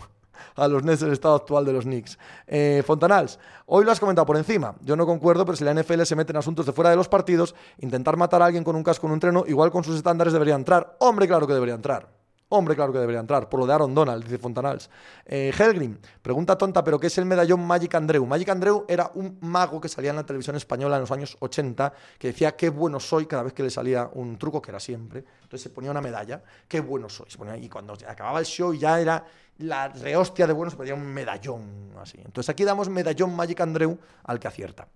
a 0.56 0.67
los 0.67 0.84
Nets 0.84 1.02
el 1.02 1.12
estado 1.12 1.36
actual 1.36 1.65
de 1.65 1.73
los 1.73 1.86
Knicks. 1.86 2.17
Eh, 2.47 2.84
Fontanals, 2.86 3.39
hoy 3.65 3.86
lo 3.86 3.91
has 3.91 3.99
comentado 3.99 4.25
por 4.25 4.38
encima. 4.38 4.75
Yo 4.82 4.95
no 4.95 5.06
concuerdo, 5.06 5.45
pero 5.45 5.56
si 5.56 5.63
la 5.63 5.73
NFL 5.73 6.04
se 6.04 6.15
mete 6.15 6.32
en 6.32 6.38
asuntos 6.38 6.65
de 6.65 6.71
fuera 6.71 6.89
de 6.89 6.95
los 6.95 7.08
partidos, 7.08 7.56
intentar 7.80 8.17
matar 8.17 8.41
a 8.41 8.45
alguien 8.45 8.63
con 8.63 8.75
un 8.75 8.84
casco 8.84 9.08
en 9.08 9.13
un 9.13 9.19
treno, 9.19 9.43
igual 9.47 9.71
con 9.71 9.84
sus 9.84 9.95
estándares 9.95 10.34
debería 10.34 10.56
entrar. 10.56 10.95
Hombre, 10.99 11.28
claro 11.28 11.47
que 11.47 11.54
debería 11.54 11.75
entrar. 11.75 12.18
Hombre, 12.51 12.75
claro 12.75 12.91
que 12.91 12.97
debería 12.97 13.19
entrar, 13.19 13.47
por 13.47 13.59
lo 13.59 13.67
de 13.67 13.73
Aaron 13.73 13.93
Donald, 13.93 14.23
dice 14.23 14.39
Fontanals. 14.39 14.89
Eh, 15.23 15.53
Helgrim, 15.55 15.99
pregunta 16.19 16.57
tonta, 16.57 16.83
pero 16.83 16.99
¿qué 16.99 17.05
es 17.05 17.17
el 17.19 17.25
medallón 17.25 17.59
Magic 17.59 17.93
Andreu? 17.93 18.25
Magic 18.25 18.49
Andreu 18.49 18.85
era 18.88 19.12
un 19.13 19.38
mago 19.41 19.79
que 19.79 19.88
salía 19.88 20.09
en 20.09 20.15
la 20.15 20.25
televisión 20.25 20.55
española 20.55 20.95
en 20.95 21.01
los 21.01 21.12
años 21.12 21.38
80, 21.39 21.93
que 22.17 22.29
decía 22.29 22.55
qué 22.55 22.69
bueno 22.69 22.99
soy 22.99 23.27
cada 23.27 23.43
vez 23.43 23.53
que 23.53 23.62
le 23.62 23.69
salía 23.69 24.09
un 24.13 24.39
truco, 24.39 24.63
que 24.63 24.71
era 24.71 24.79
siempre. 24.79 25.23
Entonces 25.43 25.62
se 25.62 25.69
ponía 25.69 25.91
una 25.91 26.01
medalla, 26.01 26.41
qué 26.67 26.79
bueno 26.79 27.07
soy. 27.07 27.27
y 27.62 27.69
cuando 27.69 27.93
acababa 28.07 28.39
el 28.39 28.45
show 28.45 28.73
ya 28.73 28.99
era 28.99 29.23
la 29.59 29.89
rehostia 29.89 30.47
de 30.47 30.53
bueno, 30.53 30.71
se 30.71 30.77
ponía 30.77 30.95
un 30.95 31.05
medallón 31.05 31.91
así. 32.01 32.17
Entonces 32.17 32.49
aquí 32.49 32.63
damos 32.63 32.89
medallón 32.89 33.35
Magic 33.35 33.62
Andreu 33.62 33.99
al 34.23 34.39
que 34.39 34.47
acierta. 34.47 34.88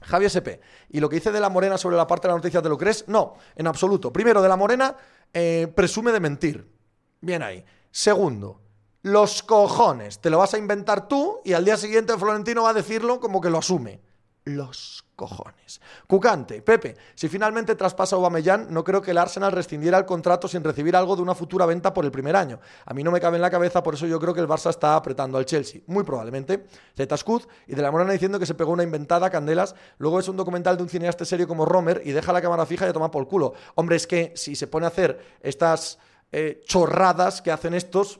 Javier 0.00 0.30
SP. 0.30 0.60
¿Y 0.90 1.00
lo 1.00 1.08
que 1.08 1.16
dice 1.16 1.32
de 1.32 1.40
la 1.40 1.48
Morena 1.48 1.76
sobre 1.76 1.96
la 1.96 2.06
parte 2.06 2.28
de 2.28 2.32
la 2.32 2.36
noticia 2.36 2.62
te 2.62 2.68
lo 2.68 2.78
crees? 2.78 3.08
No, 3.08 3.34
en 3.56 3.66
absoluto. 3.66 4.12
Primero, 4.12 4.42
de 4.42 4.48
la 4.48 4.56
Morena 4.56 4.96
eh, 5.32 5.66
presume 5.74 6.12
de 6.12 6.20
mentir. 6.20 6.73
Bien 7.24 7.42
ahí. 7.42 7.64
Segundo, 7.90 8.60
los 9.00 9.42
cojones. 9.42 10.18
Te 10.18 10.28
lo 10.28 10.38
vas 10.38 10.52
a 10.52 10.58
inventar 10.58 11.08
tú 11.08 11.40
y 11.42 11.54
al 11.54 11.64
día 11.64 11.78
siguiente 11.78 12.18
Florentino 12.18 12.64
va 12.64 12.70
a 12.70 12.74
decirlo 12.74 13.18
como 13.18 13.40
que 13.40 13.48
lo 13.48 13.58
asume. 13.58 14.02
Los 14.44 15.06
cojones. 15.16 15.80
Cucante, 16.06 16.60
Pepe, 16.60 16.96
si 17.14 17.28
finalmente 17.28 17.76
traspasa 17.76 18.16
Aubameyang, 18.16 18.66
no 18.70 18.84
creo 18.84 19.00
que 19.00 19.12
el 19.12 19.16
Arsenal 19.16 19.52
rescindiera 19.52 19.96
el 19.96 20.04
contrato 20.04 20.48
sin 20.48 20.62
recibir 20.62 20.94
algo 20.96 21.16
de 21.16 21.22
una 21.22 21.34
futura 21.34 21.64
venta 21.64 21.94
por 21.94 22.04
el 22.04 22.10
primer 22.10 22.36
año. 22.36 22.60
A 22.84 22.92
mí 22.92 23.02
no 23.02 23.10
me 23.10 23.20
cabe 23.20 23.36
en 23.36 23.42
la 23.42 23.50
cabeza, 23.50 23.82
por 23.82 23.94
eso 23.94 24.06
yo 24.06 24.20
creo 24.20 24.34
que 24.34 24.40
el 24.40 24.48
Barça 24.48 24.68
está 24.68 24.96
apretando 24.96 25.38
al 25.38 25.46
Chelsea. 25.46 25.80
Muy 25.86 26.04
probablemente. 26.04 26.66
Zetascud 26.94 27.42
y 27.66 27.74
de 27.74 27.80
la 27.80 27.90
Morena 27.90 28.12
diciendo 28.12 28.38
que 28.38 28.44
se 28.44 28.54
pegó 28.54 28.72
una 28.72 28.82
inventada, 28.82 29.30
Candelas. 29.30 29.74
Luego 29.96 30.20
es 30.20 30.28
un 30.28 30.36
documental 30.36 30.76
de 30.76 30.82
un 30.82 30.90
cineasta 30.90 31.24
serio 31.24 31.48
como 31.48 31.64
Romer 31.64 32.02
y 32.04 32.12
deja 32.12 32.34
la 32.34 32.42
cámara 32.42 32.66
fija 32.66 32.86
y 32.86 32.92
toma 32.92 33.10
por 33.10 33.26
culo. 33.28 33.54
Hombre, 33.76 33.96
es 33.96 34.06
que 34.06 34.34
si 34.36 34.56
se 34.56 34.66
pone 34.66 34.84
a 34.84 34.88
hacer 34.88 35.38
estas 35.40 35.98
eh, 36.36 36.64
chorradas 36.66 37.40
que 37.40 37.52
hacen 37.52 37.74
estos, 37.74 38.18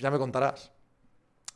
ya 0.00 0.10
me 0.10 0.18
contarás. 0.18 0.72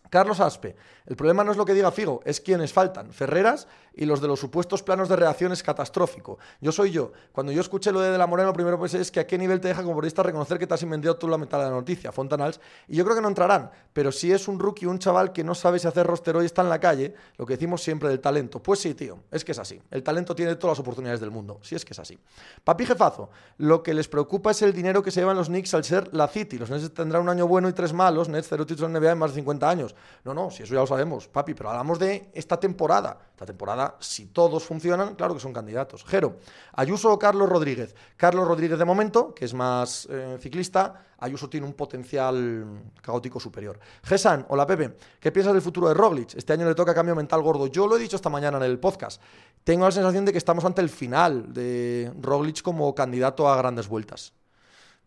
Carlos 0.09 0.39
Aspe, 0.39 0.77
el 1.07 1.17
problema 1.17 1.45
no 1.45 1.53
es 1.53 1.57
lo 1.57 1.65
que 1.65 1.75
diga 1.75 1.91
Figo, 1.91 2.21
es 2.25 2.41
quienes 2.41 2.73
faltan, 2.73 3.13
Ferreras 3.13 3.67
y 3.97 4.05
los 4.05 4.21
de 4.21 4.29
los 4.29 4.39
supuestos 4.39 4.83
planos 4.83 5.09
de 5.09 5.17
reacción 5.17 5.53
es 5.53 5.63
catastrófico. 5.63 6.39
Yo 6.61 6.71
soy 6.71 6.91
yo. 6.91 7.13
Cuando 7.33 7.51
yo 7.51 7.63
escuché 7.63 7.91
lo 7.91 8.01
de 8.01 8.11
De 8.11 8.19
La 8.19 8.27
Morena, 8.27 8.49
lo 8.49 8.53
primero 8.53 8.77
que 8.77 8.83
pensé 8.83 9.01
es 9.01 9.11
que 9.11 9.21
a 9.21 9.27
qué 9.27 9.39
nivel 9.39 9.61
te 9.61 9.69
deja 9.69 9.83
como 9.83 9.95
periodista 9.97 10.23
reconocer 10.23 10.59
que 10.59 10.67
te 10.67 10.75
has 10.75 10.83
inventado 10.83 11.17
tú 11.17 11.27
la 11.27 11.39
mitad 11.39 11.59
de 11.59 11.65
la 11.65 11.71
noticia, 11.71 12.13
Fontanals. 12.13 12.61
Y 12.89 12.97
yo 12.97 13.05
creo 13.05 13.17
que 13.17 13.23
no 13.23 13.29
entrarán, 13.29 13.71
pero 13.93 14.13
si 14.13 14.31
es 14.31 14.49
un 14.49 14.59
rookie, 14.59 14.87
un 14.87 14.99
chaval 14.99 15.33
que 15.33 15.43
no 15.43 15.55
sabe 15.55 15.79
si 15.79 15.89
hacer 15.89 16.07
roster 16.07 16.37
hoy 16.37 16.45
está 16.45 16.61
en 16.63 16.69
la 16.69 16.79
calle, 16.79 17.15
lo 17.39 17.47
que 17.47 17.55
decimos 17.55 17.83
siempre 17.83 18.11
del 18.11 18.21
talento. 18.21 18.63
Pues 18.63 18.81
sí, 18.81 18.95
tío, 18.95 19.21
es 19.31 19.45
que 19.45 19.53
es 19.53 19.59
así. 19.59 19.81
El 19.91 20.03
talento 20.03 20.35
tiene 20.35 20.57
todas 20.57 20.77
las 20.77 20.81
oportunidades 20.81 21.21
del 21.21 21.31
mundo, 21.31 21.59
si 21.63 21.75
es 21.75 21.85
que 21.85 21.95
es 21.95 21.99
así. 21.99 22.19
Papi 22.65 22.85
jefazo, 22.85 23.31
lo 23.59 23.83
que 23.83 23.95
les 23.95 24.09
preocupa 24.09 24.51
es 24.51 24.61
el 24.61 24.75
dinero 24.75 25.03
que 25.03 25.11
se 25.11 25.21
llevan 25.21 25.37
los 25.37 25.49
Knicks 25.49 25.73
al 25.73 25.85
ser 25.85 26.13
la 26.15 26.29
City. 26.29 26.59
Los 26.59 26.69
Nets 26.69 26.93
tendrán 26.93 27.23
un 27.23 27.29
año 27.31 27.47
bueno 27.47 27.69
y 27.69 27.73
tres 27.73 27.93
malos, 27.95 28.29
Nets 28.29 28.49
cero 28.49 28.67
títulos 28.67 28.91
en 28.91 29.01
NBA 29.01 29.13
en 29.13 29.19
más 29.19 29.31
de 29.31 29.37
50 29.37 29.69
años. 29.69 29.95
No, 30.25 30.35
no, 30.35 30.51
si 30.51 30.65
eso 30.65 30.75
ya 30.75 30.81
lo 30.81 30.87
sabemos, 30.97 31.29
papi, 31.29 31.53
pero 31.53 31.69
hablamos 31.69 31.99
de 31.99 32.31
esta 32.33 32.59
temporada. 32.59 33.19
Esta 33.33 33.45
temporada, 33.45 33.97
si 34.01 34.29
todos 34.29 34.65
funcionan, 34.65 35.15
claro 35.15 35.35
que 35.35 35.41
son 35.41 35.53
candidatos. 35.53 36.03
Jero, 36.07 36.39
Ayuso 36.73 37.13
o 37.13 37.19
Carlos 37.19 37.51
Rodríguez. 37.51 37.95
Carlos 38.17 38.49
Rodríguez 38.49 38.79
de 38.79 38.87
momento, 38.87 39.35
que 39.35 39.45
es 39.45 39.53
más 39.53 40.09
eh, 40.11 40.39
ciclista, 40.41 41.05
Ayuso 41.19 41.51
tiene 41.51 41.67
un 41.67 41.75
potencial 41.75 42.81
caótico 43.03 43.39
superior. 43.39 43.79
Gesan, 44.05 44.47
hola 44.49 44.67
Pepe, 44.67 44.97
¿qué 45.21 45.31
piensas 45.31 45.53
del 45.53 45.61
futuro 45.61 45.89
de 45.89 45.95
Roglic? 45.95 46.35
Este 46.35 46.55
año 46.55 46.67
le 46.67 46.75
toca 46.75 46.95
cambio 46.95 47.15
mental 47.15 47.43
gordo. 47.43 47.67
Yo 47.67 47.87
lo 47.87 47.97
he 47.97 48.01
dicho 48.01 48.17
esta 48.17 48.31
mañana 48.31 48.57
en 48.57 48.65
el 48.65 48.79
podcast. 48.79 49.21
Tengo 49.65 49.85
la 49.85 49.93
sensación 49.93 50.25
de 50.25 50.33
que 50.33 50.39
estamos 50.39 50.65
ante 50.65 50.81
el 50.81 50.89
final 50.89 51.53
de 51.53 52.11
Roglic 52.23 52.63
como 52.63 52.95
candidato 52.95 53.51
a 53.51 53.57
grandes 53.59 53.87
vueltas. 53.87 54.33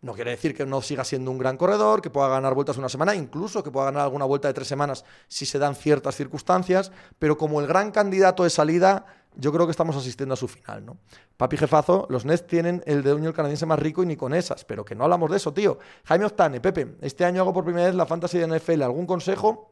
No 0.01 0.13
quiere 0.13 0.31
decir 0.31 0.55
que 0.55 0.65
no 0.65 0.81
siga 0.81 1.03
siendo 1.03 1.29
un 1.29 1.37
gran 1.37 1.57
corredor, 1.57 2.01
que 2.01 2.09
pueda 2.09 2.29
ganar 2.29 2.53
vueltas 2.53 2.77
una 2.77 2.87
semana, 2.87 3.15
incluso 3.15 3.61
que 3.63 3.71
pueda 3.71 3.87
ganar 3.87 4.03
alguna 4.03 4.25
vuelta 4.25 4.47
de 4.47 4.53
tres 4.53 4.67
semanas 4.67 5.03
si 5.27 5.45
se 5.45 5.59
dan 5.59 5.75
ciertas 5.75 6.15
circunstancias, 6.15 6.91
pero 7.17 7.37
como 7.37 7.59
el 7.59 7.67
gran 7.67 7.91
candidato 7.91 8.43
de 8.43 8.49
salida, 8.49 9.05
yo 9.35 9.51
creo 9.51 9.65
que 9.67 9.71
estamos 9.71 9.97
asistiendo 9.97 10.33
a 10.33 10.37
su 10.37 10.47
final, 10.47 10.85
¿no? 10.85 10.97
Papi 11.35 11.57
jefazo, 11.57 12.07
los 12.09 12.25
Nets 12.25 12.47
tienen 12.47 12.81
el 12.85 13.03
de 13.03 13.11
el 13.11 13.33
canadiense 13.33 13.65
más 13.65 13.79
rico 13.79 14.01
y 14.01 14.05
ni 14.05 14.15
con 14.15 14.33
esas, 14.33 14.63
pero 14.63 14.85
que 14.85 14.95
no 14.95 15.03
hablamos 15.03 15.29
de 15.31 15.37
eso, 15.37 15.53
tío. 15.53 15.79
Jaime 16.05 16.25
Octane, 16.25 16.61
Pepe, 16.61 16.95
este 17.01 17.25
año 17.25 17.41
hago 17.41 17.53
por 17.53 17.65
primera 17.65 17.87
vez 17.87 17.95
la 17.95 18.05
fantasy 18.05 18.37
de 18.37 18.47
NFL. 18.47 18.83
¿Algún 18.83 19.05
consejo? 19.05 19.71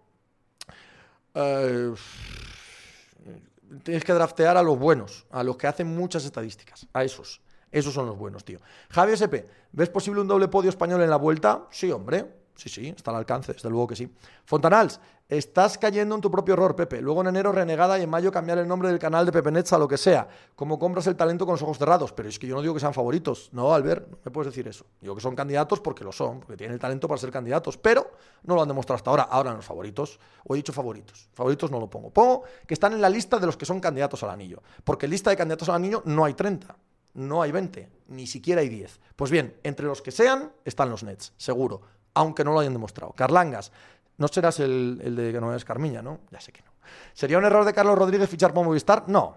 Eh, 1.34 1.94
tienes 3.84 4.04
que 4.04 4.14
draftear 4.14 4.58
a 4.58 4.64
los 4.64 4.78
buenos, 4.78 5.26
a 5.30 5.44
los 5.44 5.58
que 5.58 5.68
hacen 5.68 5.88
muchas 5.88 6.26
estadísticas, 6.26 6.88
a 6.94 7.04
esos. 7.04 7.42
Esos 7.72 7.94
son 7.94 8.06
los 8.06 8.18
buenos, 8.18 8.46
tío. 8.46 8.60
Javi 8.90 9.14
SP, 9.14 9.48
¿ves 9.72 9.90
posible 9.90 10.22
un 10.22 10.28
doble 10.28 10.48
podio 10.48 10.70
español 10.70 11.02
en 11.02 11.10
la 11.10 11.18
vuelta? 11.18 11.68
Sí, 11.72 11.92
hombre. 11.92 12.26
Sí, 12.58 12.70
sí, 12.70 12.88
está 12.88 13.12
al 13.12 13.18
alcance, 13.18 13.54
desde 13.54 13.70
luego 13.70 13.86
que 13.86 13.96
sí. 13.96 14.12
Fontanals, 14.44 15.00
estás 15.30 15.78
cayendo 15.78 16.16
en 16.16 16.22
tu 16.22 16.32
propio 16.32 16.56
error, 16.56 16.76
Pepe. 16.76 17.02
Luego 17.02 17.22
en 17.22 17.28
enero 17.28 17.52
renegada 17.52 18.00
y 18.00 18.02
en 18.02 18.10
mayo 18.10 18.32
cambiar 18.32 18.58
el 18.58 18.68
nombre 18.68 18.90
del 18.90 18.98
canal 18.98 19.28
de 19.28 19.32
Pepe 19.32 19.52
Nets 19.52 19.74
a 19.74 19.78
lo 19.78 19.88
que 19.88 19.96
sea. 19.96 20.28
Como 20.56 20.80
compras 20.80 21.06
el 21.06 21.16
talento 21.16 21.46
con 21.46 21.54
los 21.54 21.62
ojos 21.62 21.78
cerrados. 21.78 22.14
Pero 22.14 22.30
es 22.30 22.40
que 22.40 22.48
yo 22.48 22.56
no 22.56 22.64
digo 22.64 22.74
que 22.74 22.80
sean 22.80 22.96
favoritos. 22.96 23.50
No, 23.52 23.76
Albert, 23.76 24.10
no 24.10 24.18
me 24.26 24.32
puedes 24.32 24.52
decir 24.52 24.68
eso. 24.68 24.88
Digo 25.00 25.14
que 25.14 25.22
son 25.22 25.36
candidatos 25.36 25.82
porque 25.82 26.04
lo 26.04 26.12
son, 26.12 26.40
porque 26.40 26.58
tienen 26.58 26.74
el 26.74 26.80
talento 26.80 27.08
para 27.08 27.20
ser 27.20 27.30
candidatos. 27.30 27.78
Pero 27.78 28.10
no 28.42 28.56
lo 28.56 28.64
han 28.64 28.68
demostrado 28.68 28.96
hasta 28.96 29.12
ahora. 29.12 29.24
Ahora 29.30 29.52
en 29.52 29.58
los 29.58 29.66
favoritos. 29.66 30.20
O 30.44 30.56
he 30.56 30.58
dicho 30.58 30.74
favoritos. 30.74 31.30
Favoritos 31.34 31.70
no 31.70 31.80
lo 31.80 31.88
pongo. 31.88 32.10
Pongo 32.10 32.42
que 32.66 32.74
están 32.74 32.94
en 32.94 33.02
la 33.02 33.10
lista 33.10 33.38
de 33.38 33.46
los 33.46 33.56
que 33.56 33.68
son 33.68 33.80
candidatos 33.80 34.24
al 34.24 34.32
anillo. 34.32 34.64
Porque 34.84 35.08
lista 35.08 35.30
de 35.30 35.38
candidatos 35.38 35.70
al 35.70 35.76
anillo 35.76 36.02
no 36.06 36.26
hay 36.26 36.34
30 36.34 36.76
no 37.18 37.42
hay 37.42 37.52
20, 37.52 37.90
ni 38.10 38.28
siquiera 38.28 38.62
hay 38.62 38.70
10. 38.70 39.00
Pues 39.16 39.32
bien, 39.32 39.56
entre 39.64 39.88
los 39.88 40.02
que 40.02 40.12
sean 40.12 40.54
están 40.64 40.90
los 40.90 41.04
Nets, 41.04 41.34
seguro, 41.36 41.82
aunque 42.14 42.44
no 42.44 42.54
lo 42.54 42.60
hayan 42.60 42.74
demostrado. 42.74 43.14
Carlangas, 43.14 43.72
no 44.18 44.28
serás 44.28 44.60
el, 44.60 45.02
el 45.04 45.16
de 45.16 45.32
que 45.34 45.42
no 45.42 45.54
es 45.56 45.66
Carmiña, 45.66 46.02
¿no? 46.02 46.20
Ya 46.32 46.40
sé 46.40 46.52
que 46.52 46.62
no. 46.62 46.72
¿Sería 47.14 47.40
un 47.40 47.46
error 47.46 47.66
de 47.66 47.74
Carlos 47.74 47.98
Rodríguez 47.98 48.30
fichar 48.30 48.54
por 48.54 48.66
Movistar? 48.66 49.06
No, 49.08 49.36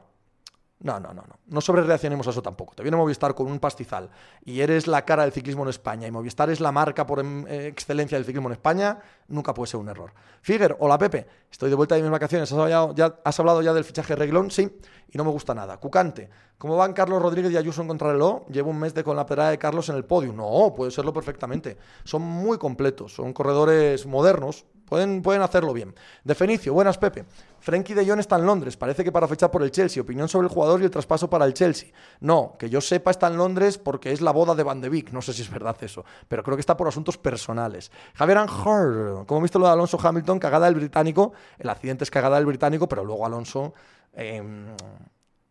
no, 0.82 0.98
no, 0.98 1.12
no, 1.12 1.22
no. 1.22 1.38
No 1.46 1.60
sobrereaccionemos 1.60 2.26
a 2.26 2.30
eso 2.30 2.40
tampoco. 2.40 2.74
Te 2.74 2.82
viene 2.82 2.96
Movistar 2.96 3.34
con 3.34 3.46
un 3.46 3.58
pastizal 3.58 4.08
y 4.44 4.60
eres 4.60 4.86
la 4.86 5.04
cara 5.04 5.24
del 5.24 5.32
ciclismo 5.32 5.62
en 5.64 5.68
España 5.68 6.06
y 6.06 6.10
Movistar 6.10 6.48
es 6.48 6.58
la 6.60 6.72
marca 6.72 7.06
por 7.06 7.20
em, 7.20 7.46
eh, 7.46 7.66
excelencia 7.66 8.16
del 8.16 8.24
ciclismo 8.24 8.48
en 8.48 8.54
España, 8.54 8.98
nunca 9.28 9.52
puede 9.52 9.70
ser 9.70 9.78
un 9.78 9.90
error. 9.90 10.12
Figuer, 10.40 10.76
hola 10.80 10.96
Pepe, 10.96 11.26
estoy 11.50 11.68
de 11.68 11.76
vuelta 11.76 11.96
de 11.96 12.02
mis 12.02 12.10
vacaciones. 12.10 12.50
¿Has 12.50 12.58
hablado 12.58 12.94
ya, 12.94 13.14
has 13.22 13.38
hablado 13.38 13.60
ya 13.60 13.74
del 13.74 13.84
fichaje 13.84 14.16
Reglón? 14.16 14.50
Sí, 14.50 14.70
y 15.10 15.18
no 15.18 15.24
me 15.24 15.30
gusta 15.30 15.54
nada. 15.54 15.76
Cucante, 15.76 16.30
¿cómo 16.56 16.78
van 16.78 16.94
Carlos 16.94 17.20
Rodríguez 17.20 17.52
y 17.52 17.58
Ayuso 17.58 17.82
en 17.82 17.88
contrarreloj? 17.88 18.46
Llevo 18.48 18.70
un 18.70 18.78
mes 18.78 18.94
de 18.94 19.04
con 19.04 19.16
la 19.16 19.26
perada 19.26 19.50
de 19.50 19.58
Carlos 19.58 19.90
en 19.90 19.96
el 19.96 20.06
podio. 20.06 20.32
No, 20.32 20.72
puede 20.74 20.90
serlo 20.90 21.12
perfectamente. 21.12 21.76
Son 22.04 22.22
muy 22.22 22.56
completos, 22.56 23.14
son 23.14 23.34
corredores 23.34 24.06
modernos, 24.06 24.64
Pueden, 24.90 25.22
pueden 25.22 25.40
hacerlo 25.40 25.72
bien. 25.72 25.94
De 26.24 26.34
Fenicio, 26.34 26.74
buenas 26.74 26.98
Pepe. 26.98 27.24
Frenkie 27.60 27.94
de 27.94 28.04
Jong 28.04 28.18
está 28.18 28.34
en 28.34 28.44
Londres, 28.44 28.76
parece 28.76 29.04
que 29.04 29.12
para 29.12 29.28
fechar 29.28 29.48
por 29.48 29.62
el 29.62 29.70
Chelsea. 29.70 30.02
Opinión 30.02 30.28
sobre 30.28 30.48
el 30.48 30.52
jugador 30.52 30.82
y 30.82 30.84
el 30.84 30.90
traspaso 30.90 31.30
para 31.30 31.44
el 31.44 31.54
Chelsea. 31.54 31.90
No, 32.18 32.56
que 32.58 32.68
yo 32.68 32.80
sepa 32.80 33.12
está 33.12 33.28
en 33.28 33.36
Londres 33.36 33.78
porque 33.78 34.10
es 34.10 34.20
la 34.20 34.32
boda 34.32 34.56
de 34.56 34.64
Van 34.64 34.80
de 34.80 34.88
Beek, 34.88 35.12
no 35.12 35.22
sé 35.22 35.32
si 35.32 35.42
es 35.42 35.50
verdad 35.50 35.76
eso, 35.82 36.04
pero 36.26 36.42
creo 36.42 36.56
que 36.56 36.60
está 36.60 36.76
por 36.76 36.88
asuntos 36.88 37.16
personales. 37.18 37.92
Javier 38.14 38.38
Anhor, 38.38 39.26
como 39.26 39.42
visto 39.42 39.60
lo 39.60 39.66
de 39.66 39.72
Alonso 39.74 39.96
Hamilton, 40.02 40.40
cagada 40.40 40.66
del 40.66 40.74
británico, 40.74 41.34
el 41.56 41.70
accidente 41.70 42.02
es 42.02 42.10
cagada 42.10 42.34
del 42.34 42.46
británico, 42.46 42.88
pero 42.88 43.04
luego 43.04 43.24
Alonso 43.24 43.72
em, 44.12 44.74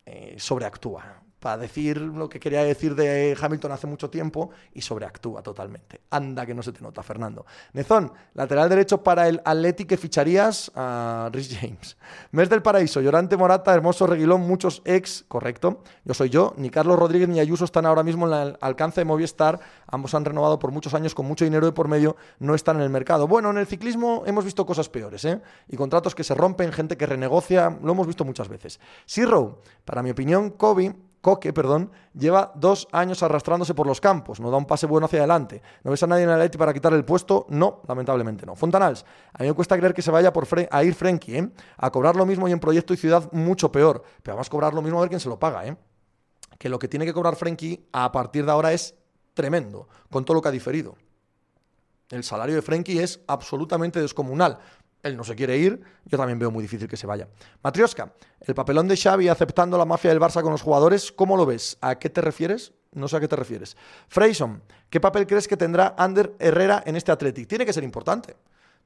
eh, 0.05 0.35
sobreactúa 0.37 1.28
para 1.39 1.57
decir 1.57 1.99
lo 1.99 2.27
que 2.27 2.39
quería 2.39 2.63
decir 2.63 2.95
de 2.95 3.37
Hamilton 3.39 3.71
hace 3.71 3.87
mucho 3.87 4.09
tiempo 4.09 4.49
y 4.73 4.81
sobreactúa 4.81 5.41
totalmente. 5.41 6.01
Anda 6.09 6.45
que 6.45 6.53
no 6.53 6.61
se 6.61 6.71
te 6.71 6.81
nota, 6.81 7.01
Fernando. 7.03 7.45
Nezón, 7.73 8.11
lateral 8.33 8.69
derecho 8.69 9.03
para 9.03 9.27
el 9.27 9.41
Atleti 9.45 9.85
que 9.85 9.97
ficharías 9.97 10.71
a 10.75 11.29
Rhys 11.31 11.57
James. 11.59 11.97
Mes 12.31 12.49
del 12.49 12.61
Paraíso, 12.61 13.01
Llorante 13.01 13.37
Morata, 13.37 13.73
Hermoso 13.73 14.05
Reguilón, 14.05 14.41
muchos 14.41 14.81
ex, 14.85 15.25
correcto. 15.27 15.83
Yo 16.03 16.13
soy 16.13 16.29
yo, 16.29 16.53
ni 16.57 16.69
Carlos 16.69 16.99
Rodríguez 16.99 17.29
ni 17.29 17.39
Ayuso 17.39 17.65
están 17.65 17.85
ahora 17.85 18.03
mismo 18.03 18.27
en 18.27 18.33
el 18.33 18.57
alcance 18.61 19.01
de 19.01 19.05
Movistar. 19.05 19.59
Ambos 19.87 20.13
han 20.13 20.25
renovado 20.25 20.59
por 20.59 20.71
muchos 20.71 20.93
años 20.93 21.15
con 21.15 21.25
mucho 21.25 21.45
dinero 21.45 21.65
de 21.65 21.71
por 21.71 21.87
medio, 21.87 22.17
no 22.39 22.55
están 22.55 22.77
en 22.77 22.83
el 22.83 22.89
mercado. 22.89 23.27
Bueno, 23.27 23.49
en 23.49 23.57
el 23.57 23.67
ciclismo 23.67 24.23
hemos 24.25 24.45
visto 24.45 24.65
cosas 24.65 24.89
peores, 24.89 25.23
¿eh? 25.25 25.41
Y 25.67 25.77
contratos 25.77 26.15
que 26.15 26.23
se 26.23 26.35
rompen, 26.35 26.71
gente 26.71 26.97
que 26.97 27.05
renegocia, 27.05 27.77
lo 27.81 27.91
hemos 27.93 28.07
visto 28.07 28.25
muchas 28.25 28.49
veces. 28.49 28.79
Sirro, 29.05 29.61
para 29.85 30.03
mi 30.03 30.11
opinión, 30.11 30.51
Kobe 30.51 30.95
Coque, 31.21 31.51
perdón, 31.51 31.91
lleva 32.13 32.53
dos 32.55 32.87
años 32.93 33.21
arrastrándose 33.23 33.73
por 33.73 33.85
los 33.85 33.99
campos, 33.99 34.39
no 34.39 34.49
da 34.49 34.57
un 34.57 34.65
pase 34.65 34.85
bueno 34.85 35.05
hacia 35.05 35.19
adelante. 35.19 35.61
¿No 35.83 35.91
ves 35.91 36.01
a 36.03 36.07
nadie 36.07 36.23
en 36.23 36.29
el 36.29 36.35
Atleti 36.35 36.57
para 36.57 36.73
quitar 36.73 36.93
el 36.93 37.03
puesto? 37.03 37.45
No, 37.49 37.81
lamentablemente 37.87 38.45
no. 38.45 38.55
Fontanals, 38.55 39.05
a 39.33 39.43
mí 39.43 39.49
me 39.49 39.53
cuesta 39.53 39.77
creer 39.77 39.93
que 39.93 40.01
se 40.01 40.11
vaya 40.11 40.31
por 40.31 40.47
a 40.71 40.83
ir 40.83 40.95
Frenkie, 40.95 41.37
¿eh? 41.37 41.49
A 41.77 41.91
cobrar 41.91 42.15
lo 42.15 42.25
mismo 42.25 42.47
y 42.47 42.53
en 42.53 42.59
proyecto 42.59 42.93
y 42.93 42.97
ciudad 42.97 43.29
mucho 43.33 43.69
peor. 43.69 44.01
Pero 44.23 44.35
vamos 44.35 44.47
a 44.47 44.49
cobrar 44.49 44.73
lo 44.73 44.81
mismo 44.81 44.97
a 44.99 45.01
ver 45.01 45.09
quién 45.09 45.19
se 45.19 45.27
lo 45.27 45.37
paga, 45.37 45.67
¿eh? 45.67 45.75
Que 46.57 46.69
lo 46.69 46.79
que 46.79 46.87
tiene 46.87 47.05
que 47.05 47.13
cobrar 47.13 47.35
Frenkie 47.35 47.89
a 47.91 48.11
partir 48.13 48.45
de 48.45 48.51
ahora 48.51 48.71
es 48.71 48.95
tremendo, 49.33 49.89
con 50.09 50.23
todo 50.23 50.35
lo 50.35 50.41
que 50.41 50.47
ha 50.47 50.51
diferido. 50.51 50.95
El 52.09 52.23
salario 52.23 52.55
de 52.55 52.61
Frenkie 52.61 52.99
es 52.99 53.19
absolutamente 53.27 54.01
descomunal 54.01 54.57
él 55.03 55.15
no 55.15 55.23
se 55.23 55.35
quiere 55.35 55.57
ir, 55.57 55.81
yo 56.05 56.17
también 56.17 56.39
veo 56.39 56.51
muy 56.51 56.61
difícil 56.61 56.87
que 56.87 56.97
se 56.97 57.07
vaya. 57.07 57.27
Matrioska, 57.63 58.13
el 58.41 58.53
papelón 58.53 58.87
de 58.87 58.97
Xavi 58.97 59.27
aceptando 59.27 59.77
la 59.77 59.85
mafia 59.85 60.09
del 60.09 60.19
Barça 60.19 60.41
con 60.41 60.51
los 60.51 60.61
jugadores, 60.61 61.11
¿cómo 61.11 61.37
lo 61.37 61.45
ves? 61.45 61.77
¿A 61.81 61.95
qué 61.95 62.09
te 62.09 62.21
refieres? 62.21 62.73
No 62.91 63.07
sé 63.07 63.17
a 63.17 63.19
qué 63.19 63.27
te 63.27 63.35
refieres. 63.35 63.77
Freyson, 64.07 64.61
¿qué 64.89 64.99
papel 64.99 65.27
crees 65.27 65.47
que 65.47 65.55
tendrá 65.55 65.95
Ander 65.97 66.35
Herrera 66.39 66.83
en 66.85 66.95
este 66.95 67.11
Athletic? 67.11 67.47
Tiene 67.47 67.65
que 67.65 67.73
ser 67.73 67.83
importante. 67.83 68.35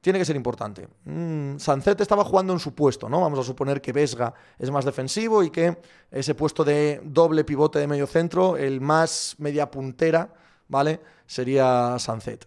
Tiene 0.00 0.18
que 0.18 0.26
ser 0.26 0.36
importante. 0.36 0.86
Mm, 1.04 1.56
Sancet 1.56 1.98
estaba 2.02 2.24
jugando 2.24 2.52
en 2.52 2.58
su 2.58 2.74
puesto, 2.74 3.08
¿no? 3.08 3.22
Vamos 3.22 3.38
a 3.38 3.42
suponer 3.42 3.80
que 3.80 3.90
Vesga 3.90 4.34
es 4.58 4.70
más 4.70 4.84
defensivo 4.84 5.42
y 5.42 5.48
que 5.48 5.78
ese 6.10 6.34
puesto 6.34 6.62
de 6.62 7.00
doble 7.02 7.42
pivote 7.42 7.78
de 7.78 7.86
medio 7.86 8.06
centro, 8.06 8.58
el 8.58 8.82
más 8.82 9.34
media 9.38 9.70
puntera, 9.70 10.28
¿vale? 10.68 11.00
Sería 11.26 11.98
Sancet. 11.98 12.46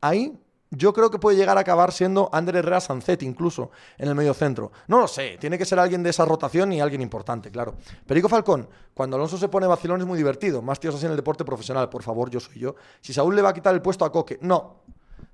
Ahí 0.00 0.38
yo 0.74 0.94
creo 0.94 1.10
que 1.10 1.18
puede 1.18 1.36
llegar 1.36 1.58
a 1.58 1.60
acabar 1.60 1.92
siendo 1.92 2.30
Ander 2.32 2.56
Herrera 2.56 2.80
Sancet 2.80 3.22
incluso 3.22 3.70
en 3.98 4.08
el 4.08 4.14
medio 4.14 4.32
centro. 4.32 4.72
No 4.88 4.98
lo 4.98 5.06
sé, 5.06 5.36
tiene 5.38 5.58
que 5.58 5.66
ser 5.66 5.78
alguien 5.78 6.02
de 6.02 6.10
esa 6.10 6.24
rotación 6.24 6.72
y 6.72 6.80
alguien 6.80 7.02
importante, 7.02 7.50
claro. 7.50 7.74
Perico 8.06 8.28
Falcón, 8.28 8.66
cuando 8.94 9.16
Alonso 9.16 9.36
se 9.36 9.48
pone 9.48 9.66
vacilón 9.66 10.00
es 10.00 10.06
muy 10.06 10.16
divertido. 10.16 10.62
Más 10.62 10.80
tíos 10.80 10.94
así 10.94 11.04
en 11.04 11.10
el 11.10 11.16
deporte 11.16 11.44
profesional, 11.44 11.90
por 11.90 12.02
favor, 12.02 12.30
yo 12.30 12.40
soy 12.40 12.58
yo. 12.58 12.74
Si 13.02 13.12
Saúl 13.12 13.36
le 13.36 13.42
va 13.42 13.50
a 13.50 13.54
quitar 13.54 13.74
el 13.74 13.82
puesto 13.82 14.06
a 14.06 14.10
Coque, 14.10 14.38
no. 14.40 14.76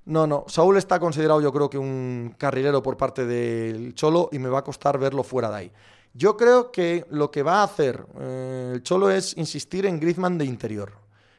No, 0.07 0.27
no. 0.27 0.45
Saúl 0.49 0.77
está 0.77 0.99
considerado 0.99 1.41
yo 1.41 1.53
creo 1.53 1.71
que 1.71 1.79
un 1.79 2.35
carrilero 2.37 2.83
por 2.83 2.97
parte 2.97 3.25
del 3.25 3.95
Cholo 3.95 4.31
y 4.33 4.41
me 4.41 4.49
va 4.49 4.61
a 4.61 4.65
costar 4.65 4.99
verlo 4.99 5.23
fuera 5.23 5.51
de 5.51 5.57
ahí. 5.57 5.73
Yo 6.15 6.37
creo 6.37 6.73
que 6.73 7.07
lo 7.11 7.31
que 7.31 7.45
va 7.45 7.61
a 7.61 7.63
hacer 7.63 8.05
eh, 8.19 8.73
el 8.75 8.83
Cholo 8.83 9.11
es 9.11 9.37
insistir 9.37 9.87
en 9.87 10.01
Griezmann 10.01 10.37
de 10.37 10.47
interior. 10.47 10.95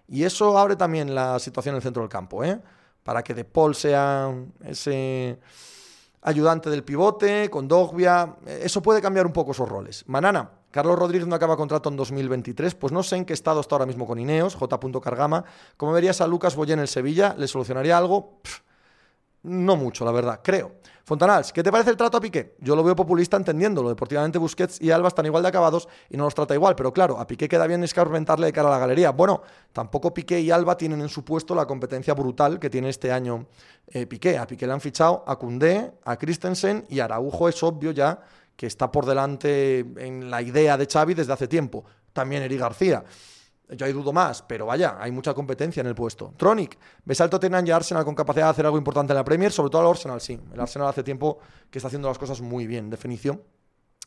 Y 0.08 0.24
eso 0.24 0.58
abre 0.58 0.78
también 0.78 1.14
la 1.14 1.38
situación 1.40 1.74
en 1.74 1.78
el 1.78 1.84
centro 1.84 2.02
del 2.02 2.10
campo, 2.10 2.44
¿eh? 2.44 2.60
Para 3.10 3.24
que 3.24 3.34
De 3.34 3.44
Paul 3.44 3.74
sea 3.74 4.32
ese 4.64 5.40
ayudante 6.22 6.70
del 6.70 6.84
pivote, 6.84 7.50
con 7.50 7.68
Dogbia. 7.68 8.36
Eso 8.46 8.84
puede 8.84 9.02
cambiar 9.02 9.26
un 9.26 9.34
poco 9.34 9.50
esos 9.50 9.68
roles. 9.68 10.04
Manana, 10.06 10.52
Carlos 10.70 11.00
Rodríguez 11.00 11.28
no 11.28 11.34
acaba 11.34 11.58
contrato 11.58 11.90
en 11.90 11.96
2023, 11.96 12.76
pues 12.76 12.94
no 12.94 13.02
sé 13.02 13.16
en 13.16 13.26
qué 13.26 13.34
estado 13.34 13.62
está 13.62 13.74
ahora 13.74 13.88
mismo 13.88 14.06
con 14.06 14.20
Ineos, 14.20 14.54
J. 14.54 14.80
Cargama. 15.02 15.44
¿Cómo 15.76 15.92
verías 15.92 16.22
a 16.22 16.28
Lucas 16.28 16.56
Boyé 16.56 16.74
en 16.74 16.82
el 16.82 16.88
Sevilla? 16.88 17.34
¿Le 17.36 17.48
solucionaría 17.48 17.98
algo? 17.98 18.42
No 19.44 19.76
mucho, 19.76 20.06
la 20.06 20.12
verdad, 20.12 20.42
creo. 20.44 20.74
Fontanals, 21.10 21.52
¿qué 21.52 21.64
te 21.64 21.72
parece 21.72 21.90
el 21.90 21.98
trato 21.98 22.18
a 22.18 22.22
Piqué? 22.22 22.56
Yo 22.60 22.76
lo 22.76 22.84
veo 22.84 22.96
populista 22.96 23.36
entendiéndolo. 23.36 23.90
Deportivamente 23.90 24.38
Busquets 24.38 24.80
y 24.80 24.92
Alba 24.92 25.08
están 25.08 25.26
igual 25.26 25.42
de 25.42 25.50
acabados 25.50 25.88
y 26.08 26.18
no 26.18 26.26
los 26.26 26.36
trata 26.36 26.54
igual, 26.54 26.76
pero 26.76 26.94
claro, 26.94 27.20
a 27.20 27.26
Piqué 27.26 27.50
queda 27.50 27.66
bien 27.66 27.84
escarmentarle 27.84 28.46
de 28.46 28.54
cara 28.54 28.68
a 28.68 28.72
la 28.74 28.78
galería. 28.78 29.10
Bueno, 29.10 29.42
tampoco 29.74 30.14
Piqué 30.14 30.40
y 30.40 30.52
Alba 30.52 30.78
tienen 30.78 31.02
en 31.02 31.10
su 31.10 31.26
puesto 31.26 31.56
la 31.56 31.66
competencia 31.66 32.14
brutal 32.14 32.60
que 32.60 32.70
tiene 32.70 32.90
este 32.90 33.12
año 33.12 33.48
eh, 33.88 34.06
Piqué. 34.06 34.38
A 34.38 34.46
Piqué 34.46 34.68
le 34.68 34.74
han 34.74 34.82
fichado 34.82 35.24
a 35.26 35.36
Cundé, 35.38 35.94
a 36.06 36.16
Christensen 36.16 36.86
y 36.90 37.00
Araujo 37.00 37.50
es 37.50 37.64
obvio 37.64 37.90
ya 37.90 38.22
que 38.56 38.68
está 38.68 38.92
por 38.92 39.08
delante 39.08 39.80
en 39.80 40.30
la 40.30 40.44
idea 40.44 40.78
de 40.78 40.86
Xavi 40.86 41.16
desde 41.16 41.34
hace 41.34 41.48
tiempo. 41.48 41.86
También 42.14 42.44
Eri 42.44 42.58
García. 42.58 43.04
Yo 43.70 43.86
ahí 43.86 43.94
dudo 43.94 44.12
más, 44.12 44.42
pero 44.42 44.66
vaya, 44.66 44.98
hay 45.00 45.12
mucha 45.12 45.34
competencia 45.34 45.82
en 45.82 45.88
el 45.88 45.96
puesto. 45.96 46.34
Tronic, 46.38 46.78
ves 47.06 47.22
al 47.22 47.30
Tottenham 47.30 47.68
y 47.68 47.72
Arsenal 47.72 48.04
con 48.04 48.16
capacidad 48.16 48.46
de 48.46 48.52
hacer 48.52 48.66
algo 48.66 48.80
importante 48.80 49.14
en 49.14 49.18
la 49.18 49.24
Premier, 49.24 49.52
sobre 49.52 49.70
todo 49.70 49.84
al 49.84 49.88
Arsenal, 49.90 50.20
sí. 50.20 50.40
El 50.52 50.60
Arsenal 50.60 50.88
hace 50.88 51.04
tiempo 51.04 51.38
que 51.70 51.78
está 51.78 51.88
haciendo 51.88 52.08
las 52.08 52.18
cosas 52.18 52.42
muy 52.42 52.66
bien. 52.66 52.90
Definición. 52.90 53.44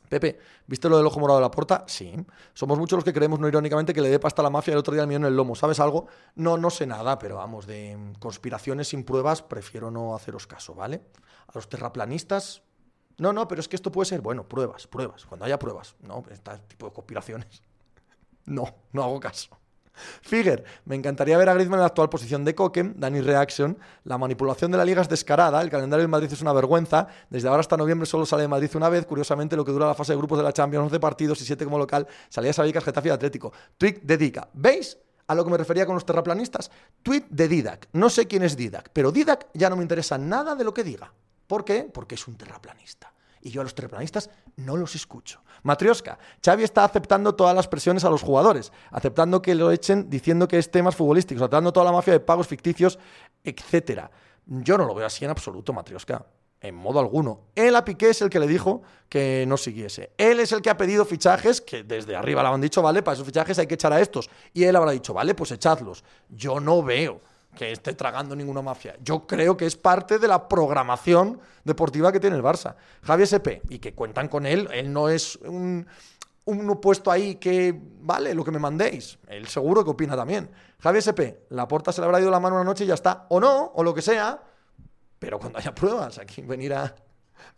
Pepe, 0.09 0.39
¿viste 0.67 0.89
lo 0.89 0.97
del 0.99 1.07
ojo 1.07 1.21
morado 1.21 1.39
de 1.39 1.45
la 1.45 1.51
puerta? 1.51 1.85
Sí. 1.87 2.13
Somos 2.53 2.77
muchos 2.77 2.99
los 2.99 3.05
que 3.05 3.13
creemos, 3.13 3.39
no 3.39 3.47
irónicamente, 3.47 3.95
que 3.95 4.03
le 4.03 4.11
dé 4.11 4.19
pasta 4.19 4.43
a 4.43 4.45
la 4.45 4.51
mafia 4.51 4.73
el 4.73 4.79
otro 4.79 4.93
día 4.93 5.03
al 5.03 5.09
millón 5.09 5.23
en 5.23 5.29
el 5.29 5.37
lomo. 5.37 5.55
¿Sabes 5.55 5.79
algo? 5.79 6.07
No, 6.35 6.59
no 6.59 6.69
sé 6.69 6.85
nada, 6.87 7.19
pero 7.19 7.37
vamos, 7.37 7.67
de 7.67 7.97
conspiraciones 8.19 8.89
sin 8.89 9.05
pruebas, 9.05 9.43
prefiero 9.43 9.91
no 9.91 10.15
haceros 10.15 10.47
caso, 10.47 10.75
¿vale? 10.75 11.03
A 11.47 11.53
los 11.55 11.69
terraplanistas. 11.69 12.63
No, 13.19 13.33
no, 13.33 13.47
pero 13.47 13.61
es 13.61 13.69
que 13.69 13.77
esto 13.77 13.93
puede 13.93 14.07
ser, 14.07 14.21
bueno, 14.21 14.49
pruebas, 14.49 14.87
pruebas, 14.87 15.25
cuando 15.25 15.47
haya 15.47 15.59
pruebas. 15.59 15.95
No, 16.01 16.23
este 16.29 16.59
tipo 16.69 16.87
de 16.87 16.93
conspiraciones. 16.93 17.63
No, 18.47 18.75
no 18.93 19.03
hago 19.03 19.21
caso. 19.21 19.63
Figuer, 20.23 20.65
me 20.85 20.97
encantaría 20.97 21.37
ver 21.37 21.49
a 21.49 21.55
Griezmann 21.55 21.79
en 21.79 21.83
la 21.83 21.87
actual 21.87 22.09
posición 22.09 22.45
de 22.45 22.55
Coque, 22.55 22.93
Dani 22.97 23.21
Reaction, 23.21 23.79
la 24.05 24.19
manipulación 24.19 24.71
de 24.71 24.79
la 24.79 24.85
liga 24.85 25.03
es 25.03 25.09
descarada, 25.09 25.61
el 25.61 25.71
calendario 25.71 26.03
del 26.03 26.09
Madrid 26.09 26.33
es 26.33 26.41
una 26.41 26.53
vergüenza, 26.53 27.07
desde 27.29 27.49
ahora 27.49 27.61
hasta 27.61 27.77
noviembre 27.77 28.07
solo 28.07 28.25
sale 28.25 28.43
de 28.43 28.49
Madrid 28.49 28.71
una 28.75 28.89
vez, 28.89 29.07
curiosamente 29.07 29.57
lo 29.57 29.65
que 29.65 29.73
dura 29.73 29.87
la 29.87 29.95
fase 29.95 30.13
de 30.13 30.19
grupos 30.19 30.39
de 30.39 30.45
la 30.45 30.53
Champions, 30.53 30.85
11 30.85 31.01
partidos 31.01 31.41
y 31.43 31.45
7 31.45 31.65
como 31.65 31.79
local, 31.79 32.07
salía 32.29 32.53
Sabicas, 32.53 32.85
Getafe 32.85 33.09
y 33.09 33.13
Atlético. 33.13 33.53
Tweet 33.77 34.01
dedica, 34.03 34.49
¿veis? 34.55 34.99
A 35.27 35.35
lo 35.35 35.45
que 35.45 35.51
me 35.51 35.57
refería 35.57 35.87
con 35.87 35.95
los 35.95 36.05
terraplanistas. 36.05 36.71
Tweet 37.03 37.25
de 37.31 37.49
Didac. 37.49 37.89
No 37.93 38.11
sé 38.11 38.27
quién 38.27 38.43
es 38.43 38.57
Didac, 38.57 38.91
pero 38.93 39.13
Didac 39.13 39.49
ya 39.55 39.71
no 39.71 39.77
me 39.77 39.83
interesa 39.83 40.19
nada 40.19 40.55
de 40.55 40.65
lo 40.65 40.75
que 40.75 40.85
diga. 40.85 41.13
¿Por 41.47 41.65
qué? 41.65 41.89
Porque 41.93 42.17
es 42.17 42.27
un 42.27 42.37
terraplanista 42.37 43.13
y 43.43 43.51
yo 43.51 43.61
a 43.61 43.65
los 43.65 43.75
terraplanistas 43.75 44.31
no 44.57 44.77
los 44.77 44.95
escucho. 44.95 45.43
Matrioska, 45.63 46.19
Xavi 46.45 46.63
está 46.63 46.85
aceptando 46.85 47.35
todas 47.35 47.55
las 47.55 47.69
presiones 47.69 48.05
a 48.05 48.11
los 48.11 48.23
jugadores, 48.23 48.73
aceptando 48.91 49.43
que 49.43 49.55
lo 49.55 49.71
echen 49.73 50.09
diciendo 50.09 50.49
que 50.49 50.59
es 50.59 50.71
temas 50.71 50.97
futbolísticos, 50.97 51.43
aceptando 51.43 51.73
toda 51.73 51.87
la 51.87 51.93
mafia 51.93 52.13
de 52.13 52.21
pagos 52.21 52.47
ficticios, 52.47 52.99
etcétera. 53.45 54.11
Yo 54.47 54.79
no 54.79 54.85
lo 54.85 54.95
veo 54.95 55.07
así 55.07 55.25
en 55.25 55.31
absoluto, 55.31 55.73
Matrioska. 55.73 56.25
En 56.61 56.77
modo 56.77 57.01
alguno. 57.01 57.41
Él 57.57 57.75
a 57.75 57.85
Piqué 57.85 58.11
es 58.11 58.23
el 58.23 58.31
que 58.31 58.39
le 58.39 58.47
dijo 58.47 58.83
que 59.09 59.45
no 59.49 59.57
siguiese. 59.57 60.13
Él 60.17 60.39
es 60.39 60.53
el 60.53 60.63
que 60.63 60.71
ha 60.71 60.77
pedido 60.77 61.05
fichajes, 61.05 61.61
que 61.61 61.83
desde 61.83 62.15
arriba 62.15 62.41
le 62.41 62.51
han 62.51 62.61
dicho, 62.61 62.81
vale, 62.81 63.03
para 63.03 63.15
esos 63.15 63.27
fichajes 63.27 63.59
hay 63.59 63.67
que 63.67 63.75
echar 63.75 63.93
a 63.93 64.01
estos. 64.01 64.31
Y 64.53 64.63
él 64.63 64.77
habrá 64.77 64.93
dicho, 64.93 65.13
vale, 65.13 65.35
pues 65.35 65.51
echadlos. 65.51 66.05
Yo 66.29 66.61
no 66.61 66.81
veo 66.81 67.21
que 67.57 67.73
esté 67.73 67.95
tragando 67.95 68.35
ninguna 68.35 68.63
mafia. 68.63 68.97
Yo 69.03 69.27
creo 69.27 69.57
que 69.57 69.67
es 69.67 69.77
parte 69.77 70.19
de 70.19 70.29
la 70.29 70.49
programación 70.49 71.41
deportiva 71.65 72.11
que 72.13 72.21
tiene 72.21 72.37
el 72.37 72.43
Barça. 72.43 72.75
Javier 73.03 73.29
SP, 73.29 73.61
y 73.69 73.79
que 73.79 73.95
cuentan 73.95 74.29
con 74.29 74.47
él, 74.47 74.69
él 74.73 74.93
no 74.93 75.09
es 75.09 75.37
un, 75.37 75.87
un 76.47 76.81
puesto 76.81 77.11
ahí 77.11 77.37
que, 77.37 77.79
vale, 78.01 78.35
lo 78.35 78.45
que 78.45 78.51
me 78.51 78.59
mandéis. 78.59 79.19
Él 79.29 79.47
seguro 79.49 79.85
que 79.85 79.91
opina 79.91 80.17
también. 80.17 80.51
Javier 80.81 81.03
SP, 81.05 81.47
la 81.51 81.69
puerta 81.69 81.93
se 81.93 82.01
le 82.01 82.07
habrá 82.07 82.21
ido 82.21 82.31
la 82.31 82.41
mano 82.41 82.57
una 82.57 82.65
noche 82.65 82.85
y 82.85 82.87
ya 82.87 82.95
está. 82.95 83.27
O 83.29 83.39
no, 83.39 83.73
o 83.75 83.83
lo 83.83 83.95
que 83.95 84.03
sea, 84.03 84.43
pero 85.19 85.39
cuando 85.39 85.59
haya 85.59 85.75
pruebas, 85.75 86.19
aquí 86.19 86.43
venir 86.43 86.75
a 86.75 86.95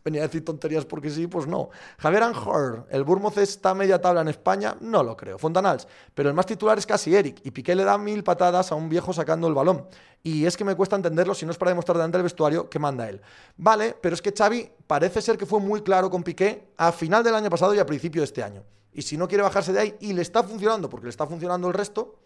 venía 0.05 0.23
a 0.23 0.27
decir 0.27 0.45
tonterías 0.45 0.85
porque 0.85 1.11
sí, 1.11 1.27
pues 1.27 1.47
no. 1.47 1.71
Javier 1.99 2.23
Anjor, 2.23 2.87
¿el 2.91 3.05
Bournemouth 3.05 3.39
está 3.39 3.75
media 3.75 4.01
tabla 4.01 4.23
en 4.23 4.29
España? 4.29 4.77
No 4.81 5.03
lo 5.03 5.17
creo. 5.17 5.39
Fontanals, 5.39 5.87
pero 6.15 6.29
el 6.29 6.35
más 6.35 6.47
titular 6.47 6.79
es 6.79 6.87
casi 6.87 7.15
Eric 7.15 7.41
y 7.45 7.51
Piqué 7.51 7.75
le 7.75 7.85
da 7.85 7.99
mil 7.99 8.25
patadas 8.25 8.73
a 8.73 8.75
un 8.75 8.89
viejo 8.89 9.13
sacando 9.13 9.49
el 9.49 9.55
balón. 9.55 9.87
Y 10.23 10.47
es 10.47 10.57
que 10.57 10.65
me 10.65 10.75
cuesta 10.75 10.97
entenderlo 10.97 11.35
si 11.35 11.45
no 11.45 11.53
es 11.53 11.59
para 11.59 11.71
demostrar 11.71 11.97
delante 11.97 12.17
del 12.17 12.23
vestuario 12.23 12.71
que 12.71 12.79
manda 12.79 13.09
él. 13.09 13.21
Vale, 13.57 13.95
pero 14.01 14.15
es 14.15 14.23
que 14.23 14.33
Xavi 14.33 14.71
parece 14.87 15.21
ser 15.21 15.37
que 15.37 15.45
fue 15.45 15.61
muy 15.61 15.83
claro 15.83 16.09
con 16.11 16.23
Piqué 16.23 16.73
a 16.77 16.93
final 16.93 17.23
del 17.23 17.35
año 17.35 17.51
pasado 17.51 17.75
y 17.75 17.79
a 17.79 17.87
principio 17.87 18.23
de 18.23 18.27
este 18.27 18.43
año. 18.43 18.63
Y 18.95 19.03
si 19.03 19.17
no 19.17 19.29
quiere 19.29 19.43
bajarse 19.43 19.73
de 19.73 19.81
ahí 19.81 19.95
y 20.01 20.13
le 20.13 20.23
está 20.23 20.43
funcionando, 20.43 20.89
porque 20.89 21.07
le 21.07 21.11
está 21.11 21.27
funcionando 21.27 21.69
el 21.69 21.75
resto, 21.75 22.17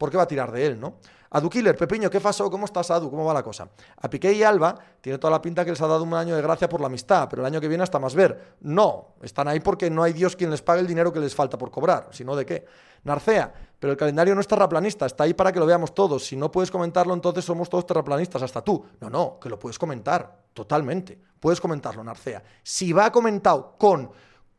¿por 0.00 0.10
qué 0.10 0.16
va 0.16 0.22
a 0.22 0.26
tirar 0.26 0.50
de 0.50 0.64
él, 0.64 0.80
no? 0.80 0.94
Adu 1.32 1.50
Killer, 1.50 1.76
Pepiño, 1.76 2.08
¿qué 2.08 2.20
pasó? 2.20 2.50
¿Cómo 2.50 2.64
estás, 2.64 2.90
Adu? 2.90 3.10
¿Cómo 3.10 3.22
va 3.22 3.34
la 3.34 3.42
cosa? 3.42 3.68
A 3.98 4.08
Piqué 4.08 4.32
y 4.32 4.42
Alba 4.42 4.74
tiene 4.98 5.18
toda 5.18 5.30
la 5.30 5.42
pinta 5.42 5.62
que 5.62 5.70
les 5.70 5.80
ha 5.82 5.86
dado 5.86 6.02
un 6.02 6.14
año 6.14 6.34
de 6.34 6.40
gracia 6.40 6.70
por 6.70 6.80
la 6.80 6.86
amistad, 6.86 7.28
pero 7.28 7.42
el 7.42 7.46
año 7.46 7.60
que 7.60 7.68
viene 7.68 7.84
hasta 7.84 7.98
más 7.98 8.14
ver. 8.14 8.56
No, 8.62 9.08
están 9.20 9.46
ahí 9.46 9.60
porque 9.60 9.90
no 9.90 10.02
hay 10.02 10.14
Dios 10.14 10.34
quien 10.36 10.50
les 10.50 10.62
pague 10.62 10.80
el 10.80 10.86
dinero 10.86 11.12
que 11.12 11.20
les 11.20 11.34
falta 11.34 11.58
por 11.58 11.70
cobrar, 11.70 12.08
sino 12.12 12.34
de 12.34 12.46
qué. 12.46 12.64
Narcea, 13.04 13.52
pero 13.78 13.92
el 13.92 13.98
calendario 13.98 14.34
no 14.34 14.40
es 14.40 14.48
terraplanista, 14.48 15.04
está 15.04 15.24
ahí 15.24 15.34
para 15.34 15.52
que 15.52 15.60
lo 15.60 15.66
veamos 15.66 15.94
todos. 15.94 16.24
Si 16.24 16.34
no 16.34 16.50
puedes 16.50 16.70
comentarlo, 16.70 17.12
entonces 17.12 17.44
somos 17.44 17.68
todos 17.68 17.86
terraplanistas, 17.86 18.42
hasta 18.42 18.62
tú. 18.62 18.82
No, 19.00 19.10
no, 19.10 19.38
que 19.38 19.50
lo 19.50 19.58
puedes 19.58 19.78
comentar, 19.78 20.34
totalmente. 20.54 21.16
Puedes 21.38 21.60
comentarlo, 21.60 22.02
Narcea. 22.02 22.42
Si 22.62 22.92
va 22.92 23.12
comentado 23.12 23.76
con 23.78 24.10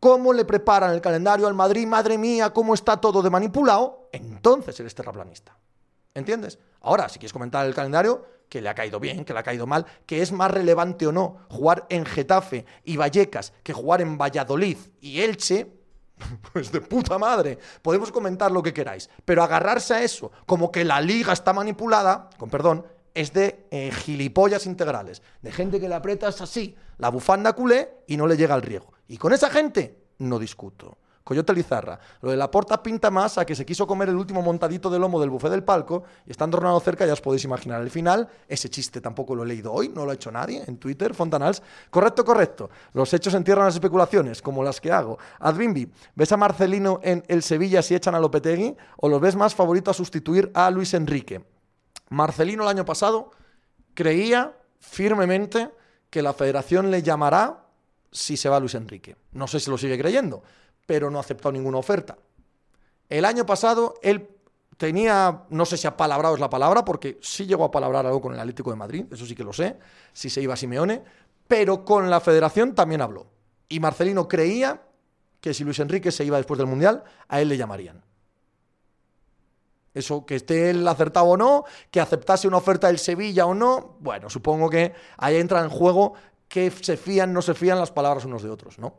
cómo 0.02 0.34
le 0.34 0.46
preparan 0.46 0.94
el 0.94 1.00
calendario 1.00 1.48
al 1.48 1.54
Madrid, 1.54 1.86
madre 1.86 2.18
mía, 2.18 2.50
cómo 2.50 2.74
está 2.74 2.98
todo 2.98 3.22
de 3.22 3.30
manipulado, 3.30 4.10
entonces 4.12 4.78
eres 4.80 4.96
terraplanista. 4.96 5.56
¿Entiendes? 6.16 6.58
Ahora, 6.82 7.08
si 7.08 7.20
quieres 7.20 7.32
comentar 7.32 7.66
el 7.68 7.76
calendario, 7.76 8.26
que 8.50 8.62
le 8.62 8.68
ha 8.68 8.74
caído 8.74 9.00
bien, 9.00 9.24
que 9.24 9.32
le 9.32 9.40
ha 9.40 9.44
caído 9.44 9.68
mal, 9.68 9.86
que 10.08 10.24
es 10.24 10.32
más 10.32 10.50
relevante 10.50 11.06
o 11.06 11.12
no 11.12 11.38
jugar 11.50 11.86
en 11.90 12.04
Getafe 12.04 12.66
y 12.84 12.98
Vallecas 12.98 13.54
que 13.64 13.74
jugar 13.74 14.02
en 14.02 14.18
Valladolid 14.18 14.78
y 15.00 15.22
Elche, 15.22 15.72
pues 16.52 16.72
de 16.72 16.82
puta 16.82 17.20
madre. 17.20 17.60
Podemos 17.84 18.12
comentar 18.12 18.52
lo 18.52 18.64
que 18.64 18.74
queráis, 18.74 19.08
pero 19.24 19.44
agarrarse 19.44 19.94
a 19.94 20.02
eso 20.02 20.32
como 20.48 20.72
que 20.72 20.84
la 20.84 21.00
liga 21.00 21.32
está 21.32 21.54
manipulada, 21.54 22.28
con 22.40 22.50
perdón, 22.50 22.88
es 23.14 23.34
de 23.34 23.68
eh, 23.72 23.92
gilipollas 23.92 24.66
integrales, 24.66 25.22
de 25.42 25.52
gente 25.52 25.80
que 25.80 25.90
le 25.90 25.96
aprietas 25.96 26.42
así 26.42 26.76
la 27.02 27.10
bufanda 27.10 27.54
culé 27.54 28.04
y 28.06 28.16
no 28.16 28.28
le 28.28 28.38
llega 28.38 28.54
al 28.54 28.62
riego. 28.62 28.94
Y 29.08 29.18
con 29.18 29.34
esa 29.34 29.50
gente 29.50 29.98
no 30.20 30.38
discuto. 30.38 31.00
Coyote 31.24 31.52
Lizarra. 31.52 32.00
Lo 32.22 32.30
de 32.30 32.38
la 32.38 32.52
porta 32.52 32.84
pinta 32.84 33.10
más 33.10 33.40
a 33.40 33.46
que 33.46 33.56
se 33.56 33.66
quiso 33.66 33.88
comer 33.88 34.10
el 34.10 34.16
último 34.16 34.44
montadito 34.44 34.88
de 34.88 35.00
lomo 35.00 35.20
del 35.20 35.32
buffet 35.32 35.50
del 35.50 35.64
palco 35.64 36.04
y 36.28 36.32
estando 36.32 36.58
Ronaldo 36.58 36.80
cerca 36.80 37.06
ya 37.08 37.14
os 37.14 37.22
podéis 37.22 37.44
imaginar 37.44 37.82
el 37.82 37.90
final. 37.90 38.30
Ese 38.48 38.70
chiste 38.70 39.02
tampoco 39.02 39.34
lo 39.34 39.42
he 39.42 39.48
leído 39.48 39.74
hoy, 39.74 39.90
no 39.90 40.06
lo 40.06 40.12
ha 40.12 40.14
hecho 40.14 40.32
nadie 40.32 40.64
en 40.68 40.78
Twitter, 40.78 41.16
Fontanals. 41.16 41.64
Correcto, 41.90 42.24
correcto. 42.24 42.70
Los 42.94 43.12
hechos 43.16 43.34
entierran 43.34 43.66
las 43.66 43.76
especulaciones, 43.76 44.44
como 44.44 44.64
las 44.64 44.80
que 44.80 44.92
hago. 44.92 45.18
Adbimbi, 45.40 45.92
¿ves 46.14 46.32
a 46.32 46.38
Marcelino 46.38 47.00
en 47.02 47.24
el 47.28 47.42
Sevilla 47.42 47.82
si 47.82 47.96
echan 47.96 48.14
a 48.14 48.20
Lopetegui 48.20 48.78
o 48.98 49.10
lo 49.10 49.20
ves 49.20 49.36
más 49.36 49.56
favorito 49.56 49.90
a 49.90 49.96
sustituir 49.96 50.52
a 50.54 50.70
Luis 50.70 50.94
Enrique? 50.94 51.42
Marcelino 52.12 52.64
el 52.64 52.70
año 52.70 52.84
pasado 52.84 53.32
creía 53.94 54.54
firmemente 54.80 55.72
que 56.10 56.22
la 56.22 56.34
federación 56.34 56.92
le 56.92 57.02
llamará 57.02 57.66
si 58.12 58.36
se 58.36 58.50
va 58.50 58.60
Luis 58.60 58.76
Enrique. 58.76 59.16
No 59.32 59.48
sé 59.48 59.62
si 59.62 59.72
lo 59.72 59.78
sigue 59.78 59.98
creyendo, 59.98 60.44
pero 60.86 61.10
no 61.10 61.18
ha 61.18 61.22
aceptado 61.22 61.54
ninguna 61.54 61.78
oferta. 61.78 62.18
El 63.08 63.24
año 63.24 63.46
pasado 63.46 63.94
él 64.02 64.28
tenía, 64.76 65.44
no 65.50 65.66
sé 65.66 65.78
si 65.78 65.88
apalabrado 65.88 66.36
es 66.36 66.42
la 66.42 66.50
palabra, 66.50 66.84
porque 66.84 67.18
sí 67.22 67.46
llegó 67.46 67.64
a 67.64 67.72
palabrar 67.72 68.06
algo 68.06 68.20
con 68.20 68.34
el 68.34 68.40
Atlético 68.42 68.72
de 68.72 68.76
Madrid, 68.76 69.06
eso 69.10 69.26
sí 69.26 69.34
que 69.34 69.46
lo 69.46 69.54
sé, 69.54 69.80
si 70.12 70.30
se 70.30 70.42
iba 70.42 70.54
a 70.54 70.58
Simeone, 70.58 71.04
pero 71.48 71.86
con 71.86 72.10
la 72.10 72.20
federación 72.20 72.76
también 72.76 73.02
habló. 73.02 73.28
Y 73.70 73.80
Marcelino 73.80 74.28
creía 74.28 74.82
que 75.40 75.54
si 75.54 75.64
Luis 75.64 75.80
Enrique 75.80 76.12
se 76.12 76.26
iba 76.26 76.36
después 76.36 76.58
del 76.58 76.68
Mundial, 76.68 77.06
a 77.30 77.40
él 77.40 77.48
le 77.48 77.56
llamarían. 77.56 78.04
Eso, 79.94 80.26
que 80.26 80.36
esté 80.36 80.70
él 80.70 80.88
acertado 80.88 81.26
o 81.26 81.38
no, 81.38 81.66
que 81.90 82.00
aceptase 82.00 82.48
una 82.48 82.58
oferta 82.58 82.88
del 82.88 82.98
Sevilla 82.98 83.46
o 83.46 83.54
no, 83.54 83.98
bueno, 84.00 84.30
supongo 84.30 84.70
que 84.70 84.94
ahí 85.18 85.36
entra 85.36 85.62
en 85.62 85.70
juego 85.70 86.14
que 86.48 86.72
se 86.72 86.98
fían, 86.98 87.34
no 87.34 87.42
se 87.42 87.54
fían 87.54 87.80
las 87.80 87.92
palabras 87.92 88.26
unos 88.26 88.44
de 88.44 88.50
otros, 88.50 88.80
¿no? 88.80 88.96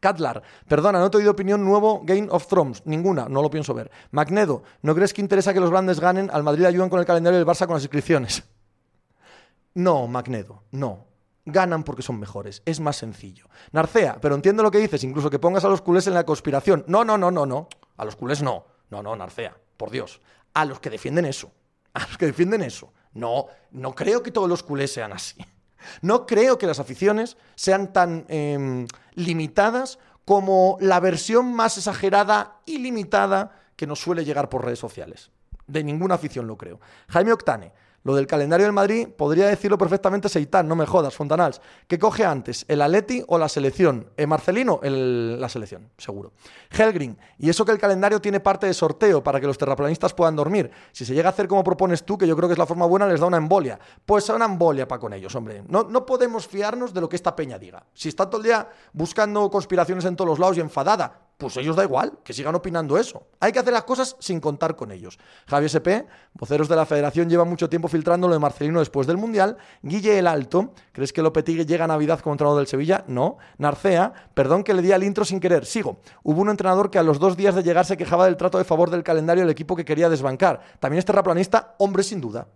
Catlar, 0.00 0.42
perdona, 0.68 1.00
no 1.00 1.10
te 1.10 1.18
he 1.18 1.20
oído 1.20 1.32
opinión 1.32 1.64
nuevo 1.64 2.02
Game 2.04 2.28
of 2.30 2.46
Thrones, 2.46 2.82
ninguna, 2.84 3.28
no 3.28 3.42
lo 3.42 3.50
pienso 3.50 3.74
ver. 3.74 3.90
Magnedo, 4.12 4.62
¿no 4.82 4.94
crees 4.94 5.12
que 5.12 5.20
interesa 5.20 5.52
que 5.52 5.60
los 5.60 5.70
grandes 5.70 5.98
ganen? 5.98 6.30
Al 6.32 6.44
Madrid 6.44 6.64
ayudan 6.64 6.88
con 6.88 7.00
el 7.00 7.06
calendario 7.06 7.38
del 7.38 7.46
Barça 7.46 7.66
con 7.66 7.74
las 7.74 7.82
inscripciones. 7.82 8.44
No, 9.74 10.06
Magnedo, 10.06 10.62
no. 10.70 11.06
Ganan 11.44 11.82
porque 11.82 12.02
son 12.02 12.18
mejores, 12.20 12.62
es 12.64 12.78
más 12.78 12.96
sencillo. 12.96 13.46
Narcea, 13.72 14.18
pero 14.20 14.34
entiendo 14.34 14.62
lo 14.62 14.70
que 14.70 14.78
dices, 14.78 15.02
incluso 15.02 15.30
que 15.30 15.38
pongas 15.38 15.64
a 15.64 15.68
los 15.68 15.82
culés 15.82 16.06
en 16.06 16.14
la 16.14 16.24
conspiración. 16.24 16.84
No, 16.86 17.04
no, 17.04 17.16
no, 17.16 17.30
no, 17.30 17.46
no. 17.46 17.68
A 17.96 18.04
los 18.04 18.16
culés 18.16 18.42
no. 18.42 18.66
No, 18.90 19.02
no, 19.02 19.16
Narcea, 19.16 19.56
por 19.78 19.90
Dios. 19.90 20.20
A 20.52 20.66
los 20.66 20.80
que 20.80 20.90
defienden 20.90 21.24
eso. 21.24 21.50
A 21.94 22.00
los 22.06 22.18
que 22.18 22.26
defienden 22.26 22.60
eso. 22.60 22.92
No, 23.14 23.46
no 23.70 23.94
creo 23.94 24.22
que 24.22 24.30
todos 24.30 24.48
los 24.48 24.62
culés 24.62 24.92
sean 24.92 25.14
así. 25.14 25.36
No 26.02 26.26
creo 26.26 26.58
que 26.58 26.66
las 26.66 26.80
aficiones 26.80 27.36
sean 27.54 27.92
tan 27.92 28.26
em, 28.28 28.88
limitadas 29.14 30.00
como 30.24 30.76
la 30.80 30.98
versión 30.98 31.54
más 31.54 31.78
exagerada 31.78 32.60
y 32.66 32.78
limitada 32.78 33.52
que 33.76 33.86
nos 33.86 34.00
suele 34.00 34.24
llegar 34.24 34.48
por 34.48 34.64
redes 34.64 34.80
sociales. 34.80 35.30
De 35.68 35.84
ninguna 35.84 36.16
afición 36.16 36.48
lo 36.48 36.58
creo. 36.58 36.80
Jaime 37.08 37.32
Octane, 37.32 37.72
lo 38.08 38.14
del 38.14 38.26
calendario 38.26 38.64
del 38.64 38.72
Madrid 38.72 39.06
podría 39.06 39.48
decirlo 39.48 39.76
perfectamente 39.76 40.30
Seitán, 40.30 40.66
no 40.66 40.74
me 40.74 40.86
jodas, 40.86 41.14
Fontanals. 41.14 41.60
¿Qué 41.86 41.98
coge 41.98 42.24
antes, 42.24 42.64
el 42.66 42.80
Atleti 42.80 43.22
o 43.26 43.36
la 43.36 43.50
selección? 43.50 44.08
¿El 44.16 44.28
Marcelino? 44.28 44.80
la 44.82 45.46
selección, 45.50 45.90
seguro. 45.98 46.32
Helgrin, 46.70 47.18
y 47.36 47.50
eso 47.50 47.66
que 47.66 47.72
el 47.72 47.78
calendario 47.78 48.18
tiene 48.18 48.40
parte 48.40 48.66
de 48.66 48.72
sorteo 48.72 49.22
para 49.22 49.42
que 49.42 49.46
los 49.46 49.58
terraplanistas 49.58 50.14
puedan 50.14 50.36
dormir. 50.36 50.70
Si 50.90 51.04
se 51.04 51.12
llega 51.12 51.28
a 51.28 51.32
hacer 51.32 51.48
como 51.48 51.62
propones 51.62 52.02
tú, 52.02 52.16
que 52.16 52.26
yo 52.26 52.34
creo 52.34 52.48
que 52.48 52.54
es 52.54 52.58
la 52.58 52.64
forma 52.64 52.86
buena, 52.86 53.06
les 53.06 53.20
da 53.20 53.26
una 53.26 53.36
embolia. 53.36 53.78
Pues 54.06 54.26
una 54.30 54.46
embolia 54.46 54.88
para 54.88 55.00
con 55.00 55.12
ellos, 55.12 55.34
hombre. 55.34 55.62
No, 55.68 55.82
no 55.82 56.06
podemos 56.06 56.48
fiarnos 56.48 56.94
de 56.94 57.02
lo 57.02 57.10
que 57.10 57.16
esta 57.16 57.36
peña 57.36 57.58
diga. 57.58 57.84
Si 57.92 58.08
está 58.08 58.24
todo 58.30 58.40
el 58.40 58.46
día 58.46 58.70
buscando 58.94 59.50
conspiraciones 59.50 60.06
en 60.06 60.16
todos 60.16 60.30
los 60.30 60.38
lados 60.38 60.56
y 60.56 60.60
enfadada, 60.60 61.27
pues 61.38 61.56
ellos 61.56 61.76
da 61.76 61.84
igual, 61.84 62.18
que 62.24 62.32
sigan 62.32 62.56
opinando 62.56 62.98
eso. 62.98 63.28
Hay 63.38 63.52
que 63.52 63.60
hacer 63.60 63.72
las 63.72 63.84
cosas 63.84 64.16
sin 64.18 64.40
contar 64.40 64.74
con 64.74 64.90
ellos. 64.90 65.18
Javier 65.46 65.70
SP, 65.70 66.02
voceros 66.34 66.68
de 66.68 66.74
la 66.74 66.84
federación, 66.84 67.30
lleva 67.30 67.44
mucho 67.44 67.68
tiempo 67.68 67.86
filtrando 67.86 68.26
lo 68.26 68.34
de 68.34 68.40
Marcelino 68.40 68.80
después 68.80 69.06
del 69.06 69.18
Mundial. 69.18 69.56
Guille 69.80 70.18
el 70.18 70.26
Alto, 70.26 70.74
¿crees 70.90 71.12
que 71.12 71.22
Lopetegui 71.22 71.64
llega 71.64 71.84
a 71.84 71.86
Navidad 71.86 72.18
como 72.18 72.34
entrenador 72.34 72.58
del 72.58 72.66
Sevilla? 72.66 73.04
No. 73.06 73.38
Narcea, 73.56 74.12
perdón 74.34 74.64
que 74.64 74.74
le 74.74 74.82
di 74.82 74.90
al 74.90 75.04
intro 75.04 75.24
sin 75.24 75.38
querer. 75.38 75.64
Sigo. 75.64 76.00
Hubo 76.24 76.40
un 76.40 76.50
entrenador 76.50 76.90
que 76.90 76.98
a 76.98 77.04
los 77.04 77.20
dos 77.20 77.36
días 77.36 77.54
de 77.54 77.62
llegar 77.62 77.86
se 77.86 77.96
quejaba 77.96 78.24
del 78.24 78.36
trato 78.36 78.58
de 78.58 78.64
favor 78.64 78.90
del 78.90 79.04
calendario 79.04 79.44
del 79.44 79.52
equipo 79.52 79.76
que 79.76 79.84
quería 79.84 80.08
desbancar. 80.08 80.60
También 80.80 80.98
es 80.98 81.04
terraplanista, 81.04 81.76
hombre 81.78 82.02
sin 82.02 82.20
duda. 82.20 82.48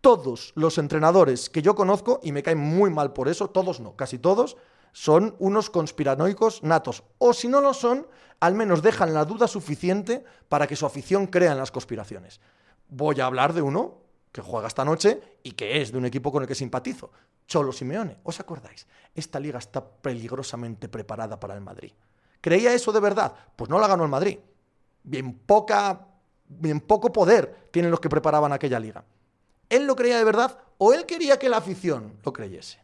Todos 0.00 0.52
los 0.56 0.76
entrenadores 0.78 1.48
que 1.48 1.62
yo 1.62 1.76
conozco, 1.76 2.18
y 2.24 2.32
me 2.32 2.42
caen 2.42 2.58
muy 2.58 2.90
mal 2.90 3.12
por 3.12 3.28
eso, 3.28 3.48
todos 3.50 3.78
no, 3.78 3.94
casi 3.94 4.18
todos, 4.18 4.56
son 4.92 5.36
unos 5.38 5.70
conspiranoicos 5.70 6.62
natos. 6.62 7.02
O 7.18 7.32
si 7.32 7.48
no 7.48 7.60
lo 7.60 7.74
son, 7.74 8.06
al 8.40 8.54
menos 8.54 8.82
dejan 8.82 9.14
la 9.14 9.24
duda 9.24 9.48
suficiente 9.48 10.24
para 10.48 10.66
que 10.66 10.76
su 10.76 10.86
afición 10.86 11.26
crea 11.26 11.52
en 11.52 11.58
las 11.58 11.70
conspiraciones. 11.70 12.40
Voy 12.88 13.20
a 13.20 13.26
hablar 13.26 13.52
de 13.52 13.62
uno 13.62 14.02
que 14.32 14.42
juega 14.42 14.68
esta 14.68 14.84
noche 14.84 15.20
y 15.42 15.52
que 15.52 15.80
es 15.80 15.92
de 15.92 15.98
un 15.98 16.06
equipo 16.06 16.32
con 16.32 16.42
el 16.42 16.48
que 16.48 16.54
simpatizo. 16.54 17.10
Cholo 17.46 17.72
Simeone. 17.72 18.18
¿Os 18.22 18.40
acordáis? 18.40 18.86
Esta 19.14 19.40
liga 19.40 19.58
está 19.58 19.84
peligrosamente 19.86 20.88
preparada 20.88 21.38
para 21.38 21.54
el 21.54 21.60
Madrid. 21.60 21.92
¿Creía 22.40 22.72
eso 22.72 22.92
de 22.92 23.00
verdad? 23.00 23.32
Pues 23.56 23.70
no 23.70 23.78
la 23.78 23.88
ganó 23.88 24.04
el 24.04 24.10
Madrid. 24.10 24.38
Bien 25.02 25.34
poca, 25.34 26.08
bien 26.48 26.80
poco 26.80 27.12
poder 27.12 27.68
tienen 27.70 27.90
los 27.90 28.00
que 28.00 28.08
preparaban 28.08 28.52
aquella 28.52 28.80
liga. 28.80 29.04
¿Él 29.68 29.86
lo 29.86 29.96
creía 29.96 30.18
de 30.18 30.24
verdad 30.24 30.58
o 30.78 30.92
él 30.92 31.06
quería 31.06 31.38
que 31.38 31.48
la 31.48 31.58
afición 31.58 32.18
lo 32.24 32.32
creyese? 32.32 32.81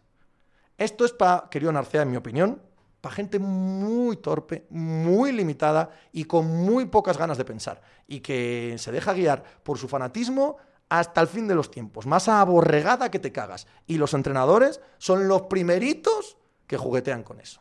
Esto 0.78 1.04
es 1.04 1.12
para, 1.12 1.48
querido 1.50 1.72
Narcea, 1.72 2.02
en 2.02 2.10
mi 2.10 2.16
opinión, 2.16 2.62
para 3.00 3.14
gente 3.14 3.38
muy 3.38 4.16
torpe, 4.16 4.66
muy 4.70 5.32
limitada 5.32 5.90
y 6.12 6.24
con 6.24 6.46
muy 6.46 6.86
pocas 6.86 7.18
ganas 7.18 7.36
de 7.36 7.44
pensar. 7.44 7.82
Y 8.06 8.20
que 8.20 8.76
se 8.78 8.92
deja 8.92 9.12
guiar 9.12 9.42
por 9.62 9.76
su 9.76 9.88
fanatismo 9.88 10.56
hasta 10.88 11.20
el 11.20 11.26
fin 11.26 11.46
de 11.46 11.54
los 11.54 11.70
tiempos. 11.70 12.06
Más 12.06 12.28
aborregada 12.28 13.10
que 13.10 13.18
te 13.18 13.32
cagas. 13.32 13.66
Y 13.86 13.98
los 13.98 14.14
entrenadores 14.14 14.80
son 14.98 15.28
los 15.28 15.42
primeritos 15.42 16.38
que 16.66 16.76
juguetean 16.76 17.22
con 17.22 17.40
eso 17.40 17.60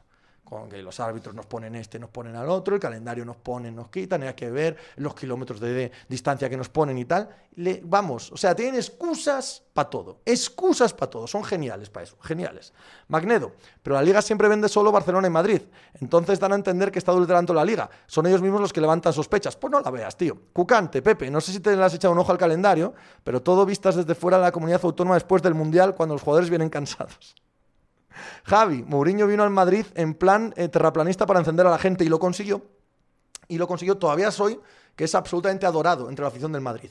con 0.50 0.70
que 0.70 0.82
los 0.82 0.98
árbitros 1.00 1.36
nos 1.36 1.46
ponen 1.46 1.76
este, 1.76 2.00
nos 2.00 2.10
ponen 2.10 2.36
al 2.36 2.50
otro, 2.50 2.76
el 2.76 2.82
calendario 2.82 3.26
nos 3.26 3.36
pone, 3.36 3.70
nos 3.70 3.90
quitan, 3.90 4.24
hay 4.24 4.34
que 4.34 4.50
ver 4.50 4.78
los 4.96 5.14
kilómetros 5.14 5.60
de, 5.60 5.92
distancia 6.08 6.50
que 6.50 6.56
nos 6.56 6.70
ponen 6.70 6.98
y 6.98 7.06
tal. 7.06 7.30
Vamos, 7.84 8.32
o 8.32 8.38
sea, 8.38 8.56
tienen 8.56 8.76
excusas 8.76 9.64
para 9.74 9.90
todo, 9.90 10.20
excusas 10.26 10.94
para 10.94 11.10
todo, 11.10 11.28
son 11.28 11.44
geniales 11.44 11.90
para 11.90 12.06
eso, 12.06 12.16
geniales. 12.22 12.72
Magnedo, 13.08 13.54
pero 13.84 13.96
la 13.96 14.02
liga 14.02 14.22
siempre 14.22 14.48
vende 14.48 14.70
solo 14.70 14.92
Barcelona 14.92 15.28
y 15.28 15.32
Madrid, 15.32 15.64
entonces 15.96 16.40
dan 16.40 16.54
a 16.54 16.56
entender 16.56 16.92
que 16.92 17.00
está 17.00 17.12
adulterando 17.12 17.54
la 17.54 17.66
liga, 17.66 17.90
son 18.06 18.26
ellos 18.28 18.42
mismos 18.42 18.62
los 18.62 18.72
que 18.72 18.80
levantan 18.80 19.12
sospechas, 19.12 19.56
pues 19.56 19.72
no 19.72 19.82
la 19.82 19.92
veas, 19.92 20.16
tío. 20.16 20.38
Cucante, 20.54 21.02
Pepe, 21.02 21.30
no 21.30 21.42
sé 21.42 21.52
si 21.52 21.60
te 21.60 21.76
le 21.76 21.84
has 21.84 21.94
echado 21.94 22.14
un 22.14 22.20
ojo 22.20 22.32
al 22.32 22.38
calendario, 22.38 22.94
pero 23.24 23.42
todo 23.42 23.66
vistas 23.66 23.96
desde 23.96 24.16
fuera 24.16 24.38
de 24.38 24.44
la 24.44 24.52
comunidad 24.52 24.80
autónoma 24.84 25.16
después 25.16 25.42
del 25.42 25.56
Mundial 25.56 25.96
cuando 25.96 26.16
los 26.16 26.22
jugadores 26.22 26.50
vienen 26.50 26.70
cansados. 26.70 27.36
Javi, 28.44 28.84
Mourinho 28.84 29.28
vino 29.28 29.44
al 29.44 29.50
Madrid 29.50 29.86
en 29.96 30.14
plan 30.14 30.54
eh, 30.58 30.68
terraplanista 30.68 31.26
para 31.26 31.40
encender 31.40 31.66
a 31.68 31.72
la 31.72 31.78
gente 31.78 32.04
y 32.04 32.10
lo 32.10 32.20
consiguió. 32.20 32.66
Y 33.48 33.58
lo 33.58 33.68
consiguió, 33.68 33.98
todavía 33.98 34.32
soy, 34.32 34.60
que 34.96 35.06
es 35.06 35.16
absolutamente 35.16 35.66
adorado 35.66 36.10
entre 36.10 36.24
la 36.24 36.30
afición 36.30 36.52
del 36.52 36.62
Madrid. 36.62 36.90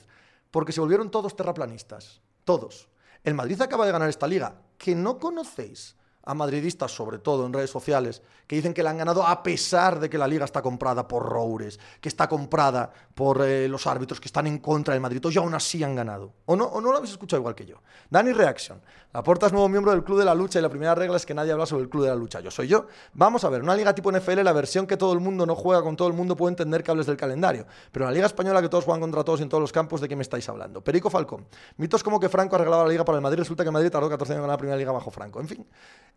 Porque 0.50 0.72
se 0.72 0.80
volvieron 0.80 1.10
todos 1.10 1.36
terraplanistas. 1.36 2.20
Todos. 2.44 2.88
El 3.24 3.34
Madrid 3.34 3.60
acaba 3.60 3.84
de 3.84 3.92
ganar 3.92 4.08
esta 4.08 4.26
liga. 4.26 4.62
Que 4.78 4.94
no 4.94 5.18
conocéis 5.18 5.96
a 6.26 6.34
madridistas, 6.34 6.92
sobre 6.92 7.18
todo 7.18 7.46
en 7.46 7.52
redes 7.52 7.70
sociales, 7.70 8.20
que 8.46 8.56
dicen 8.56 8.74
que 8.74 8.82
la 8.82 8.90
han 8.90 8.98
ganado 8.98 9.26
a 9.26 9.42
pesar 9.42 9.98
de 10.00 10.10
que 10.10 10.18
la 10.18 10.26
liga 10.26 10.44
está 10.44 10.60
comprada 10.60 11.06
por 11.06 11.24
Roures, 11.24 11.78
que 12.00 12.08
está 12.08 12.28
comprada 12.28 12.92
por 13.14 13.42
eh, 13.42 13.68
los 13.68 13.86
árbitros 13.86 14.20
que 14.20 14.26
están 14.26 14.46
en 14.46 14.58
contra 14.58 14.92
del 14.92 15.00
Madrid, 15.00 15.22
y 15.24 15.38
aún 15.38 15.54
así 15.54 15.82
han 15.82 15.94
ganado. 15.94 16.34
¿O 16.44 16.56
no, 16.56 16.64
¿O 16.66 16.80
no 16.80 16.90
lo 16.90 16.98
habéis 16.98 17.12
escuchado 17.12 17.40
igual 17.40 17.54
que 17.54 17.64
yo? 17.64 17.76
Dani 18.10 18.32
Reaction. 18.32 18.80
Laporta 19.12 19.46
es 19.46 19.52
nuevo 19.52 19.68
miembro 19.68 19.92
del 19.92 20.04
Club 20.04 20.18
de 20.18 20.26
la 20.26 20.34
Lucha 20.34 20.58
y 20.58 20.62
la 20.62 20.68
primera 20.68 20.94
regla 20.94 21.16
es 21.16 21.24
que 21.24 21.32
nadie 21.32 21.50
habla 21.50 21.64
sobre 21.64 21.84
el 21.84 21.88
Club 21.88 22.02
de 22.02 22.10
la 22.10 22.16
Lucha. 22.16 22.40
Yo 22.40 22.50
soy 22.50 22.68
yo. 22.68 22.86
Vamos 23.14 23.44
a 23.44 23.48
ver, 23.48 23.62
una 23.62 23.74
liga 23.74 23.94
tipo 23.94 24.12
NFL, 24.12 24.42
la 24.42 24.52
versión 24.52 24.86
que 24.86 24.98
todo 24.98 25.14
el 25.14 25.20
mundo 25.20 25.46
no 25.46 25.54
juega 25.54 25.82
con 25.82 25.96
todo 25.96 26.08
el 26.08 26.14
mundo 26.14 26.36
puede 26.36 26.50
entender 26.50 26.82
que 26.82 26.90
hables 26.90 27.06
del 27.06 27.16
calendario. 27.16 27.66
Pero 27.92 28.04
la 28.04 28.12
liga 28.12 28.26
española 28.26 28.60
que 28.60 28.68
todos 28.68 28.84
juegan 28.84 29.00
contra 29.00 29.24
todos 29.24 29.40
en 29.40 29.48
todos 29.48 29.62
los 29.62 29.72
campos, 29.72 30.02
¿de 30.02 30.08
qué 30.08 30.16
me 30.16 30.22
estáis 30.22 30.46
hablando? 30.48 30.84
Perico 30.84 31.08
Falcón. 31.08 31.46
Mitos 31.78 32.02
como 32.02 32.20
que 32.20 32.28
Franco 32.28 32.56
ha 32.56 32.58
arreglado 32.58 32.84
la 32.84 32.90
liga 32.90 33.04
para 33.06 33.16
el 33.16 33.22
Madrid, 33.22 33.38
resulta 33.38 33.64
que 33.64 33.70
Madrid 33.70 33.90
tardó 33.90 34.10
14 34.10 34.34
años 34.34 34.40
en 34.40 34.42
ganar 34.42 34.54
la 34.54 34.58
primera 34.58 34.76
liga 34.76 34.92
bajo 34.92 35.10
Franco. 35.10 35.40
En 35.40 35.48
fin, 35.48 35.66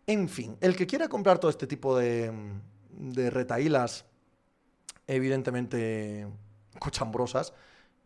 en 0.06 0.28
fin, 0.28 0.56
el 0.60 0.76
que 0.76 0.86
quiera 0.86 1.08
comprar 1.08 1.38
todo 1.38 1.50
este 1.50 1.66
tipo 1.66 1.96
de, 1.96 2.32
de 2.90 3.30
retaílas, 3.30 4.04
evidentemente 5.06 6.26
cochambrosas, 6.78 7.52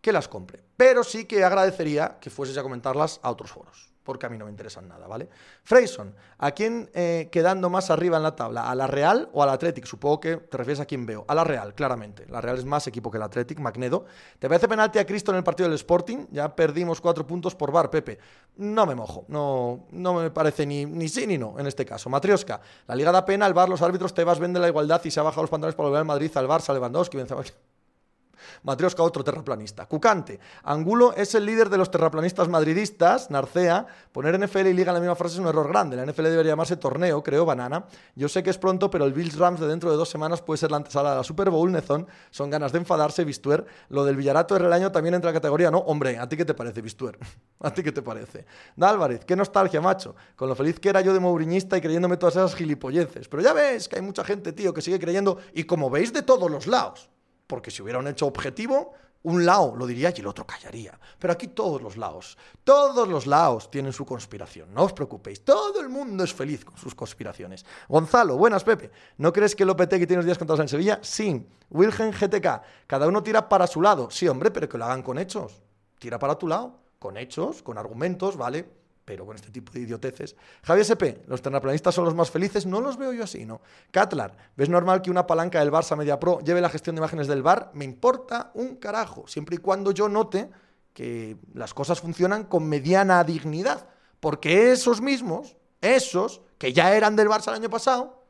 que 0.00 0.12
las 0.12 0.28
compre. 0.28 0.62
Pero 0.76 1.02
sí 1.04 1.24
que 1.24 1.44
agradecería 1.44 2.18
que 2.20 2.30
fueses 2.30 2.58
a 2.58 2.62
comentarlas 2.62 3.20
a 3.22 3.30
otros 3.30 3.50
foros 3.50 3.93
porque 4.04 4.26
a 4.26 4.28
mí 4.28 4.38
no 4.38 4.44
me 4.44 4.50
interesan 4.50 4.86
nada, 4.86 5.06
¿vale? 5.06 5.28
Freyson, 5.62 6.14
¿a 6.38 6.52
quién 6.52 6.90
eh, 6.94 7.28
quedando 7.32 7.70
más 7.70 7.90
arriba 7.90 8.18
en 8.18 8.22
la 8.22 8.36
tabla? 8.36 8.70
¿A 8.70 8.74
la 8.74 8.86
Real 8.86 9.30
o 9.32 9.42
al 9.42 9.48
Athletic? 9.48 9.86
Supongo 9.86 10.20
que 10.20 10.36
te 10.36 10.56
refieres 10.56 10.80
a 10.80 10.84
quién 10.84 11.06
veo. 11.06 11.24
A 11.26 11.34
la 11.34 11.42
Real, 11.42 11.74
claramente. 11.74 12.26
La 12.28 12.40
Real 12.40 12.58
es 12.58 12.64
más 12.64 12.86
equipo 12.86 13.10
que 13.10 13.16
el 13.16 13.22
Athletic, 13.22 13.58
Magnedo. 13.58 14.04
¿Te 14.38 14.48
parece 14.48 14.68
penalti 14.68 14.98
a 14.98 15.06
Cristo 15.06 15.32
en 15.32 15.38
el 15.38 15.44
partido 15.44 15.68
del 15.68 15.76
Sporting? 15.76 16.26
Ya 16.30 16.54
perdimos 16.54 17.00
cuatro 17.00 17.26
puntos 17.26 17.54
por 17.54 17.72
bar, 17.72 17.90
Pepe. 17.90 18.18
No 18.56 18.86
me 18.86 18.94
mojo, 18.94 19.24
no, 19.28 19.86
no 19.90 20.14
me 20.14 20.30
parece 20.30 20.66
ni, 20.66 21.08
sí 21.08 21.26
ni 21.26 21.38
no 21.38 21.58
en 21.58 21.66
este 21.66 21.84
caso. 21.84 22.10
Matrioska, 22.10 22.60
la 22.86 22.94
Liga 22.94 23.10
da 23.10 23.24
pena, 23.24 23.46
el 23.46 23.54
bar, 23.54 23.68
los 23.68 23.82
árbitros, 23.82 24.14
Tebas 24.14 24.38
vende 24.38 24.60
la 24.60 24.68
igualdad 24.68 25.00
y 25.04 25.10
se 25.10 25.18
ha 25.18 25.22
bajado 25.22 25.42
los 25.42 25.50
pantalones 25.50 25.74
para 25.74 25.88
volver 25.88 26.00
al 26.00 26.06
Madrid, 26.06 26.30
al 26.36 26.46
Barça, 26.46 26.72
Lewandowski, 26.72 27.16
Benzema... 27.16 27.42
Matrioska, 28.62 29.02
otro 29.02 29.24
terraplanista. 29.24 29.86
Cucante. 29.86 30.40
Angulo 30.62 31.14
es 31.16 31.34
el 31.34 31.46
líder 31.46 31.68
de 31.68 31.78
los 31.78 31.90
terraplanistas 31.90 32.48
madridistas. 32.48 33.30
Narcea. 33.30 33.86
Poner 34.12 34.38
NFL 34.38 34.66
y 34.66 34.74
Liga 34.74 34.90
en 34.90 34.94
la 34.94 35.00
misma 35.00 35.14
frase 35.14 35.34
es 35.34 35.40
un 35.40 35.46
error 35.46 35.68
grande. 35.68 35.96
La 35.96 36.04
NFL 36.04 36.24
debería 36.24 36.52
llamarse 36.52 36.76
torneo, 36.76 37.22
creo, 37.22 37.44
banana. 37.44 37.86
Yo 38.14 38.28
sé 38.28 38.42
que 38.42 38.50
es 38.50 38.58
pronto, 38.58 38.90
pero 38.90 39.04
el 39.04 39.12
Bills 39.12 39.38
Rams 39.38 39.60
de 39.60 39.66
dentro 39.66 39.90
de 39.90 39.96
dos 39.96 40.08
semanas 40.08 40.42
puede 40.42 40.58
ser 40.58 40.70
la 40.70 40.76
antesala 40.78 41.10
de 41.10 41.16
la 41.16 41.24
Super 41.24 41.50
Bowl, 41.50 41.70
Nezón. 41.70 42.06
Son 42.30 42.50
ganas 42.50 42.72
de 42.72 42.78
enfadarse, 42.78 43.24
Bistuer. 43.24 43.64
Lo 43.88 44.04
del 44.04 44.16
Villarato 44.16 44.58
de 44.58 44.74
año 44.74 44.92
también 44.92 45.14
entra 45.14 45.30
en 45.30 45.34
la 45.34 45.40
categoría, 45.40 45.70
¿no? 45.70 45.78
Hombre, 45.78 46.18
¿a 46.18 46.28
ti 46.28 46.36
qué 46.36 46.44
te 46.44 46.54
parece, 46.54 46.82
Bistuer? 46.82 47.18
¿A 47.60 47.72
ti 47.72 47.82
qué 47.82 47.92
te 47.92 48.02
parece? 48.02 48.44
Álvarez, 48.80 49.24
qué 49.24 49.36
nostalgia, 49.36 49.80
macho. 49.80 50.14
Con 50.36 50.48
lo 50.48 50.54
feliz 50.54 50.78
que 50.78 50.88
era 50.88 51.00
yo 51.00 51.12
de 51.12 51.20
mouriñista 51.20 51.76
y 51.78 51.80
creyéndome 51.80 52.16
todas 52.16 52.36
esas 52.36 52.54
gilipolleces. 52.54 53.28
Pero 53.28 53.42
ya 53.42 53.52
ves 53.52 53.88
que 53.88 53.96
hay 53.96 54.02
mucha 54.02 54.24
gente, 54.24 54.52
tío, 54.52 54.74
que 54.74 54.82
sigue 54.82 54.98
creyendo 54.98 55.38
y 55.54 55.64
como 55.64 55.90
veis 55.90 56.12
de 56.12 56.22
todos 56.22 56.50
los 56.50 56.66
lados 56.66 57.10
porque 57.54 57.70
si 57.70 57.82
hubiera 57.82 58.00
un 58.00 58.08
hecho 58.08 58.26
objetivo, 58.26 58.94
un 59.22 59.46
lado 59.46 59.76
lo 59.76 59.86
diría 59.86 60.12
y 60.12 60.18
el 60.18 60.26
otro 60.26 60.44
callaría. 60.44 60.98
Pero 61.20 61.32
aquí 61.32 61.46
todos 61.46 61.80
los 61.80 61.96
lados, 61.96 62.36
todos 62.64 63.06
los 63.06 63.28
lados 63.28 63.70
tienen 63.70 63.92
su 63.92 64.04
conspiración. 64.04 64.74
No 64.74 64.82
os 64.82 64.92
preocupéis, 64.92 65.44
todo 65.44 65.80
el 65.80 65.88
mundo 65.88 66.24
es 66.24 66.34
feliz 66.34 66.64
con 66.64 66.76
sus 66.76 66.96
conspiraciones. 66.96 67.64
Gonzalo, 67.88 68.36
buenas 68.36 68.64
Pepe. 68.64 68.90
¿No 69.18 69.32
crees 69.32 69.54
que 69.54 69.64
Lopetegui 69.64 70.04
tiene 70.04 70.18
los 70.18 70.26
días 70.26 70.36
contados 70.36 70.62
en 70.62 70.68
Sevilla? 70.68 70.98
Sí. 71.00 71.46
Wilgen 71.70 72.10
GTK, 72.10 72.60
cada 72.88 73.06
uno 73.06 73.22
tira 73.22 73.48
para 73.48 73.68
su 73.68 73.80
lado. 73.80 74.10
Sí, 74.10 74.26
hombre, 74.26 74.50
pero 74.50 74.68
que 74.68 74.76
lo 74.76 74.86
hagan 74.86 75.04
con 75.04 75.16
hechos. 75.16 75.62
Tira 76.00 76.18
para 76.18 76.34
tu 76.34 76.48
lado, 76.48 76.80
con 76.98 77.16
hechos, 77.16 77.62
con 77.62 77.78
argumentos, 77.78 78.36
¿vale? 78.36 78.68
Pero 79.04 79.26
con 79.26 79.36
este 79.36 79.50
tipo 79.50 79.72
de 79.72 79.80
idioteces. 79.80 80.36
Javier 80.62 80.86
SP, 80.88 81.04
los 81.26 81.42
terraplanistas 81.42 81.94
son 81.94 82.04
los 82.04 82.14
más 82.14 82.30
felices, 82.30 82.66
no 82.66 82.80
los 82.80 82.96
veo 82.96 83.12
yo 83.12 83.24
así, 83.24 83.44
¿no? 83.44 83.60
Catlar, 83.90 84.36
¿ves 84.56 84.68
normal 84.68 85.02
que 85.02 85.10
una 85.10 85.26
palanca 85.26 85.60
del 85.60 85.70
Barça 85.70 85.96
Media 85.96 86.18
Pro 86.18 86.40
lleve 86.40 86.60
la 86.60 86.70
gestión 86.70 86.96
de 86.96 87.00
imágenes 87.00 87.26
del 87.26 87.42
bar? 87.42 87.70
Me 87.74 87.84
importa 87.84 88.50
un 88.54 88.76
carajo, 88.76 89.26
siempre 89.26 89.56
y 89.56 89.58
cuando 89.58 89.92
yo 89.92 90.08
note 90.08 90.50
que 90.92 91.36
las 91.52 91.74
cosas 91.74 92.00
funcionan 92.00 92.44
con 92.44 92.68
mediana 92.68 93.24
dignidad, 93.24 93.88
porque 94.20 94.72
esos 94.72 95.00
mismos, 95.00 95.56
esos 95.80 96.40
que 96.56 96.72
ya 96.72 96.94
eran 96.94 97.16
del 97.16 97.28
Barça 97.28 97.48
el 97.48 97.54
año 97.54 97.70
pasado, 97.70 98.24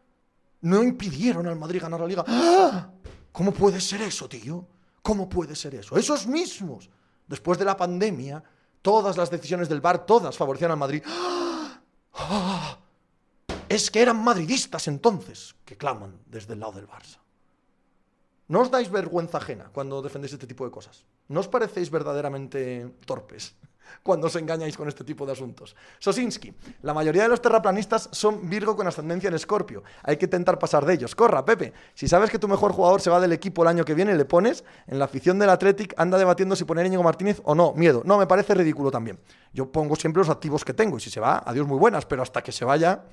no 0.63 0.83
impidieron 0.83 1.47
al 1.47 1.57
Madrid 1.57 1.83
ganar 1.83 2.01
la 2.01 2.07
liga. 2.07 2.25
¡Ah! 2.27 2.91
¿Cómo 3.31 3.53
puede 3.53 3.81
ser 3.81 4.01
eso, 4.03 4.29
tío? 4.29 4.67
¿Cómo 5.03 5.29
puede 5.29 5.55
ser 5.55 5.75
eso? 5.75 5.97
Esos 5.99 6.27
mismos, 6.27 6.89
después 7.27 7.59
de 7.59 7.65
la 7.67 7.77
pandemia, 7.77 8.43
Todas 8.85 9.17
las 9.17 9.31
decisiones 9.31 9.71
del 9.71 9.81
bar, 9.81 10.05
todas 10.05 10.37
favorecían 10.37 10.71
al 10.71 10.77
Madrid. 10.77 11.03
¡Ah! 12.13 12.77
Es 13.67 13.91
que 13.91 14.03
eran 14.03 14.23
madridistas 14.23 14.89
entonces 14.89 15.55
que 15.65 15.79
claman 15.79 16.21
desde 16.27 16.53
el 16.53 16.61
lado 16.61 16.73
del 16.73 16.87
Barça. 16.87 17.17
¿No 18.47 18.61
os 18.61 18.71
dais 18.71 18.91
vergüenza 18.91 19.39
ajena 19.39 19.71
cuando 19.73 20.03
defendéis 20.03 20.35
este 20.35 20.47
tipo 20.47 20.67
de 20.67 20.71
cosas? 20.71 21.07
¿No 21.29 21.41
os 21.41 21.49
parecéis 21.49 21.89
verdaderamente 21.89 22.93
torpes? 23.07 23.57
Cuando 24.03 24.27
os 24.27 24.37
engañáis 24.37 24.77
con 24.77 24.89
este 24.89 25.05
tipo 25.05 25.27
de 25.27 25.33
asuntos. 25.33 25.75
Sosinski, 25.99 26.53
la 26.83 26.95
mayoría 26.95 27.23
de 27.23 27.29
los 27.29 27.41
terraplanistas 27.41 28.09
son 28.13 28.49
Virgo 28.49 28.77
con 28.77 28.87
ascendencia 28.87 29.29
en 29.29 29.35
Escorpio. 29.35 29.83
Hay 30.03 30.17
que 30.17 30.27
intentar 30.27 30.59
pasar 30.59 30.85
de 30.85 30.95
ellos. 30.95 31.15
Corra, 31.15 31.45
Pepe. 31.45 31.73
Si 31.95 32.09
sabes 32.09 32.31
que 32.31 32.39
tu 32.39 32.49
mejor 32.49 32.73
jugador 32.73 33.01
se 33.01 33.11
va 33.11 33.21
del 33.21 33.33
equipo 33.33 33.63
el 33.63 33.69
año 33.69 33.85
que 33.85 33.95
viene, 33.95 34.15
le 34.15 34.25
pones. 34.25 34.65
En 34.87 34.99
la 34.99 35.07
afición 35.07 35.39
del 35.39 35.51
Athletic 35.51 35.95
anda 35.97 36.19
debatiendo 36.19 36.57
si 36.57 36.65
poner 36.65 36.85
a 36.85 36.89
Íñigo 36.89 37.03
Martínez 37.03 37.41
o 37.45 37.55
no. 37.55 37.73
Miedo. 37.73 38.03
No, 38.05 38.19
me 38.19 38.27
parece 38.27 38.55
ridículo 38.55 38.91
también. 38.91 39.19
Yo 39.53 39.71
pongo 39.71 39.97
siempre 39.97 40.21
los 40.21 40.29
activos 40.29 40.65
que 40.65 40.75
tengo 40.75 40.97
y 40.97 41.01
si 41.01 41.11
se 41.11 41.21
va, 41.21 41.43
adiós 41.45 41.67
muy 41.67 41.79
buenas, 41.79 42.07
pero 42.07 42.23
hasta 42.23 42.43
que 42.43 42.53
se 42.53 42.65
vaya... 42.65 43.05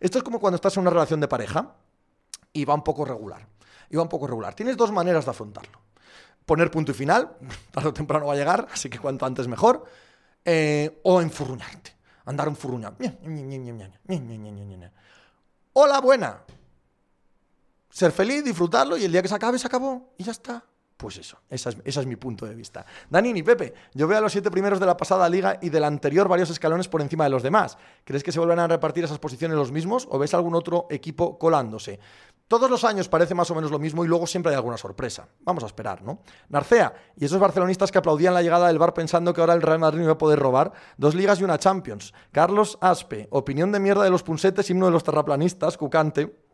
Esto 0.00 0.18
es 0.18 0.24
como 0.24 0.40
cuando 0.40 0.56
estás 0.56 0.76
en 0.76 0.80
una 0.80 0.90
relación 0.90 1.20
de 1.20 1.28
pareja 1.28 1.74
y 2.52 2.64
va 2.64 2.74
un 2.74 2.82
poco 2.82 3.04
regular. 3.04 3.46
Y 3.90 3.96
va 3.96 4.02
un 4.02 4.08
poco 4.08 4.26
regular. 4.26 4.54
Tienes 4.54 4.76
dos 4.76 4.90
maneras 4.90 5.24
de 5.24 5.30
afrontarlo 5.30 5.87
poner 6.48 6.70
punto 6.72 6.90
y 6.90 6.94
final, 6.94 7.36
tarde 7.70 7.90
o 7.90 7.92
temprano 7.92 8.26
va 8.26 8.32
a 8.32 8.36
llegar, 8.36 8.66
así 8.72 8.88
que 8.88 8.98
cuanto 8.98 9.24
antes 9.26 9.46
mejor, 9.46 9.84
eh, 10.44 10.98
o 11.04 11.20
enfurruñarte, 11.20 11.94
andar 12.24 12.48
enfurruñado. 12.48 12.96
Hola, 15.74 16.00
buena. 16.00 16.42
Ser 17.90 18.10
feliz, 18.12 18.42
disfrutarlo 18.42 18.96
y 18.96 19.04
el 19.04 19.12
día 19.12 19.22
que 19.22 19.28
se 19.28 19.34
acabe, 19.34 19.58
se 19.58 19.66
acabó 19.66 20.14
y 20.16 20.24
ya 20.24 20.32
está. 20.32 20.64
Pues 20.98 21.16
eso, 21.18 21.38
ese 21.48 21.70
es, 21.84 22.06
mi 22.06 22.16
punto 22.16 22.44
de 22.44 22.56
vista. 22.56 22.84
Danini, 23.08 23.44
Pepe, 23.44 23.72
yo 23.94 24.08
veo 24.08 24.18
a 24.18 24.20
los 24.20 24.32
siete 24.32 24.50
primeros 24.50 24.80
de 24.80 24.86
la 24.86 24.96
pasada 24.96 25.28
liga 25.28 25.56
y 25.62 25.68
del 25.68 25.84
anterior 25.84 26.26
varios 26.26 26.50
escalones 26.50 26.88
por 26.88 27.00
encima 27.00 27.22
de 27.22 27.30
los 27.30 27.44
demás. 27.44 27.78
¿Crees 28.02 28.24
que 28.24 28.32
se 28.32 28.40
vuelven 28.40 28.58
a 28.58 28.66
repartir 28.66 29.04
esas 29.04 29.20
posiciones 29.20 29.56
los 29.56 29.70
mismos 29.70 30.08
o 30.10 30.18
ves 30.18 30.34
algún 30.34 30.56
otro 30.56 30.88
equipo 30.90 31.38
colándose? 31.38 32.00
Todos 32.48 32.70
los 32.70 32.82
años 32.84 33.10
parece 33.10 33.34
más 33.34 33.50
o 33.50 33.54
menos 33.54 33.70
lo 33.70 33.78
mismo 33.78 34.04
y 34.04 34.08
luego 34.08 34.26
siempre 34.26 34.50
hay 34.50 34.56
alguna 34.56 34.78
sorpresa. 34.78 35.28
Vamos 35.40 35.62
a 35.62 35.66
esperar, 35.66 36.02
¿no? 36.02 36.22
Narcea, 36.48 36.94
y 37.14 37.26
esos 37.26 37.38
barcelonistas 37.38 37.92
que 37.92 37.98
aplaudían 37.98 38.32
la 38.32 38.40
llegada 38.40 38.68
del 38.68 38.78
bar 38.78 38.94
pensando 38.94 39.34
que 39.34 39.42
ahora 39.42 39.52
el 39.52 39.60
Real 39.60 39.78
Madrid 39.78 40.02
iba 40.02 40.12
a 40.12 40.18
poder 40.18 40.38
robar, 40.38 40.72
dos 40.96 41.14
ligas 41.14 41.40
y 41.40 41.44
una 41.44 41.58
Champions. 41.58 42.14
Carlos 42.32 42.78
Aspe, 42.80 43.28
opinión 43.30 43.70
de 43.70 43.80
mierda 43.80 44.02
de 44.02 44.10
los 44.10 44.22
punsetes, 44.22 44.70
himno 44.70 44.86
de 44.86 44.92
los 44.92 45.04
terraplanistas, 45.04 45.76
Cucante. 45.76 46.47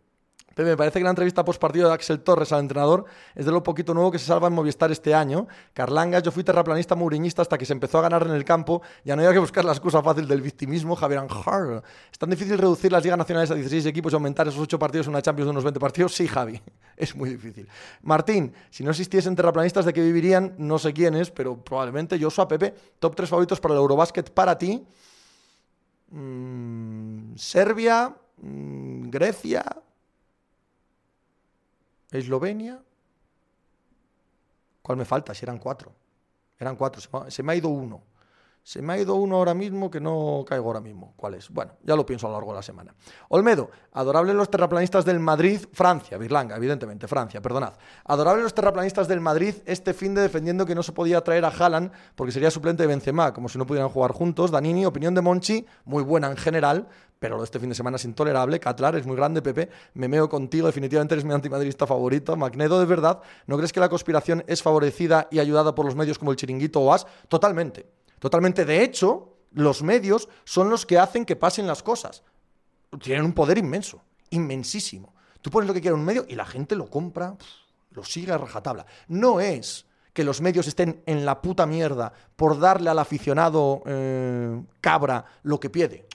Pepe, 0.54 0.70
me 0.70 0.76
parece 0.76 1.00
que 1.00 1.04
la 1.04 1.10
entrevista 1.10 1.44
post 1.44 1.60
partido 1.60 1.88
de 1.88 1.94
Axel 1.94 2.20
Torres 2.20 2.52
al 2.52 2.60
entrenador 2.60 3.04
es 3.34 3.44
de 3.44 3.52
lo 3.52 3.62
poquito 3.62 3.92
nuevo 3.92 4.12
que 4.12 4.18
se 4.18 4.26
salva 4.26 4.46
en 4.46 4.54
Movistar 4.54 4.92
este 4.92 5.14
año. 5.14 5.48
Carlangas, 5.72 6.22
yo 6.22 6.30
fui 6.30 6.44
terraplanista 6.44 6.94
mouriñista 6.94 7.42
hasta 7.42 7.58
que 7.58 7.66
se 7.66 7.72
empezó 7.72 7.98
a 7.98 8.02
ganar 8.02 8.22
en 8.26 8.32
el 8.32 8.44
campo. 8.44 8.82
Ya 9.04 9.16
no 9.16 9.22
había 9.22 9.32
que 9.32 9.40
buscar 9.40 9.64
la 9.64 9.72
excusa 9.72 10.02
fácil 10.02 10.28
del 10.28 10.40
victimismo. 10.40 10.94
Javier 10.94 11.20
Anjar. 11.20 11.82
¿Es 12.12 12.18
tan 12.18 12.30
difícil 12.30 12.56
reducir 12.56 12.92
las 12.92 13.02
ligas 13.02 13.18
nacionales 13.18 13.50
a 13.50 13.54
16 13.54 13.86
equipos 13.86 14.12
y 14.12 14.16
aumentar 14.16 14.46
esos 14.46 14.60
8 14.60 14.78
partidos 14.78 15.06
en 15.06 15.10
una 15.10 15.22
Champions 15.22 15.46
de 15.46 15.50
unos 15.50 15.64
20 15.64 15.80
partidos? 15.80 16.14
Sí, 16.14 16.28
Javi. 16.28 16.60
Es 16.96 17.16
muy 17.16 17.30
difícil. 17.30 17.68
Martín, 18.02 18.52
si 18.70 18.84
no 18.84 18.90
existiesen 18.90 19.34
terraplanistas, 19.34 19.84
¿de 19.84 19.92
qué 19.92 20.00
vivirían? 20.00 20.54
No 20.58 20.78
sé 20.78 20.92
quiénes, 20.92 21.32
pero 21.32 21.56
probablemente 21.56 22.20
yo 22.20 22.30
soy 22.30 22.44
a 22.44 22.48
Pepe. 22.48 22.72
Top 23.00 23.16
3 23.16 23.28
favoritos 23.28 23.58
para 23.58 23.74
el 23.74 23.80
Eurobasket 23.80 24.30
para 24.30 24.56
ti. 24.56 24.86
Mm, 26.10 27.34
Serbia, 27.34 28.14
mm, 28.40 29.10
Grecia, 29.10 29.64
Eslovenia. 32.18 32.82
¿Cuál 34.82 34.98
me 34.98 35.04
falta? 35.04 35.34
Si 35.34 35.44
eran 35.44 35.58
cuatro. 35.58 35.92
Eran 36.58 36.76
cuatro. 36.76 37.02
Se 37.30 37.42
me 37.42 37.52
ha 37.52 37.56
ido 37.56 37.68
uno. 37.68 38.02
Se 38.64 38.80
me 38.80 38.94
ha 38.94 38.98
ido 38.98 39.16
uno 39.16 39.36
ahora 39.36 39.52
mismo 39.52 39.90
que 39.90 40.00
no 40.00 40.42
caigo 40.48 40.68
ahora 40.68 40.80
mismo. 40.80 41.12
¿Cuál 41.18 41.34
es? 41.34 41.50
Bueno, 41.50 41.72
ya 41.82 41.94
lo 41.94 42.06
pienso 42.06 42.26
a 42.26 42.30
lo 42.30 42.36
largo 42.36 42.52
de 42.52 42.56
la 42.56 42.62
semana. 42.62 42.94
Olmedo, 43.28 43.70
adorable 43.92 44.32
los 44.32 44.50
terraplanistas 44.50 45.04
del 45.04 45.20
Madrid, 45.20 45.60
Francia, 45.70 46.16
Birlanga, 46.16 46.56
evidentemente, 46.56 47.06
Francia, 47.06 47.42
perdonad. 47.42 47.74
Adorable 48.06 48.42
los 48.42 48.54
terraplanistas 48.54 49.06
del 49.06 49.20
Madrid 49.20 49.56
este 49.66 49.92
fin 49.92 50.14
de 50.14 50.22
defendiendo 50.22 50.64
que 50.64 50.74
no 50.74 50.82
se 50.82 50.92
podía 50.92 51.20
traer 51.20 51.44
a 51.44 51.48
Haaland 51.48 51.92
porque 52.14 52.32
sería 52.32 52.50
suplente 52.50 52.84
de 52.84 52.86
Benzema, 52.86 53.34
como 53.34 53.50
si 53.50 53.58
no 53.58 53.66
pudieran 53.66 53.90
jugar 53.90 54.12
juntos. 54.12 54.50
Danini, 54.50 54.86
opinión 54.86 55.14
de 55.14 55.20
Monchi, 55.20 55.66
muy 55.84 56.02
buena 56.02 56.30
en 56.30 56.38
general, 56.38 56.88
pero 57.18 57.44
este 57.44 57.60
fin 57.60 57.68
de 57.68 57.74
semana 57.74 57.96
es 57.96 58.04
intolerable. 58.06 58.60
Catlar 58.60 58.96
es 58.96 59.04
muy 59.04 59.14
grande, 59.14 59.42
Pepe. 59.42 59.68
Me 59.92 60.08
meo 60.08 60.26
contigo, 60.30 60.68
definitivamente 60.68 61.14
eres 61.14 61.26
mi 61.26 61.34
antimadridista 61.34 61.86
favorito. 61.86 62.34
Magnedo, 62.34 62.80
de 62.80 62.86
verdad, 62.86 63.20
¿no 63.46 63.58
crees 63.58 63.74
que 63.74 63.80
la 63.80 63.90
conspiración 63.90 64.42
es 64.46 64.62
favorecida 64.62 65.28
y 65.30 65.38
ayudada 65.38 65.74
por 65.74 65.84
los 65.84 65.94
medios 65.94 66.18
como 66.18 66.30
el 66.30 66.38
Chiringuito 66.38 66.80
o 66.80 66.94
As? 66.94 67.06
Totalmente. 67.28 68.03
Totalmente. 68.18 68.64
De 68.64 68.82
hecho, 68.82 69.36
los 69.52 69.82
medios 69.82 70.28
son 70.44 70.70
los 70.70 70.86
que 70.86 70.98
hacen 70.98 71.24
que 71.24 71.36
pasen 71.36 71.66
las 71.66 71.82
cosas. 71.82 72.22
tienen 73.02 73.24
un 73.24 73.32
poder 73.32 73.58
inmenso, 73.58 74.02
inmensísimo. 74.30 75.14
Tú 75.40 75.50
pones 75.50 75.66
lo 75.66 75.74
que 75.74 75.80
quiera 75.80 75.94
en 75.94 76.00
un 76.00 76.06
medio 76.06 76.24
y 76.28 76.34
la 76.34 76.46
gente 76.46 76.76
lo 76.76 76.88
compra, 76.88 77.36
lo 77.90 78.04
sigue 78.04 78.32
a 78.32 78.38
rajatabla. 78.38 78.86
No 79.08 79.40
es 79.40 79.86
que 80.12 80.24
los 80.24 80.40
medios 80.40 80.68
estén 80.68 81.02
en 81.06 81.26
la 81.26 81.42
puta 81.42 81.66
mierda 81.66 82.12
por 82.36 82.58
darle 82.58 82.88
al 82.88 82.98
aficionado 82.98 83.82
eh, 83.84 84.62
cabra 84.80 85.24
lo 85.42 85.58
que 85.58 85.70
pide. 85.70 86.06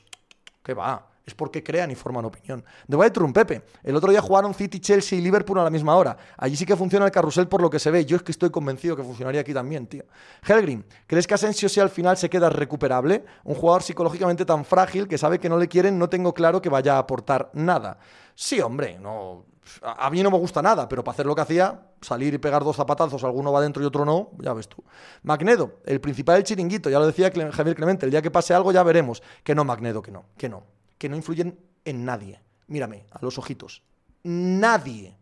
Que 0.64 0.74
va 0.74 1.09
es 1.30 1.36
porque 1.36 1.64
crean 1.64 1.90
y 1.92 1.96
forman 1.96 2.26
opinión. 2.26 2.64
De 2.88 2.98
White 2.98 3.20
Room, 3.20 3.32
Pepe. 3.32 3.64
El 3.84 3.96
otro 3.96 4.12
día 4.12 4.22
jugaron 4.22 4.54
City, 4.54 4.80
Chelsea 4.80 5.18
y 5.18 5.22
Liverpool 5.22 5.60
a 5.60 5.64
la 5.64 5.70
misma 5.70 5.96
hora. 5.96 6.18
Allí 6.38 6.56
sí 6.56 6.66
que 6.66 6.76
funciona 6.76 7.06
el 7.06 7.12
carrusel 7.12 7.48
por 7.48 7.62
lo 7.62 7.70
que 7.70 7.80
se 7.80 7.92
ve. 7.92 8.06
Yo 8.06 8.18
es 8.18 8.24
que 8.24 8.32
estoy 8.32 8.50
convencido 8.50 8.96
que 8.96 9.04
funcionaría 9.04 9.42
aquí 9.42 9.54
también, 9.54 9.88
tío. 9.88 10.04
Helgrim, 10.46 10.84
¿crees 11.08 11.28
que 11.28 11.36
Asensio 11.36 11.70
si 11.70 11.80
al 11.80 11.90
final 11.90 12.18
se 12.18 12.30
queda 12.30 12.50
recuperable? 12.50 13.24
Un 13.44 13.56
jugador 13.56 13.84
psicológicamente 13.84 14.46
tan 14.46 14.66
frágil 14.66 15.08
que 15.08 15.18
sabe 15.18 15.40
que 15.40 15.50
no 15.50 15.58
le 15.58 15.68
quieren, 15.68 15.98
no 15.98 16.10
tengo 16.10 16.34
claro 16.34 16.62
que 16.62 16.70
vaya 16.70 16.96
a 16.96 17.00
aportar 17.00 17.50
nada. 17.54 18.00
Sí, 18.36 18.60
hombre, 18.60 18.98
no. 19.00 19.46
A 19.84 20.10
mí 20.10 20.24
no 20.24 20.32
me 20.32 20.38
gusta 20.38 20.62
nada, 20.64 20.90
pero 20.90 21.04
para 21.04 21.14
hacer 21.14 21.28
lo 21.28 21.36
que 21.36 21.42
hacía, 21.42 21.80
salir 22.02 22.34
y 22.34 22.40
pegar 22.40 22.64
dos 22.64 22.76
zapatazos, 22.76 23.24
alguno 23.24 23.52
va 23.52 23.62
dentro 23.62 23.84
y 23.84 23.86
otro 23.86 24.04
no, 24.04 24.32
ya 24.40 24.54
ves 24.54 24.68
tú. 24.68 24.84
Magnedo, 25.22 25.80
el 25.86 26.02
principal 26.02 26.38
del 26.38 26.44
chiringuito, 26.44 26.90
ya 26.90 26.98
lo 26.98 27.06
decía 27.06 27.32
Javier 27.52 27.76
Clemente, 27.76 28.06
el 28.06 28.12
día 28.12 28.22
que 28.22 28.32
pase 28.32 28.56
algo 28.56 28.72
ya 28.72 28.82
veremos. 28.82 29.22
Que 29.44 29.54
no, 29.54 29.64
Magnedo, 29.64 30.02
que 30.02 30.12
no, 30.12 30.26
que 30.38 30.50
no 30.50 30.79
que 31.00 31.10
no 31.10 31.16
influyen 31.16 31.58
en 31.86 32.06
nadie. 32.06 32.39
Mírame, 32.68 33.06
a 33.10 33.18
los 33.24 33.39
ojitos. 33.39 33.82
Nadie, 34.22 35.18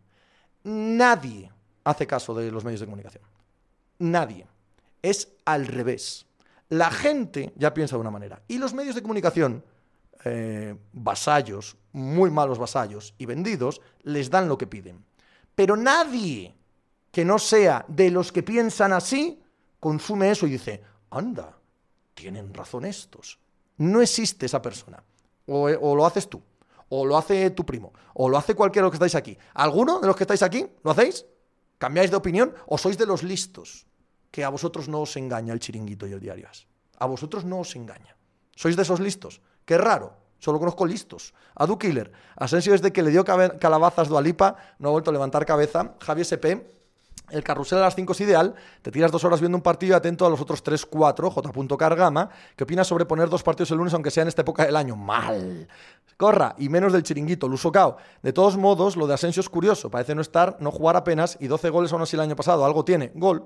nadie 0.64 1.50
hace 1.84 2.06
caso 2.06 2.34
de 2.34 2.50
los 2.50 2.64
medios 2.64 2.80
de 2.80 2.86
comunicación. 2.86 3.24
Nadie. 4.00 4.46
Es 5.00 5.28
al 5.46 5.66
revés. 5.66 6.26
La 6.68 6.90
gente 6.90 7.54
ya 7.56 7.72
piensa 7.72 7.96
de 7.96 8.00
una 8.00 8.10
manera. 8.10 8.42
Y 8.48 8.58
los 8.58 8.74
medios 8.74 8.94
de 8.94 9.02
comunicación, 9.02 9.64
eh, 10.24 10.76
vasallos, 10.92 11.76
muy 11.92 12.30
malos 12.30 12.58
vasallos 12.58 13.14
y 13.16 13.24
vendidos, 13.24 13.80
les 14.02 14.28
dan 14.28 14.48
lo 14.48 14.58
que 14.58 14.66
piden. 14.66 15.02
Pero 15.54 15.76
nadie 15.76 16.54
que 17.10 17.24
no 17.24 17.38
sea 17.38 17.84
de 17.88 18.10
los 18.10 18.32
que 18.32 18.42
piensan 18.42 18.92
así, 18.92 19.40
consume 19.80 20.30
eso 20.30 20.46
y 20.46 20.50
dice, 20.50 20.82
anda, 21.10 21.56
tienen 22.14 22.52
razón 22.52 22.84
estos. 22.84 23.38
No 23.78 24.02
existe 24.02 24.46
esa 24.46 24.60
persona. 24.60 25.02
Eh, 25.48 25.78
o, 25.80 25.96
lo 25.96 26.04
haces 26.04 26.28
tú, 26.28 26.42
o 26.90 27.06
lo 27.06 27.16
hace 27.16 27.50
tu 27.50 27.64
primo, 27.64 27.92
o 28.14 28.28
lo 28.28 28.36
hace 28.36 28.54
cualquiera 28.54 28.84
de 28.84 28.86
los 28.86 28.92
que 28.92 29.04
estáis 29.04 29.14
aquí. 29.14 29.38
¿Alguno 29.54 30.00
de 30.00 30.06
los 30.06 30.14
que 30.14 30.24
estáis 30.24 30.42
aquí 30.42 30.66
lo 30.84 30.90
hacéis? 30.90 31.24
¿Cambiáis 31.78 32.10
de 32.10 32.16
opinión 32.16 32.54
o 32.66 32.76
sois 32.76 32.98
de 32.98 33.06
los 33.06 33.22
listos? 33.22 33.86
Que 34.30 34.44
a 34.44 34.50
vosotros 34.50 34.88
no 34.88 35.00
os 35.00 35.16
engaña 35.16 35.54
el 35.54 35.60
chiringuito 35.60 36.06
y 36.06 36.12
el 36.12 36.20
diario 36.20 36.48
A 36.98 37.06
vosotros 37.06 37.44
no 37.44 37.60
os 37.60 37.74
engaña. 37.76 38.16
¿Sois 38.54 38.76
de 38.76 38.82
esos 38.82 39.00
listos? 39.00 39.40
Qué 39.64 39.78
raro. 39.78 40.12
Solo 40.38 40.58
conozco 40.58 40.84
listos. 40.84 41.34
A 41.54 41.66
Killer. 41.78 42.12
Asensio 42.36 42.72
desde 42.72 42.92
que 42.92 43.02
le 43.02 43.10
dio 43.10 43.24
calabazas 43.24 44.08
Dualipa 44.08 44.56
no 44.78 44.88
ha 44.88 44.92
vuelto 44.92 45.10
a 45.10 45.12
levantar 45.12 45.46
cabeza. 45.46 45.94
Javier 46.00 46.26
SP 46.28 46.77
el 47.30 47.42
carrusel 47.42 47.78
a 47.78 47.82
las 47.82 47.94
5 47.94 48.12
es 48.12 48.20
ideal, 48.20 48.54
te 48.82 48.90
tiras 48.90 49.12
dos 49.12 49.24
horas 49.24 49.40
viendo 49.40 49.56
un 49.56 49.62
partido 49.62 49.96
atento 49.96 50.26
a 50.26 50.30
los 50.30 50.40
otros 50.40 50.62
3, 50.62 50.86
4, 50.86 51.30
J. 51.30 51.76
Cargama. 51.76 52.30
¿Qué 52.56 52.64
opinas 52.64 52.86
sobre 52.86 53.04
poner 53.06 53.28
dos 53.28 53.42
partidos 53.42 53.70
el 53.70 53.78
lunes, 53.78 53.94
aunque 53.94 54.10
sea 54.10 54.22
en 54.22 54.28
esta 54.28 54.42
época 54.42 54.64
del 54.64 54.76
año? 54.76 54.96
Mal. 54.96 55.68
Corra, 56.16 56.54
y 56.58 56.68
menos 56.68 56.92
del 56.92 57.02
chiringuito, 57.02 57.48
Lusocao. 57.48 57.96
De 58.22 58.32
todos 58.32 58.56
modos, 58.56 58.96
lo 58.96 59.06
de 59.06 59.14
Asensio 59.14 59.40
es 59.40 59.48
curioso, 59.48 59.90
parece 59.90 60.14
no 60.14 60.20
estar, 60.20 60.56
no 60.60 60.70
jugar 60.70 60.96
apenas 60.96 61.36
y 61.40 61.46
12 61.46 61.70
goles 61.70 61.92
aún 61.92 62.02
así 62.02 62.16
el 62.16 62.20
año 62.20 62.36
pasado. 62.36 62.64
Algo 62.64 62.84
tiene, 62.84 63.12
gol, 63.14 63.44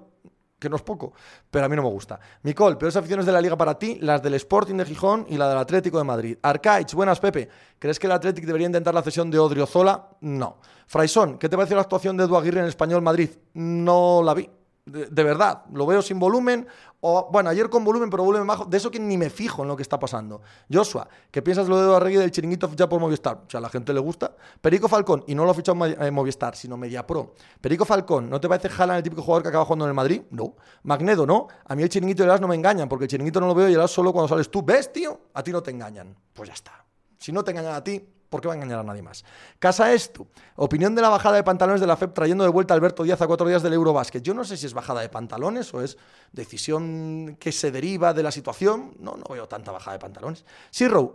que 0.63 0.71
no 0.71 0.77
es 0.77 0.83
poco, 0.83 1.13
pero 1.51 1.67
a 1.67 1.69
mí 1.69 1.77
no 1.77 1.83
me 1.83 1.89
gusta. 1.89 2.19
Micol, 2.43 2.79
peores 2.79 2.97
aficiones 2.97 3.27
de 3.27 3.33
la 3.33 3.41
liga 3.41 3.57
para 3.57 3.79
ti, 3.79 3.99
las 4.01 4.23
del 4.23 4.35
Sporting 4.35 4.77
de 4.77 4.85
Gijón 4.85 5.27
y 5.29 5.37
la 5.37 5.49
del 5.49 5.59
Atlético 5.59 5.99
de 5.99 6.05
Madrid. 6.05 6.39
Arcaich, 6.41 6.95
buenas 6.95 7.21
Pepe, 7.21 7.49
¿crees 7.79 7.99
que 7.99 8.07
el 8.07 8.13
Atlético 8.13 8.47
debería 8.47 8.67
intentar 8.67 8.95
la 8.95 9.03
cesión 9.03 9.31
de 9.31 9.39
Odriozola? 9.39 10.09
No. 10.21 10.59
Fraison, 10.87 11.39
¿qué 11.39 11.49
te 11.49 11.57
pareció 11.57 11.77
la 11.77 11.83
actuación 11.83 12.17
de 12.17 12.25
Edu 12.25 12.37
Aguirre 12.37 12.59
en 12.59 12.65
el 12.65 12.71
Español 12.71 13.03
Madrid? 13.03 13.31
No 13.55 14.23
la 14.25 14.35
vi 14.35 14.49
de, 14.85 15.23
verdad, 15.23 15.63
lo 15.73 15.87
veo 15.87 16.03
sin 16.03 16.19
volumen, 16.19 16.67
o 17.01 17.29
bueno, 17.31 17.51
ayer 17.51 17.71
con 17.71 17.85
volumen, 17.85 18.11
pero 18.11 18.25
volumen 18.25 18.47
bajo, 18.47 18.65
de 18.65 18.77
eso 18.77 18.91
que 18.91 18.99
ni 18.99 19.17
me 19.17 19.31
fijo 19.31 19.63
en 19.63 19.69
lo 19.69 19.77
que 19.77 19.83
está 19.83 19.99
pasando. 19.99 20.43
Joshua, 20.73 21.09
¿qué 21.31 21.41
piensas 21.41 21.69
lo 21.69 21.81
de 21.81 21.97
Arregui 21.97 22.17
del 22.17 22.33
chiringuito 22.33 22.69
fichado 22.69 22.89
por 22.89 23.01
Movistar? 23.01 23.43
O 23.47 23.51
sea, 23.51 23.59
a 23.59 23.61
la 23.61 23.69
gente 23.69 23.93
le 23.93 24.01
gusta. 24.01 24.35
Perico 24.61 24.89
Falcón, 24.89 25.23
y 25.29 25.37
no 25.37 25.45
lo 25.45 25.53
ha 25.53 25.55
fichado 25.55 25.87
en 25.87 26.03
eh, 26.03 26.11
Movistar, 26.11 26.57
sino 26.57 26.77
Media 26.77 27.07
Pro. 27.07 27.35
Perico 27.61 27.85
Falcón, 27.85 28.29
¿no 28.29 28.41
te 28.41 28.49
parece 28.49 28.69
Jalan 28.69 28.97
el 28.97 29.03
típico 29.05 29.23
jugador 29.23 29.43
que 29.45 29.49
acaba 29.51 29.65
jugando 29.65 29.85
en 29.85 29.91
el 29.91 29.95
Madrid? 29.95 30.23
No. 30.31 30.57
Magnedo, 30.83 31.27
no. 31.27 31.47
A 31.65 31.77
mí 31.77 31.85
el 31.85 31.89
chiringuito 31.89 32.25
y 32.25 32.27
el 32.27 32.33
as 32.33 32.41
no 32.41 32.49
me 32.49 32.57
engañan, 32.57 32.89
porque 32.89 33.05
el 33.05 33.11
chiringuito 33.11 33.41
no 33.41 33.47
lo 33.47 33.55
veo 33.55 33.69
y 33.69 33.75
el 33.75 33.81
as 33.81 33.91
solo 33.91 34.13
cuando 34.13 34.29
sales 34.29 34.51
tú. 34.51 34.65
¿Ves, 34.65 34.93
tío? 34.93 35.29
A 35.35 35.45
ti 35.45 35.53
no 35.53 35.63
te 35.63 35.71
engañan. 35.71 36.17
Pues 36.33 36.49
ya 36.49 36.55
está. 36.55 36.85
Si 37.19 37.31
no 37.31 37.45
te 37.45 37.53
engañan 37.53 37.75
a 37.75 37.85
ti, 37.85 38.05
¿Por 38.33 38.41
qué 38.41 38.49
va 38.49 38.55
a 38.55 38.57
engañar 38.57 38.79
a 38.79 38.83
nadie 38.83 39.03
más? 39.03 39.27
Casa 39.59 39.93
esto. 39.93 40.27
Opinión 40.57 40.95
de 40.95 41.03
la 41.03 41.11
bajada 41.11 41.37
de 41.37 41.45
pantalones 41.45 41.83
de 41.83 41.87
la 41.87 41.99
FEP 41.99 42.15
trayendo 42.15 42.45
de 42.45 42.51
vuelta 42.51 42.73
a 42.73 42.77
Alberto 42.77 43.03
Díaz 43.03 43.21
a 43.21 43.27
cuatro 43.27 43.47
días 43.47 43.63
del 43.63 43.75
Eurobásquet. 43.75 44.23
Yo 44.23 44.33
no 44.33 44.43
sé 44.43 44.57
si 44.57 44.65
es 44.65 44.73
bajada 44.73 45.03
de 45.03 45.11
pantalones 45.11 45.75
o 45.75 45.83
es 45.83 45.99
decisión 46.33 47.37
que 47.39 47.53
se 47.53 47.71
deriva 47.71 48.15
de 48.15 48.23
la 48.23 48.31
situación. 48.31 48.95
No, 48.99 49.17
no 49.19 49.25
veo 49.35 49.47
tanta 49.49 49.71
bajada 49.71 49.99
de 49.99 50.01
pantalones. 50.01 50.47
Sí, 50.71 50.89
Row, 50.89 51.13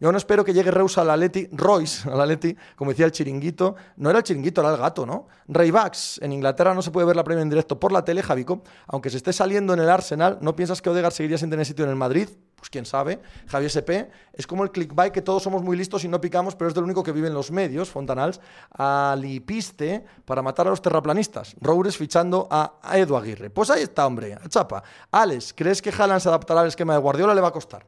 yo 0.00 0.10
no 0.10 0.16
espero 0.16 0.42
que 0.42 0.54
llegue 0.54 0.70
Reus 0.70 0.96
a 0.96 1.04
la 1.04 1.18
Leti, 1.18 1.50
Royce 1.52 2.08
a 2.08 2.14
la 2.14 2.24
Leti, 2.24 2.56
como 2.76 2.92
decía 2.92 3.04
el 3.04 3.12
chiringuito. 3.12 3.76
No 3.98 4.08
era 4.08 4.20
el 4.20 4.24
chiringuito, 4.24 4.62
era 4.62 4.70
el 4.70 4.78
gato, 4.78 5.04
¿no? 5.04 5.28
Raybax, 5.48 6.22
en 6.22 6.32
Inglaterra 6.32 6.72
no 6.72 6.80
se 6.80 6.90
puede 6.90 7.06
ver 7.06 7.16
la 7.16 7.24
premia 7.24 7.42
en 7.42 7.50
directo 7.50 7.78
por 7.78 7.92
la 7.92 8.06
tele, 8.06 8.22
Javico. 8.22 8.62
Aunque 8.86 9.10
se 9.10 9.18
esté 9.18 9.34
saliendo 9.34 9.74
en 9.74 9.80
el 9.80 9.90
Arsenal, 9.90 10.38
¿no 10.40 10.56
piensas 10.56 10.80
que 10.80 10.88
Odegaard 10.88 11.12
seguiría 11.12 11.36
sin 11.36 11.50
tener 11.50 11.66
sitio 11.66 11.84
en 11.84 11.90
el 11.90 11.96
Madrid? 11.96 12.30
Pues 12.64 12.70
quién 12.70 12.86
sabe. 12.86 13.20
Javier 13.46 13.68
SP 13.68 14.08
es 14.32 14.46
como 14.46 14.64
el 14.64 14.70
clickbait 14.70 15.12
que 15.12 15.20
todos 15.20 15.42
somos 15.42 15.62
muy 15.62 15.76
listos 15.76 16.02
y 16.04 16.08
no 16.08 16.18
picamos, 16.18 16.56
pero 16.56 16.68
es 16.68 16.74
del 16.74 16.84
único 16.84 17.02
que 17.02 17.12
vive 17.12 17.28
en 17.28 17.34
los 17.34 17.50
medios, 17.50 17.90
Fontanals, 17.90 18.40
alipiste 18.70 20.02
para 20.24 20.40
matar 20.40 20.68
a 20.68 20.70
los 20.70 20.80
terraplanistas. 20.80 21.56
Roures 21.60 21.98
fichando 21.98 22.48
a, 22.50 22.80
Edu 22.94 23.16
Aguirre. 23.16 23.50
Pues 23.50 23.68
ahí 23.68 23.82
está, 23.82 24.06
hombre, 24.06 24.32
a 24.32 24.48
chapa. 24.48 24.82
Alex, 25.10 25.52
¿crees 25.52 25.82
que 25.82 25.90
Haaland 25.90 26.22
se 26.22 26.30
adaptará 26.30 26.62
al 26.62 26.68
esquema 26.68 26.94
de 26.94 27.00
Guardiola? 27.00 27.34
Le 27.34 27.42
va 27.42 27.48
a 27.48 27.52
costar. 27.52 27.86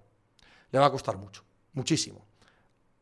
Le 0.71 0.79
va 0.79 0.85
a 0.85 0.91
costar 0.91 1.17
mucho, 1.17 1.43
muchísimo. 1.73 2.27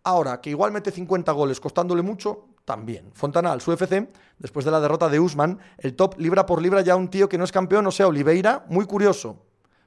Ahora, 0.05 0.41
que 0.41 0.51
igual 0.51 0.71
mete 0.71 0.93
50 0.93 1.33
goles 1.33 1.59
costándole 1.59 2.03
mucho, 2.03 2.51
también. 2.65 3.11
Fontanal, 3.15 3.61
su 3.61 3.73
FC, 3.73 4.13
después 4.39 4.65
de 4.65 4.71
la 4.71 4.79
derrota 4.79 5.09
de 5.09 5.19
Usman, 5.19 5.59
el 5.79 5.97
top 5.97 6.21
libra 6.21 6.47
por 6.47 6.63
libra 6.63 6.83
ya 6.83 6.95
un 6.95 7.09
tío 7.09 7.29
que 7.29 7.37
no 7.37 7.43
es 7.43 7.51
campeón, 7.51 7.85
o 7.89 7.91
sea, 7.91 8.07
Oliveira, 8.07 8.65
muy 8.69 8.87
curioso. 8.87 9.44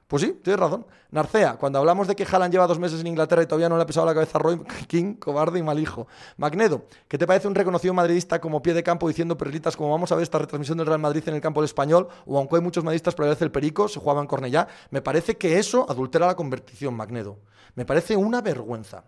Pues 0.08 0.22
sí, 0.22 0.40
tienes 0.42 0.58
razón. 0.58 0.86
Narcea, 1.10 1.58
cuando 1.58 1.78
hablamos 1.78 2.08
de 2.08 2.16
que 2.16 2.24
Haaland 2.24 2.50
lleva 2.50 2.66
dos 2.66 2.78
meses 2.78 2.98
en 3.02 3.08
Inglaterra 3.08 3.42
y 3.42 3.46
todavía 3.46 3.68
no 3.68 3.76
le 3.76 3.82
ha 3.82 3.86
pisado 3.86 4.06
la 4.06 4.14
cabeza 4.14 4.38
a 4.38 4.40
Roy 4.40 4.58
King, 4.88 5.16
cobarde 5.16 5.58
y 5.58 5.62
mal 5.62 5.78
hijo. 5.78 6.06
Magnedo, 6.38 6.86
¿qué 7.08 7.18
te 7.18 7.26
parece 7.26 7.46
un 7.46 7.54
reconocido 7.54 7.92
madridista 7.92 8.40
como 8.40 8.62
pie 8.62 8.72
de 8.72 8.82
campo 8.82 9.06
diciendo 9.06 9.36
perlitas 9.36 9.76
como 9.76 9.90
vamos 9.90 10.10
a 10.10 10.14
ver 10.14 10.22
esta 10.22 10.38
retransmisión 10.38 10.78
del 10.78 10.86
Real 10.86 10.98
Madrid 10.98 11.22
en 11.26 11.34
el 11.34 11.42
campo 11.42 11.60
del 11.60 11.66
español? 11.66 12.08
O 12.24 12.38
aunque 12.38 12.56
hay 12.56 12.62
muchos 12.62 12.84
madridistas, 12.84 13.14
pero 13.14 13.30
el 13.30 13.50
perico 13.50 13.86
se 13.86 14.00
jugaba 14.00 14.22
en 14.22 14.26
Cornellá. 14.26 14.66
Me 14.88 15.02
parece 15.02 15.36
que 15.36 15.58
eso 15.58 15.84
adultera 15.90 16.26
la 16.26 16.36
convertición, 16.36 16.94
Magnedo. 16.94 17.40
Me 17.74 17.84
parece 17.84 18.16
una 18.16 18.40
vergüenza. 18.40 19.04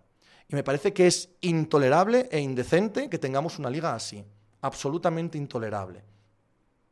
Y 0.51 0.55
me 0.55 0.63
parece 0.63 0.93
que 0.93 1.07
es 1.07 1.31
intolerable 1.41 2.29
e 2.31 2.41
indecente 2.41 3.09
que 3.09 3.19
tengamos 3.19 3.59
una 3.59 3.71
liga 3.71 3.95
así. 3.95 4.23
Absolutamente 4.61 5.39
intolerable. 5.39 6.10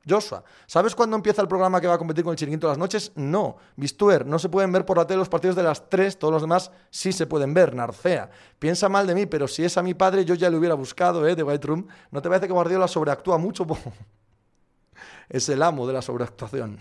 Joshua, 0.06 0.42
¿sabes 0.66 0.94
cuándo 0.94 1.16
empieza 1.16 1.42
el 1.42 1.48
programa 1.48 1.80
que 1.80 1.86
va 1.86 1.94
a 1.94 1.98
competir 1.98 2.24
con 2.24 2.32
el 2.32 2.38
chiringuito 2.38 2.66
de 2.66 2.72
las 2.72 2.78
noches? 2.78 3.12
No. 3.14 3.56
Bistuer, 3.76 4.24
no 4.24 4.38
se 4.38 4.48
pueden 4.48 4.72
ver 4.72 4.84
por 4.86 4.96
la 4.96 5.06
tele 5.06 5.18
los 5.18 5.28
partidos 5.28 5.56
de 5.56 5.62
las 5.62 5.88
3, 5.90 6.18
todos 6.18 6.32
los 6.32 6.42
demás 6.42 6.70
sí 6.90 7.12
se 7.12 7.26
pueden 7.26 7.52
ver. 7.52 7.74
Narcea, 7.74 8.30
piensa 8.58 8.88
mal 8.88 9.06
de 9.06 9.14
mí, 9.14 9.26
pero 9.26 9.48
si 9.48 9.64
es 9.64 9.76
a 9.76 9.82
mi 9.82 9.94
padre 9.94 10.24
yo 10.24 10.34
ya 10.34 10.50
le 10.50 10.56
hubiera 10.56 10.74
buscado, 10.74 11.26
¿eh? 11.26 11.36
De 11.36 11.42
White 11.42 11.66
Room. 11.66 11.86
¿No 12.10 12.22
te 12.22 12.28
parece 12.28 12.46
que 12.46 12.52
Guardiola 12.52 12.88
sobreactúa 12.88 13.38
mucho? 13.38 13.66
es 15.28 15.48
el 15.48 15.62
amo 15.62 15.86
de 15.86 15.92
la 15.92 16.02
sobreactuación. 16.02 16.78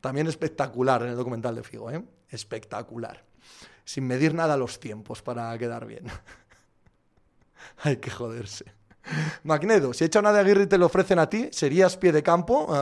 También 0.00 0.26
espectacular 0.26 1.02
en 1.02 1.08
el 1.08 1.16
documental 1.16 1.54
de 1.54 1.62
Figo, 1.62 1.90
¿eh? 1.90 2.02
Espectacular. 2.30 3.24
Sin 3.84 4.06
medir 4.06 4.34
nada 4.34 4.56
los 4.56 4.80
tiempos 4.80 5.22
para 5.22 5.56
quedar 5.58 5.86
bien. 5.86 6.06
Hay 7.82 7.96
que 7.96 8.10
joderse. 8.10 8.77
Magnedo, 9.44 9.92
si 9.92 10.04
echa 10.04 10.20
una 10.20 10.32
de 10.32 10.40
Aguirre 10.40 10.64
y 10.64 10.66
te 10.66 10.78
lo 10.78 10.86
ofrecen 10.86 11.18
a 11.18 11.28
ti, 11.28 11.48
¿serías 11.52 11.96
pie 11.96 12.12
de 12.12 12.22
campo? 12.22 12.68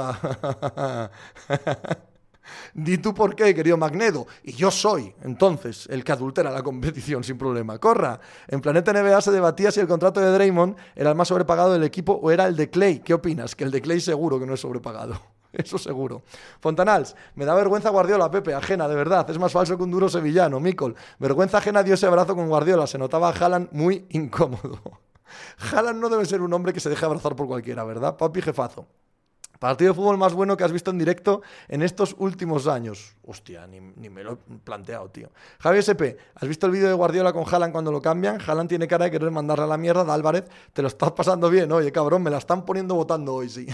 Di 2.74 2.98
tú 2.98 3.14
por 3.14 3.34
qué, 3.34 3.54
querido 3.54 3.76
Magnedo. 3.76 4.26
Y 4.42 4.52
yo 4.52 4.70
soy, 4.70 5.14
entonces, 5.22 5.86
el 5.90 6.04
que 6.04 6.12
adultera 6.12 6.50
la 6.50 6.62
competición 6.62 7.24
sin 7.24 7.38
problema. 7.38 7.78
Corra. 7.78 8.20
En 8.48 8.60
Planeta 8.60 8.92
NBA 8.92 9.20
se 9.20 9.32
debatía 9.32 9.70
si 9.70 9.80
el 9.80 9.88
contrato 9.88 10.20
de 10.20 10.30
Draymond 10.30 10.76
era 10.94 11.10
el 11.10 11.16
más 11.16 11.28
sobrepagado 11.28 11.72
del 11.72 11.84
equipo 11.84 12.12
o 12.12 12.30
era 12.30 12.46
el 12.46 12.56
de 12.56 12.70
Clay. 12.70 13.00
¿Qué 13.00 13.14
opinas? 13.14 13.54
Que 13.54 13.64
el 13.64 13.70
de 13.70 13.80
Clay 13.80 14.00
seguro 14.00 14.38
que 14.38 14.46
no 14.46 14.54
es 14.54 14.60
sobrepagado. 14.60 15.20
Eso 15.52 15.78
seguro. 15.78 16.22
Fontanals, 16.60 17.16
me 17.34 17.44
da 17.44 17.54
vergüenza 17.54 17.90
Guardiola, 17.90 18.30
Pepe, 18.30 18.54
ajena, 18.54 18.88
de 18.88 18.94
verdad. 18.94 19.28
Es 19.30 19.38
más 19.38 19.52
falso 19.52 19.76
que 19.76 19.82
un 19.82 19.90
duro 19.90 20.08
sevillano. 20.08 20.60
Micol, 20.60 20.94
vergüenza 21.18 21.58
ajena 21.58 21.82
dio 21.82 21.94
ese 21.94 22.06
abrazo 22.06 22.34
con 22.34 22.48
Guardiola. 22.48 22.86
Se 22.86 22.98
notaba 22.98 23.30
a 23.30 23.32
Haaland 23.32 23.68
muy 23.72 24.06
incómodo. 24.10 24.80
Haaland 25.72 26.00
no 26.00 26.08
debe 26.08 26.24
ser 26.26 26.40
un 26.40 26.52
hombre 26.52 26.72
que 26.72 26.80
se 26.80 26.88
deje 26.88 27.04
abrazar 27.04 27.36
por 27.36 27.46
cualquiera, 27.46 27.84
¿verdad? 27.84 28.16
Papi 28.16 28.42
jefazo. 28.42 28.86
Partido 29.58 29.92
de 29.92 29.94
fútbol 29.94 30.18
más 30.18 30.34
bueno 30.34 30.56
que 30.56 30.64
has 30.64 30.72
visto 30.72 30.90
en 30.90 30.98
directo 30.98 31.42
en 31.68 31.82
estos 31.82 32.14
últimos 32.18 32.66
años. 32.66 33.16
Hostia, 33.24 33.66
ni, 33.66 33.80
me 33.80 34.22
lo 34.22 34.32
he 34.32 34.36
planteado, 34.62 35.08
tío. 35.10 35.30
Javier 35.58 35.82
SP, 35.82 36.02
¿has 36.34 36.48
visto 36.48 36.66
el 36.66 36.72
vídeo 36.72 36.88
de 36.88 36.94
Guardiola 36.94 37.32
con 37.32 37.44
Haaland 37.46 37.72
cuando 37.72 37.90
lo 37.90 38.02
cambian? 38.02 38.38
Haaland 38.40 38.68
tiene 38.68 38.86
cara 38.86 39.06
de 39.06 39.10
querer 39.10 39.30
mandarle 39.30 39.64
a 39.64 39.68
la 39.68 39.76
mierda 39.76 40.04
de 40.04 40.12
Álvarez. 40.12 40.44
Te 40.72 40.82
lo 40.82 40.88
estás 40.88 41.12
pasando 41.12 41.48
bien, 41.48 41.72
oye, 41.72 41.90
cabrón, 41.90 42.22
me 42.22 42.30
la 42.30 42.38
están 42.38 42.64
poniendo 42.64 42.94
votando 42.94 43.34
hoy, 43.34 43.48
sí. 43.48 43.66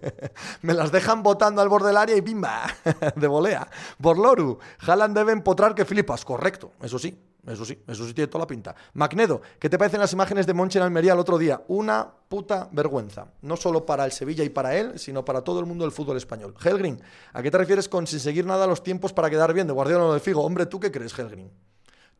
me 0.62 0.74
las 0.74 0.90
dejan 0.90 1.22
votando 1.22 1.60
al 1.60 1.68
borde 1.68 1.88
del 1.88 1.98
área 1.98 2.16
y 2.16 2.22
pimba, 2.22 2.62
de 3.16 3.26
volea. 3.26 3.68
Borloru, 3.98 4.58
Haaland 4.86 5.16
debe 5.16 5.32
empotrar 5.32 5.74
que 5.74 5.84
flipas. 5.84 6.24
Correcto, 6.24 6.72
eso 6.82 6.98
sí. 6.98 7.18
Eso 7.48 7.64
sí, 7.64 7.82
eso 7.86 8.06
sí 8.06 8.12
tiene 8.12 8.28
toda 8.28 8.44
la 8.44 8.46
pinta. 8.46 8.74
Macnedo, 8.94 9.40
¿qué 9.58 9.70
te 9.70 9.78
parecen 9.78 10.00
las 10.00 10.12
imágenes 10.12 10.46
de 10.46 10.54
Monchi 10.54 10.78
en 10.78 10.84
Almería 10.84 11.14
el 11.14 11.18
otro 11.18 11.38
día? 11.38 11.62
Una 11.68 12.06
puta 12.28 12.68
vergüenza. 12.72 13.32
No 13.42 13.56
solo 13.56 13.86
para 13.86 14.04
el 14.04 14.12
Sevilla 14.12 14.44
y 14.44 14.50
para 14.50 14.76
él, 14.76 14.98
sino 14.98 15.24
para 15.24 15.42
todo 15.42 15.60
el 15.60 15.66
mundo 15.66 15.84
del 15.84 15.92
fútbol 15.92 16.18
español. 16.18 16.54
Helgrin, 16.62 17.00
¿a 17.32 17.42
qué 17.42 17.50
te 17.50 17.58
refieres 17.58 17.88
con 17.88 18.06
sin 18.06 18.20
seguir 18.20 18.44
nada 18.44 18.66
los 18.66 18.82
tiempos 18.82 19.12
para 19.12 19.30
quedar 19.30 19.54
bien 19.54 19.66
de 19.66 19.72
Guardiola 19.72 20.04
o 20.04 20.14
de 20.14 20.20
Figo? 20.20 20.42
Hombre, 20.44 20.66
¿tú 20.66 20.78
qué 20.78 20.90
crees, 20.90 21.18
Helgrin? 21.18 21.50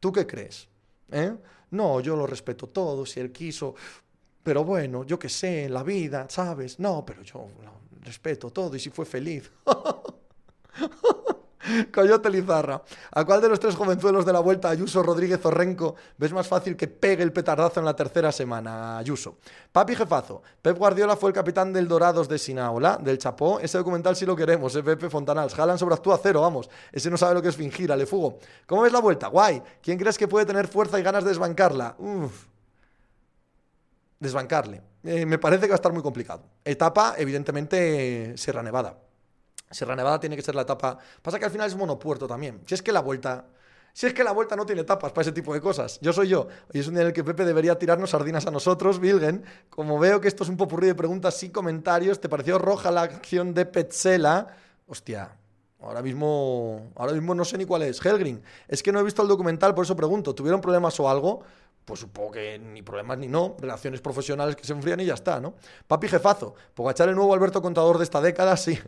¿Tú 0.01 0.11
qué 0.13 0.27
crees? 0.27 0.69
¿Eh? 1.11 1.35
No, 1.71 2.01
yo 2.01 2.17
lo 2.17 2.27
respeto 2.27 2.69
todo, 2.69 3.05
si 3.05 3.21
él 3.21 3.31
quiso. 3.31 3.75
Pero 4.43 4.65
bueno, 4.65 5.05
yo 5.05 5.19
qué 5.19 5.29
sé, 5.29 5.69
la 5.69 5.83
vida, 5.83 6.27
¿sabes? 6.31 6.79
No, 6.79 7.05
pero 7.05 7.23
yo 7.23 7.49
respeto 8.03 8.51
todo 8.51 8.75
y 8.77 8.81
si 8.81 8.91
fue 8.91 9.05
feliz. 9.05 9.51
Coyote 11.93 12.31
Lizarra. 12.31 12.83
¿A 13.13 13.25
cuál 13.25 13.41
de 13.41 13.49
los 13.49 13.61
tres 13.61 13.75
jovenzuelos 13.75 14.25
de 14.25 14.33
la 14.33 14.41
vuelta, 14.41 14.71
Ayuso, 14.71 15.03
Rodríguez 15.03 15.41
o 15.45 15.95
ves 16.17 16.33
más 16.33 16.47
fácil 16.47 16.77
que 16.77 16.89
pegue 16.89 17.23
el 17.23 17.33
petardazo 17.33 17.81
en 17.81 17.87
la 17.87 17.95
tercera 17.95 18.33
semana? 18.33 18.99
Ayuso. 18.99 19.39
Papi 19.73 19.95
Jefazo. 19.95 20.43
Pep 20.63 20.77
Guardiola 20.77 21.17
fue 21.17 21.31
el 21.31 21.35
capitán 21.35 21.73
del 21.73 21.89
Dorados 21.89 22.29
de 22.29 22.39
Sinaola, 22.39 22.99
del 23.01 23.19
Chapó. 23.19 23.61
Ese 23.61 23.79
documental 23.79 24.17
sí 24.17 24.27
lo 24.27 24.37
queremos, 24.37 24.75
¿eh? 24.77 24.83
Pepe 24.83 25.11
Fontanals. 25.11 25.55
Jalan 25.55 25.79
sobreactúa 25.79 26.19
cero, 26.23 26.41
vamos. 26.43 26.69
Ese 26.93 27.11
no 27.11 27.17
sabe 27.17 27.35
lo 27.35 27.43
que 27.43 27.49
es 27.49 27.57
fingir, 27.57 27.91
ale 27.93 28.07
fugo. 28.07 28.39
¿Cómo 28.67 28.83
ves 28.83 28.93
la 28.93 29.01
vuelta? 29.01 29.29
Guay. 29.29 29.63
¿Quién 29.83 29.99
crees 29.99 30.19
que 30.19 30.29
puede 30.29 30.47
tener 30.47 30.69
fuerza 30.69 30.99
y 30.99 31.03
ganas 31.03 31.25
de 31.25 31.31
desbancarla? 31.31 31.97
Uf. 31.99 32.47
Desbancarle. 34.19 34.83
Eh, 35.05 35.25
me 35.27 35.39
parece 35.39 35.63
que 35.63 35.69
va 35.69 35.75
a 35.75 35.77
estar 35.77 35.93
muy 35.93 36.03
complicado. 36.03 36.43
Etapa, 36.65 37.15
evidentemente, 37.19 38.37
Sierra 38.37 38.63
Nevada. 38.63 38.97
Sierra 39.71 39.97
Nevada 39.97 40.21
tiene 40.21 40.37
que 40.37 40.43
ser 40.43 40.55
la 40.55 40.63
etapa. 40.63 40.99
Pasa 41.23 41.39
que 41.39 41.45
al 41.45 41.51
final 41.51 41.69
es 41.69 41.77
monopuerto 41.77 42.27
también. 42.27 42.61
Si 42.67 42.75
es 42.75 42.83
que 42.83 42.93
la 42.93 43.01
vuelta. 43.01 43.47
Si 43.93 44.07
es 44.07 44.15
que 44.15 44.23
la 44.23 44.33
vuelta 44.33 44.55
no 44.55 44.65
tiene 44.65 44.83
etapas 44.83 45.13
para 45.13 45.23
ese 45.23 45.33
tipo 45.33 45.53
de 45.53 45.61
cosas. 45.61 45.99
Yo 46.01 46.13
soy 46.13 46.29
yo. 46.29 46.47
Y 46.73 46.79
es 46.79 46.87
un 46.87 46.95
día 46.95 47.03
en 47.03 47.09
el 47.09 47.13
que 47.13 47.25
Pepe 47.25 47.45
debería 47.45 47.79
tirarnos 47.79 48.11
sardinas 48.11 48.47
a 48.47 48.51
nosotros, 48.51 49.01
Bilgen. 49.01 49.45
Como 49.71 49.99
veo 49.99 50.21
que 50.21 50.29
esto 50.29 50.45
es 50.45 50.51
un 50.51 50.57
popurrí 50.57 50.87
de 50.87 50.95
preguntas 50.95 51.43
y 51.43 51.51
comentarios, 51.51 52.21
¿te 52.21 52.29
pareció 52.29 52.59
roja 52.59 52.91
la 52.91 53.03
acción 53.03 53.55
de 53.55 53.67
Petzela? 53.67 54.49
Hostia, 54.87 55.37
Ahora 55.81 56.03
mismo, 56.03 56.91
ahora 56.97 57.13
mismo 57.13 57.35
no 57.35 57.45
sé 57.45 57.57
ni 57.57 57.65
cuál 57.65 57.83
es. 57.83 58.05
Helgrin, 58.05 58.43
es 58.67 58.83
que 58.83 58.91
no 58.91 58.99
he 58.99 59.05
visto 59.05 59.23
el 59.23 59.29
documental, 59.29 59.75
por 59.75 59.85
eso 59.85 59.95
pregunto. 59.95 60.35
¿Tuvieron 60.35 60.61
problemas 60.61 60.99
o 60.99 61.09
algo? 61.09 61.43
Pues 61.85 62.01
supongo 62.01 62.33
que 62.33 62.59
ni 62.59 62.83
problemas 62.83 63.19
ni 63.19 63.29
no. 63.29 63.57
Relaciones 63.61 64.01
profesionales 64.01 64.57
que 64.57 64.65
se 64.65 64.73
enfrían 64.73 64.99
y 65.01 65.07
ya 65.07 65.15
está, 65.15 65.41
¿no? 65.41 65.55
Papi 65.87 66.09
jefazo, 66.09 66.55
echar 66.91 67.09
el 67.09 67.15
nuevo 67.15 67.33
Alberto 67.33 67.63
Contador 67.63 67.99
de 67.99 68.05
esta 68.05 68.21
década, 68.21 68.57
sí. 68.57 68.79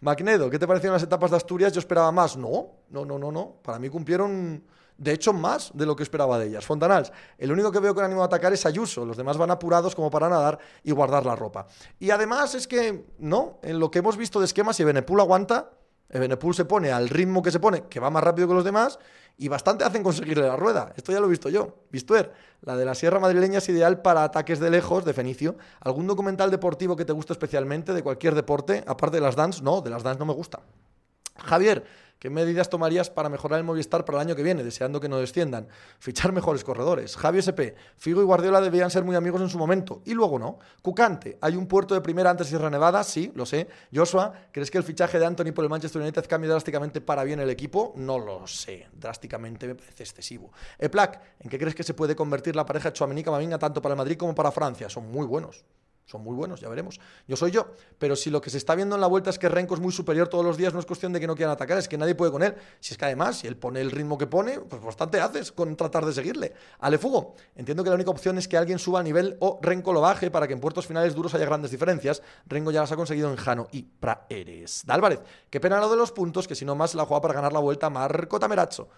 Macnedo, 0.00 0.50
¿qué 0.50 0.58
te 0.58 0.66
parecieron 0.66 0.94
las 0.94 1.02
etapas 1.02 1.30
de 1.30 1.36
Asturias? 1.36 1.72
Yo 1.72 1.80
esperaba 1.80 2.10
más. 2.12 2.36
No, 2.36 2.68
no, 2.90 3.04
no, 3.04 3.18
no, 3.18 3.32
no. 3.32 3.56
Para 3.62 3.78
mí 3.78 3.88
cumplieron, 3.88 4.64
de 4.96 5.12
hecho, 5.12 5.32
más 5.32 5.70
de 5.74 5.86
lo 5.86 5.96
que 5.96 6.02
esperaba 6.02 6.38
de 6.38 6.48
ellas. 6.48 6.64
Fontanals, 6.64 7.12
el 7.38 7.52
único 7.52 7.70
que 7.72 7.80
veo 7.80 7.94
con 7.94 8.04
ánimo 8.04 8.20
de 8.20 8.26
atacar 8.26 8.52
es 8.52 8.66
Ayuso. 8.66 9.04
Los 9.04 9.16
demás 9.16 9.36
van 9.36 9.50
apurados 9.50 9.94
como 9.94 10.10
para 10.10 10.28
nadar 10.28 10.58
y 10.82 10.92
guardar 10.92 11.24
la 11.24 11.36
ropa. 11.36 11.66
Y 11.98 12.10
además 12.10 12.54
es 12.54 12.66
que, 12.66 13.06
no, 13.18 13.58
en 13.62 13.78
lo 13.78 13.90
que 13.90 14.00
hemos 14.00 14.16
visto 14.16 14.38
de 14.38 14.46
esquemas, 14.46 14.76
si 14.76 14.84
Benepul 14.84 15.20
aguanta, 15.20 15.70
Benepul 16.08 16.54
se 16.54 16.64
pone 16.64 16.92
al 16.92 17.08
ritmo 17.08 17.42
que 17.42 17.50
se 17.50 17.60
pone, 17.60 17.82
que 17.82 18.00
va 18.00 18.10
más 18.10 18.22
rápido 18.22 18.48
que 18.48 18.54
los 18.54 18.64
demás, 18.64 18.98
y 19.38 19.48
bastante 19.48 19.84
hacen 19.84 20.02
conseguirle 20.02 20.46
la 20.46 20.56
rueda. 20.56 20.92
Esto 20.96 21.12
ya 21.12 21.20
lo 21.20 21.26
he 21.26 21.30
visto 21.30 21.48
yo. 21.48 21.76
Vistuer, 21.90 22.32
la 22.62 22.76
de 22.76 22.84
la 22.84 22.94
Sierra 22.94 23.20
Madrileña 23.20 23.58
es 23.58 23.68
ideal 23.68 24.00
para 24.00 24.24
ataques 24.24 24.60
de 24.60 24.70
lejos, 24.70 25.04
de 25.04 25.12
Fenicio. 25.12 25.56
¿Algún 25.80 26.06
documental 26.06 26.50
deportivo 26.50 26.96
que 26.96 27.04
te 27.04 27.12
guste 27.12 27.32
especialmente, 27.32 27.92
de 27.92 28.02
cualquier 28.02 28.34
deporte? 28.34 28.82
Aparte 28.86 29.16
de 29.16 29.22
las 29.22 29.36
dance, 29.36 29.62
no, 29.62 29.82
de 29.82 29.90
las 29.90 30.02
dance 30.02 30.18
no 30.18 30.26
me 30.26 30.32
gusta. 30.32 30.60
Javier, 31.36 31.84
¿Qué 32.18 32.30
medidas 32.30 32.70
tomarías 32.70 33.10
para 33.10 33.28
mejorar 33.28 33.58
el 33.58 33.64
Movistar 33.64 34.06
para 34.06 34.18
el 34.18 34.26
año 34.26 34.34
que 34.34 34.42
viene, 34.42 34.64
deseando 34.64 35.00
que 35.00 35.08
no 35.08 35.18
desciendan? 35.18 35.68
Fichar 35.98 36.32
mejores 36.32 36.64
corredores. 36.64 37.14
Javi 37.14 37.40
SP, 37.44 37.76
Figo 37.96 38.22
y 38.22 38.24
Guardiola 38.24 38.62
debían 38.62 38.90
ser 38.90 39.04
muy 39.04 39.16
amigos 39.16 39.42
en 39.42 39.50
su 39.50 39.58
momento, 39.58 40.00
y 40.06 40.14
luego 40.14 40.38
no. 40.38 40.58
Cucante, 40.80 41.36
¿hay 41.42 41.56
un 41.56 41.66
puerto 41.66 41.94
de 41.94 42.00
primera 42.00 42.30
antes 42.30 42.46
Sierra 42.46 42.70
Nevada? 42.70 43.04
Sí, 43.04 43.32
lo 43.34 43.44
sé. 43.44 43.68
Joshua, 43.94 44.32
¿crees 44.50 44.70
que 44.70 44.78
el 44.78 44.84
fichaje 44.84 45.18
de 45.18 45.26
Anthony 45.26 45.52
por 45.52 45.64
el 45.64 45.70
Manchester 45.70 46.00
United 46.00 46.26
cambie 46.26 46.48
drásticamente 46.48 47.02
para 47.02 47.22
bien 47.22 47.38
el 47.40 47.50
equipo? 47.50 47.92
No 47.96 48.18
lo 48.18 48.46
sé. 48.46 48.88
Drásticamente 48.94 49.66
me 49.66 49.74
parece 49.74 50.02
excesivo. 50.02 50.52
Eplac, 50.78 51.20
¿en 51.40 51.50
qué 51.50 51.58
crees 51.58 51.74
que 51.74 51.82
se 51.82 51.92
puede 51.92 52.16
convertir 52.16 52.56
la 52.56 52.64
pareja 52.64 52.94
Chouameni-Camavinga 52.94 53.58
tanto 53.58 53.82
para 53.82 53.92
el 53.92 53.98
Madrid 53.98 54.16
como 54.16 54.34
para 54.34 54.50
Francia? 54.50 54.88
Son 54.88 55.10
muy 55.10 55.26
buenos. 55.26 55.66
Son 56.06 56.22
muy 56.22 56.36
buenos, 56.36 56.60
ya 56.60 56.68
veremos. 56.68 57.00
Yo 57.26 57.34
soy 57.34 57.50
yo. 57.50 57.66
Pero 57.98 58.14
si 58.14 58.30
lo 58.30 58.40
que 58.40 58.48
se 58.48 58.58
está 58.58 58.76
viendo 58.76 58.94
en 58.94 59.00
la 59.00 59.08
vuelta 59.08 59.28
es 59.28 59.40
que 59.40 59.48
Renko 59.48 59.74
es 59.74 59.80
muy 59.80 59.90
superior 59.90 60.28
todos 60.28 60.44
los 60.44 60.56
días, 60.56 60.72
no 60.72 60.78
es 60.78 60.86
cuestión 60.86 61.12
de 61.12 61.18
que 61.18 61.26
no 61.26 61.34
quieran 61.34 61.52
atacar, 61.52 61.78
es 61.78 61.88
que 61.88 61.98
nadie 61.98 62.14
puede 62.14 62.30
con 62.30 62.44
él. 62.44 62.54
Si 62.78 62.94
es 62.94 62.98
que 62.98 63.06
además, 63.06 63.38
si 63.38 63.48
él 63.48 63.56
pone 63.56 63.80
el 63.80 63.90
ritmo 63.90 64.16
que 64.16 64.28
pone, 64.28 64.60
pues 64.60 64.80
bastante 64.80 65.20
haces 65.20 65.50
con 65.50 65.74
tratar 65.74 66.06
de 66.06 66.12
seguirle. 66.12 66.52
Ale 66.78 66.98
Fugo, 66.98 67.34
entiendo 67.56 67.82
que 67.82 67.90
la 67.90 67.96
única 67.96 68.10
opción 68.10 68.38
es 68.38 68.46
que 68.46 68.56
alguien 68.56 68.78
suba 68.78 69.00
a 69.00 69.02
nivel 69.02 69.36
o 69.40 69.58
Renko 69.60 69.92
lo 69.92 70.00
baje 70.00 70.30
para 70.30 70.46
que 70.46 70.52
en 70.52 70.60
puertos 70.60 70.86
finales 70.86 71.12
duros 71.12 71.34
haya 71.34 71.44
grandes 71.44 71.72
diferencias. 71.72 72.22
Renko 72.46 72.70
ya 72.70 72.82
las 72.82 72.92
ha 72.92 72.96
conseguido 72.96 73.28
en 73.28 73.34
Jano 73.34 73.66
y 73.72 73.82
Praeres. 73.82 74.84
Álvarez, 74.86 75.18
qué 75.50 75.58
pena 75.58 75.80
lo 75.80 75.90
de 75.90 75.96
los 75.96 76.12
puntos, 76.12 76.46
que 76.46 76.54
si 76.54 76.64
no 76.64 76.76
más 76.76 76.94
la 76.94 77.04
juega 77.04 77.20
para 77.20 77.34
ganar 77.34 77.52
la 77.52 77.58
vuelta 77.58 77.90
Marco 77.90 78.38
Tameracho. 78.38 78.88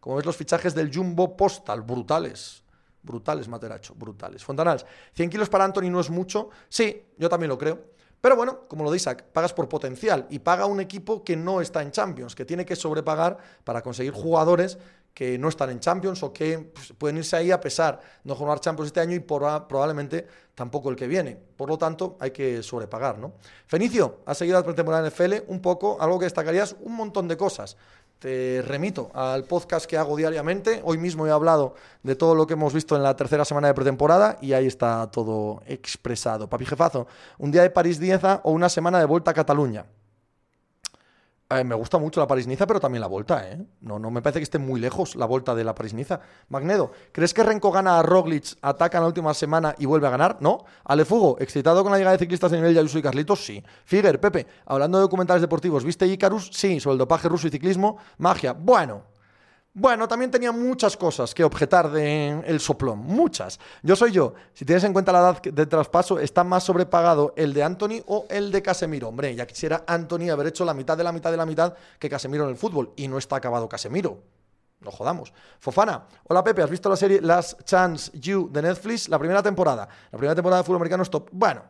Como 0.00 0.16
ves 0.16 0.24
los 0.24 0.36
fichajes 0.36 0.74
del 0.74 0.90
Jumbo 0.94 1.36
Postal, 1.36 1.82
brutales. 1.82 2.63
Brutales, 3.04 3.46
Materacho, 3.48 3.94
brutales. 3.94 4.42
Fontanals, 4.42 4.84
100 5.12 5.30
kilos 5.30 5.48
para 5.48 5.64
Anthony 5.64 5.90
no 5.90 6.00
es 6.00 6.10
mucho. 6.10 6.50
Sí, 6.68 7.04
yo 7.16 7.28
también 7.28 7.50
lo 7.50 7.58
creo. 7.58 7.94
Pero 8.20 8.36
bueno, 8.36 8.60
como 8.68 8.84
lo 8.84 8.90
dice 8.90 9.14
pagas 9.14 9.52
por 9.52 9.68
potencial 9.68 10.26
y 10.30 10.38
paga 10.38 10.64
un 10.64 10.80
equipo 10.80 11.22
que 11.22 11.36
no 11.36 11.60
está 11.60 11.82
en 11.82 11.90
Champions, 11.90 12.34
que 12.34 12.46
tiene 12.46 12.64
que 12.64 12.74
sobrepagar 12.74 13.36
para 13.64 13.82
conseguir 13.82 14.14
jugadores 14.14 14.78
que 15.14 15.38
no 15.38 15.48
están 15.48 15.70
en 15.70 15.78
Champions 15.78 16.22
o 16.22 16.32
que 16.32 16.58
pues, 16.58 16.92
pueden 16.98 17.18
irse 17.18 17.36
ahí 17.36 17.52
a 17.52 17.60
pesar 17.60 18.00
de 18.00 18.28
no 18.28 18.34
jugar 18.34 18.60
Champions 18.60 18.88
este 18.88 19.00
año 19.00 19.14
y 19.14 19.20
probablemente 19.20 20.26
tampoco 20.54 20.90
el 20.90 20.96
que 20.96 21.06
viene. 21.06 21.36
Por 21.36 21.68
lo 21.68 21.78
tanto, 21.78 22.16
hay 22.18 22.32
que 22.32 22.62
sobrepagar, 22.62 23.18
¿no? 23.18 23.34
Fenicio, 23.66 24.20
ha 24.26 24.34
seguido 24.34 24.58
la 24.58 24.64
pretemporada 24.64 25.06
en 25.06 25.12
FL 25.12 25.44
un 25.48 25.60
poco, 25.60 26.00
algo 26.00 26.18
que 26.18 26.24
destacarías, 26.24 26.74
un 26.80 26.96
montón 26.96 27.28
de 27.28 27.36
cosas. 27.36 27.76
Te 28.24 28.62
remito 28.62 29.10
al 29.12 29.44
podcast 29.44 29.84
que 29.84 29.98
hago 29.98 30.16
diariamente. 30.16 30.80
Hoy 30.82 30.96
mismo 30.96 31.26
he 31.26 31.30
hablado 31.30 31.74
de 32.02 32.16
todo 32.16 32.34
lo 32.34 32.46
que 32.46 32.54
hemos 32.54 32.72
visto 32.72 32.96
en 32.96 33.02
la 33.02 33.14
tercera 33.14 33.44
semana 33.44 33.68
de 33.68 33.74
pretemporada 33.74 34.38
y 34.40 34.54
ahí 34.54 34.66
está 34.66 35.10
todo 35.10 35.60
expresado. 35.66 36.48
Papi 36.48 36.64
jefazo, 36.64 37.06
un 37.36 37.50
día 37.50 37.60
de 37.60 37.68
París-Dieza 37.68 38.40
o 38.44 38.52
una 38.52 38.70
semana 38.70 38.98
de 38.98 39.04
vuelta 39.04 39.32
a 39.32 39.34
Cataluña. 39.34 39.84
Eh, 41.50 41.62
me 41.62 41.74
gusta 41.74 41.98
mucho 41.98 42.20
la 42.20 42.26
París-Niza, 42.26 42.66
pero 42.66 42.80
también 42.80 43.02
la 43.02 43.06
vuelta, 43.06 43.46
¿eh? 43.46 43.62
No, 43.82 43.98
no 43.98 44.10
me 44.10 44.22
parece 44.22 44.38
que 44.40 44.44
esté 44.44 44.58
muy 44.58 44.80
lejos 44.80 45.14
la 45.14 45.26
vuelta 45.26 45.54
de 45.54 45.62
la 45.62 45.74
París-Niza. 45.74 46.20
Magnedo, 46.48 46.92
¿crees 47.12 47.34
que 47.34 47.42
Renko 47.42 47.70
gana 47.70 47.98
a 47.98 48.02
Roglic, 48.02 48.56
ataca 48.62 48.96
en 48.96 49.02
la 49.02 49.08
última 49.08 49.34
semana 49.34 49.74
y 49.78 49.84
vuelve 49.84 50.06
a 50.06 50.10
ganar? 50.10 50.38
No. 50.40 50.64
Alefugo, 50.84 51.36
¿excitado 51.38 51.82
con 51.82 51.92
la 51.92 51.98
llegada 51.98 52.16
de 52.16 52.20
ciclistas 52.20 52.50
de 52.50 52.56
nivel 52.56 52.72
de 52.72 52.80
Ayuso 52.80 52.98
y 52.98 53.02
Carlitos? 53.02 53.44
Sí. 53.44 53.62
Figuer, 53.84 54.20
Pepe, 54.20 54.46
hablando 54.64 54.96
de 54.98 55.02
documentales 55.02 55.42
deportivos, 55.42 55.84
¿viste 55.84 56.06
Icarus? 56.06 56.50
Sí. 56.52 56.80
¿Sobre 56.80 56.94
el 56.94 56.98
dopaje 56.98 57.28
ruso 57.28 57.46
y 57.46 57.50
ciclismo? 57.50 57.98
Magia. 58.16 58.54
Bueno, 58.54 59.02
bueno, 59.76 60.06
también 60.06 60.30
tenía 60.30 60.52
muchas 60.52 60.96
cosas 60.96 61.34
que 61.34 61.42
objetar 61.42 61.90
de 61.90 62.44
el 62.46 62.60
soplón, 62.60 63.00
muchas. 63.00 63.58
Yo 63.82 63.96
soy 63.96 64.12
yo. 64.12 64.34
Si 64.52 64.64
tienes 64.64 64.84
en 64.84 64.92
cuenta 64.92 65.10
la 65.10 65.18
edad 65.18 65.42
de 65.42 65.66
traspaso, 65.66 66.20
está 66.20 66.44
más 66.44 66.62
sobrepagado 66.62 67.34
el 67.36 67.52
de 67.52 67.64
Anthony 67.64 68.02
o 68.06 68.24
el 68.30 68.52
de 68.52 68.62
Casemiro. 68.62 69.08
Hombre, 69.08 69.34
ya 69.34 69.48
quisiera 69.48 69.82
Anthony 69.88 70.30
haber 70.30 70.46
hecho 70.46 70.64
la 70.64 70.74
mitad 70.74 70.96
de 70.96 71.02
la 71.02 71.10
mitad 71.10 71.32
de 71.32 71.36
la 71.36 71.44
mitad 71.44 71.74
que 71.98 72.08
Casemiro 72.08 72.44
en 72.44 72.50
el 72.50 72.56
fútbol 72.56 72.92
y 72.94 73.08
no 73.08 73.18
está 73.18 73.34
acabado 73.34 73.68
Casemiro. 73.68 74.22
No 74.78 74.92
jodamos. 74.92 75.32
Fofana, 75.58 76.06
hola 76.28 76.44
Pepe, 76.44 76.62
¿has 76.62 76.70
visto 76.70 76.88
la 76.88 76.96
serie 76.96 77.20
Last 77.20 77.64
Chance 77.64 78.12
You 78.14 78.48
de 78.52 78.62
Netflix? 78.62 79.08
La 79.08 79.18
primera 79.18 79.42
temporada. 79.42 79.88
La 80.12 80.18
primera 80.18 80.36
temporada 80.36 80.62
de 80.62 80.66
fútbol 80.66 80.76
americano 80.76 81.02
es 81.02 81.10
top. 81.10 81.30
Bueno, 81.32 81.62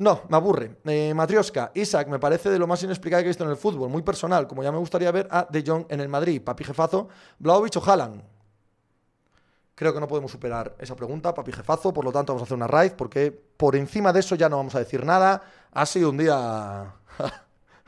no, 0.00 0.22
me 0.30 0.36
aburre. 0.38 0.78
Eh, 0.86 1.12
Matrioska, 1.12 1.72
Isaac, 1.74 2.08
me 2.08 2.18
parece 2.18 2.48
de 2.48 2.58
lo 2.58 2.66
más 2.66 2.82
inexplicable 2.82 3.22
que 3.22 3.28
he 3.28 3.32
visto 3.32 3.44
en 3.44 3.50
el 3.50 3.58
fútbol, 3.58 3.90
muy 3.90 4.00
personal, 4.00 4.46
como 4.46 4.62
ya 4.62 4.72
me 4.72 4.78
gustaría 4.78 5.12
ver 5.12 5.28
a 5.30 5.46
De 5.50 5.62
Jong 5.62 5.84
en 5.90 6.00
el 6.00 6.08
Madrid, 6.08 6.40
Papi 6.40 6.64
Jefazo, 6.64 7.10
Blaovic 7.38 7.76
o 7.76 7.84
Haaland. 7.84 8.22
Creo 9.74 9.92
que 9.92 10.00
no 10.00 10.08
podemos 10.08 10.30
superar 10.30 10.74
esa 10.78 10.96
pregunta, 10.96 11.34
Papi 11.34 11.52
Jefazo, 11.52 11.92
por 11.92 12.02
lo 12.02 12.12
tanto 12.12 12.32
vamos 12.32 12.40
a 12.40 12.44
hacer 12.46 12.56
una 12.56 12.66
raid, 12.66 12.92
porque 12.92 13.30
por 13.30 13.76
encima 13.76 14.10
de 14.10 14.20
eso 14.20 14.36
ya 14.36 14.48
no 14.48 14.56
vamos 14.56 14.74
a 14.74 14.78
decir 14.78 15.04
nada. 15.04 15.42
Ha 15.70 15.84
sido 15.84 16.08
un 16.08 16.16
día... 16.16 16.94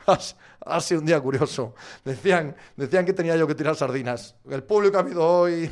ha 0.65 0.81
sido 0.81 0.99
un 0.99 1.07
día 1.07 1.19
curioso. 1.19 1.73
Decían, 2.05 2.55
decían 2.75 3.07
que 3.07 3.13
tenía 3.13 3.35
yo 3.37 3.47
que 3.47 3.55
tirar 3.55 3.75
sardinas. 3.75 4.35
El 4.47 4.61
público 4.61 4.91
que 4.91 4.97
ha 4.97 5.01
habido 5.01 5.27
hoy... 5.27 5.71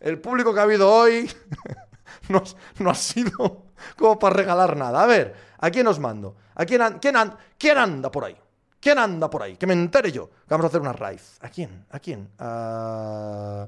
El 0.00 0.18
público 0.18 0.54
que 0.54 0.60
ha 0.60 0.62
habido 0.62 0.90
hoy... 0.90 1.30
no, 2.28 2.42
no 2.78 2.90
ha 2.90 2.94
sido 2.94 3.66
como 3.96 4.18
para 4.18 4.36
regalar 4.36 4.76
nada. 4.76 5.02
A 5.02 5.06
ver, 5.06 5.34
¿a 5.58 5.70
quién 5.70 5.86
os 5.86 5.98
mando? 5.98 6.36
¿A 6.54 6.64
quién, 6.64 6.82
quién, 7.00 7.14
quién 7.58 7.78
anda 7.78 8.10
por 8.10 8.24
ahí? 8.24 8.36
¿Quién 8.80 8.98
anda 8.98 9.28
por 9.28 9.42
ahí? 9.42 9.56
Que 9.56 9.66
me 9.66 9.74
entere 9.74 10.12
yo. 10.12 10.30
Vamos 10.48 10.64
a 10.64 10.68
hacer 10.68 10.80
una 10.80 10.92
raíz. 10.92 11.38
¿A 11.40 11.48
quién? 11.48 11.86
¿A 11.90 11.98
quién? 11.98 12.30
¿A 12.38 13.66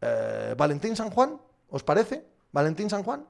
eh, 0.00 0.54
Valentín 0.56 0.96
San 0.96 1.10
Juan? 1.10 1.38
¿Os 1.68 1.82
parece? 1.82 2.26
¿Valentín 2.52 2.88
San 2.88 3.02
Juan? 3.02 3.26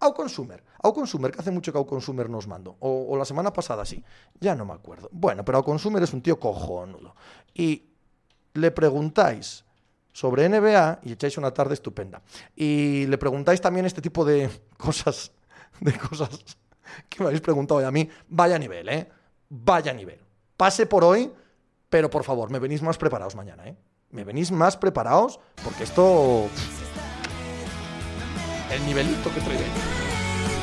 Au 0.00 0.14
Consumer. 0.14 0.62
Au 0.82 0.92
Consumer, 0.92 1.30
que 1.30 1.40
hace 1.40 1.50
mucho 1.50 1.72
que 1.72 1.78
Au 1.78 1.86
Consumer 1.86 2.28
nos 2.28 2.46
mando. 2.48 2.76
O, 2.80 3.16
la 3.16 3.24
semana 3.24 3.52
pasada 3.52 3.84
sí. 3.84 4.02
Ya 4.40 4.54
no 4.54 4.64
me 4.64 4.72
acuerdo. 4.72 5.08
Bueno, 5.12 5.44
pero 5.44 5.58
Au 5.58 5.64
Consumer 5.64 6.02
es 6.02 6.12
un 6.12 6.22
tío 6.22 6.40
cojonudo. 6.40 7.14
Y 7.54 7.90
le 8.54 8.70
preguntáis 8.70 9.64
sobre 10.12 10.48
NBA 10.48 11.00
y 11.04 11.12
echáis 11.12 11.38
una 11.38 11.52
tarde 11.52 11.74
estupenda. 11.74 12.22
Y 12.54 13.06
le 13.06 13.18
preguntáis 13.18 13.60
también 13.60 13.86
este 13.86 14.02
tipo 14.02 14.24
de 14.24 14.50
cosas, 14.76 15.32
de 15.80 15.92
cosas 15.92 16.28
que 17.08 17.20
me 17.20 17.26
habéis 17.26 17.40
preguntado 17.40 17.86
a 17.86 17.90
mí. 17.90 18.08
Vaya 18.28 18.58
nivel, 18.58 18.88
¿eh? 18.88 19.08
Vaya 19.48 19.92
nivel. 19.92 20.20
Pase 20.56 20.86
por 20.86 21.04
hoy, 21.04 21.32
pero 21.88 22.10
por 22.10 22.24
favor, 22.24 22.50
me 22.50 22.58
venís 22.58 22.82
más 22.82 22.98
preparados 22.98 23.34
mañana, 23.34 23.66
¿eh? 23.66 23.76
Me 24.10 24.24
venís 24.24 24.50
más 24.50 24.76
preparados 24.76 25.38
porque 25.62 25.84
esto 25.84 26.48
el 28.70 28.86
nivelito 28.86 29.32
que 29.34 29.40
trae. 29.40 29.58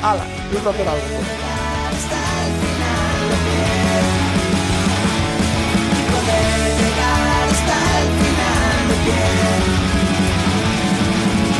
¡Hala! 0.02 0.24
Yo 0.52 0.58
algo. 0.70 1.18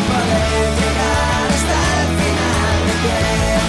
Poder 0.09 0.69
llegar 0.79 1.49
hasta 1.55 1.79
el 2.03 2.09
final 2.19 2.81
de 3.03 3.68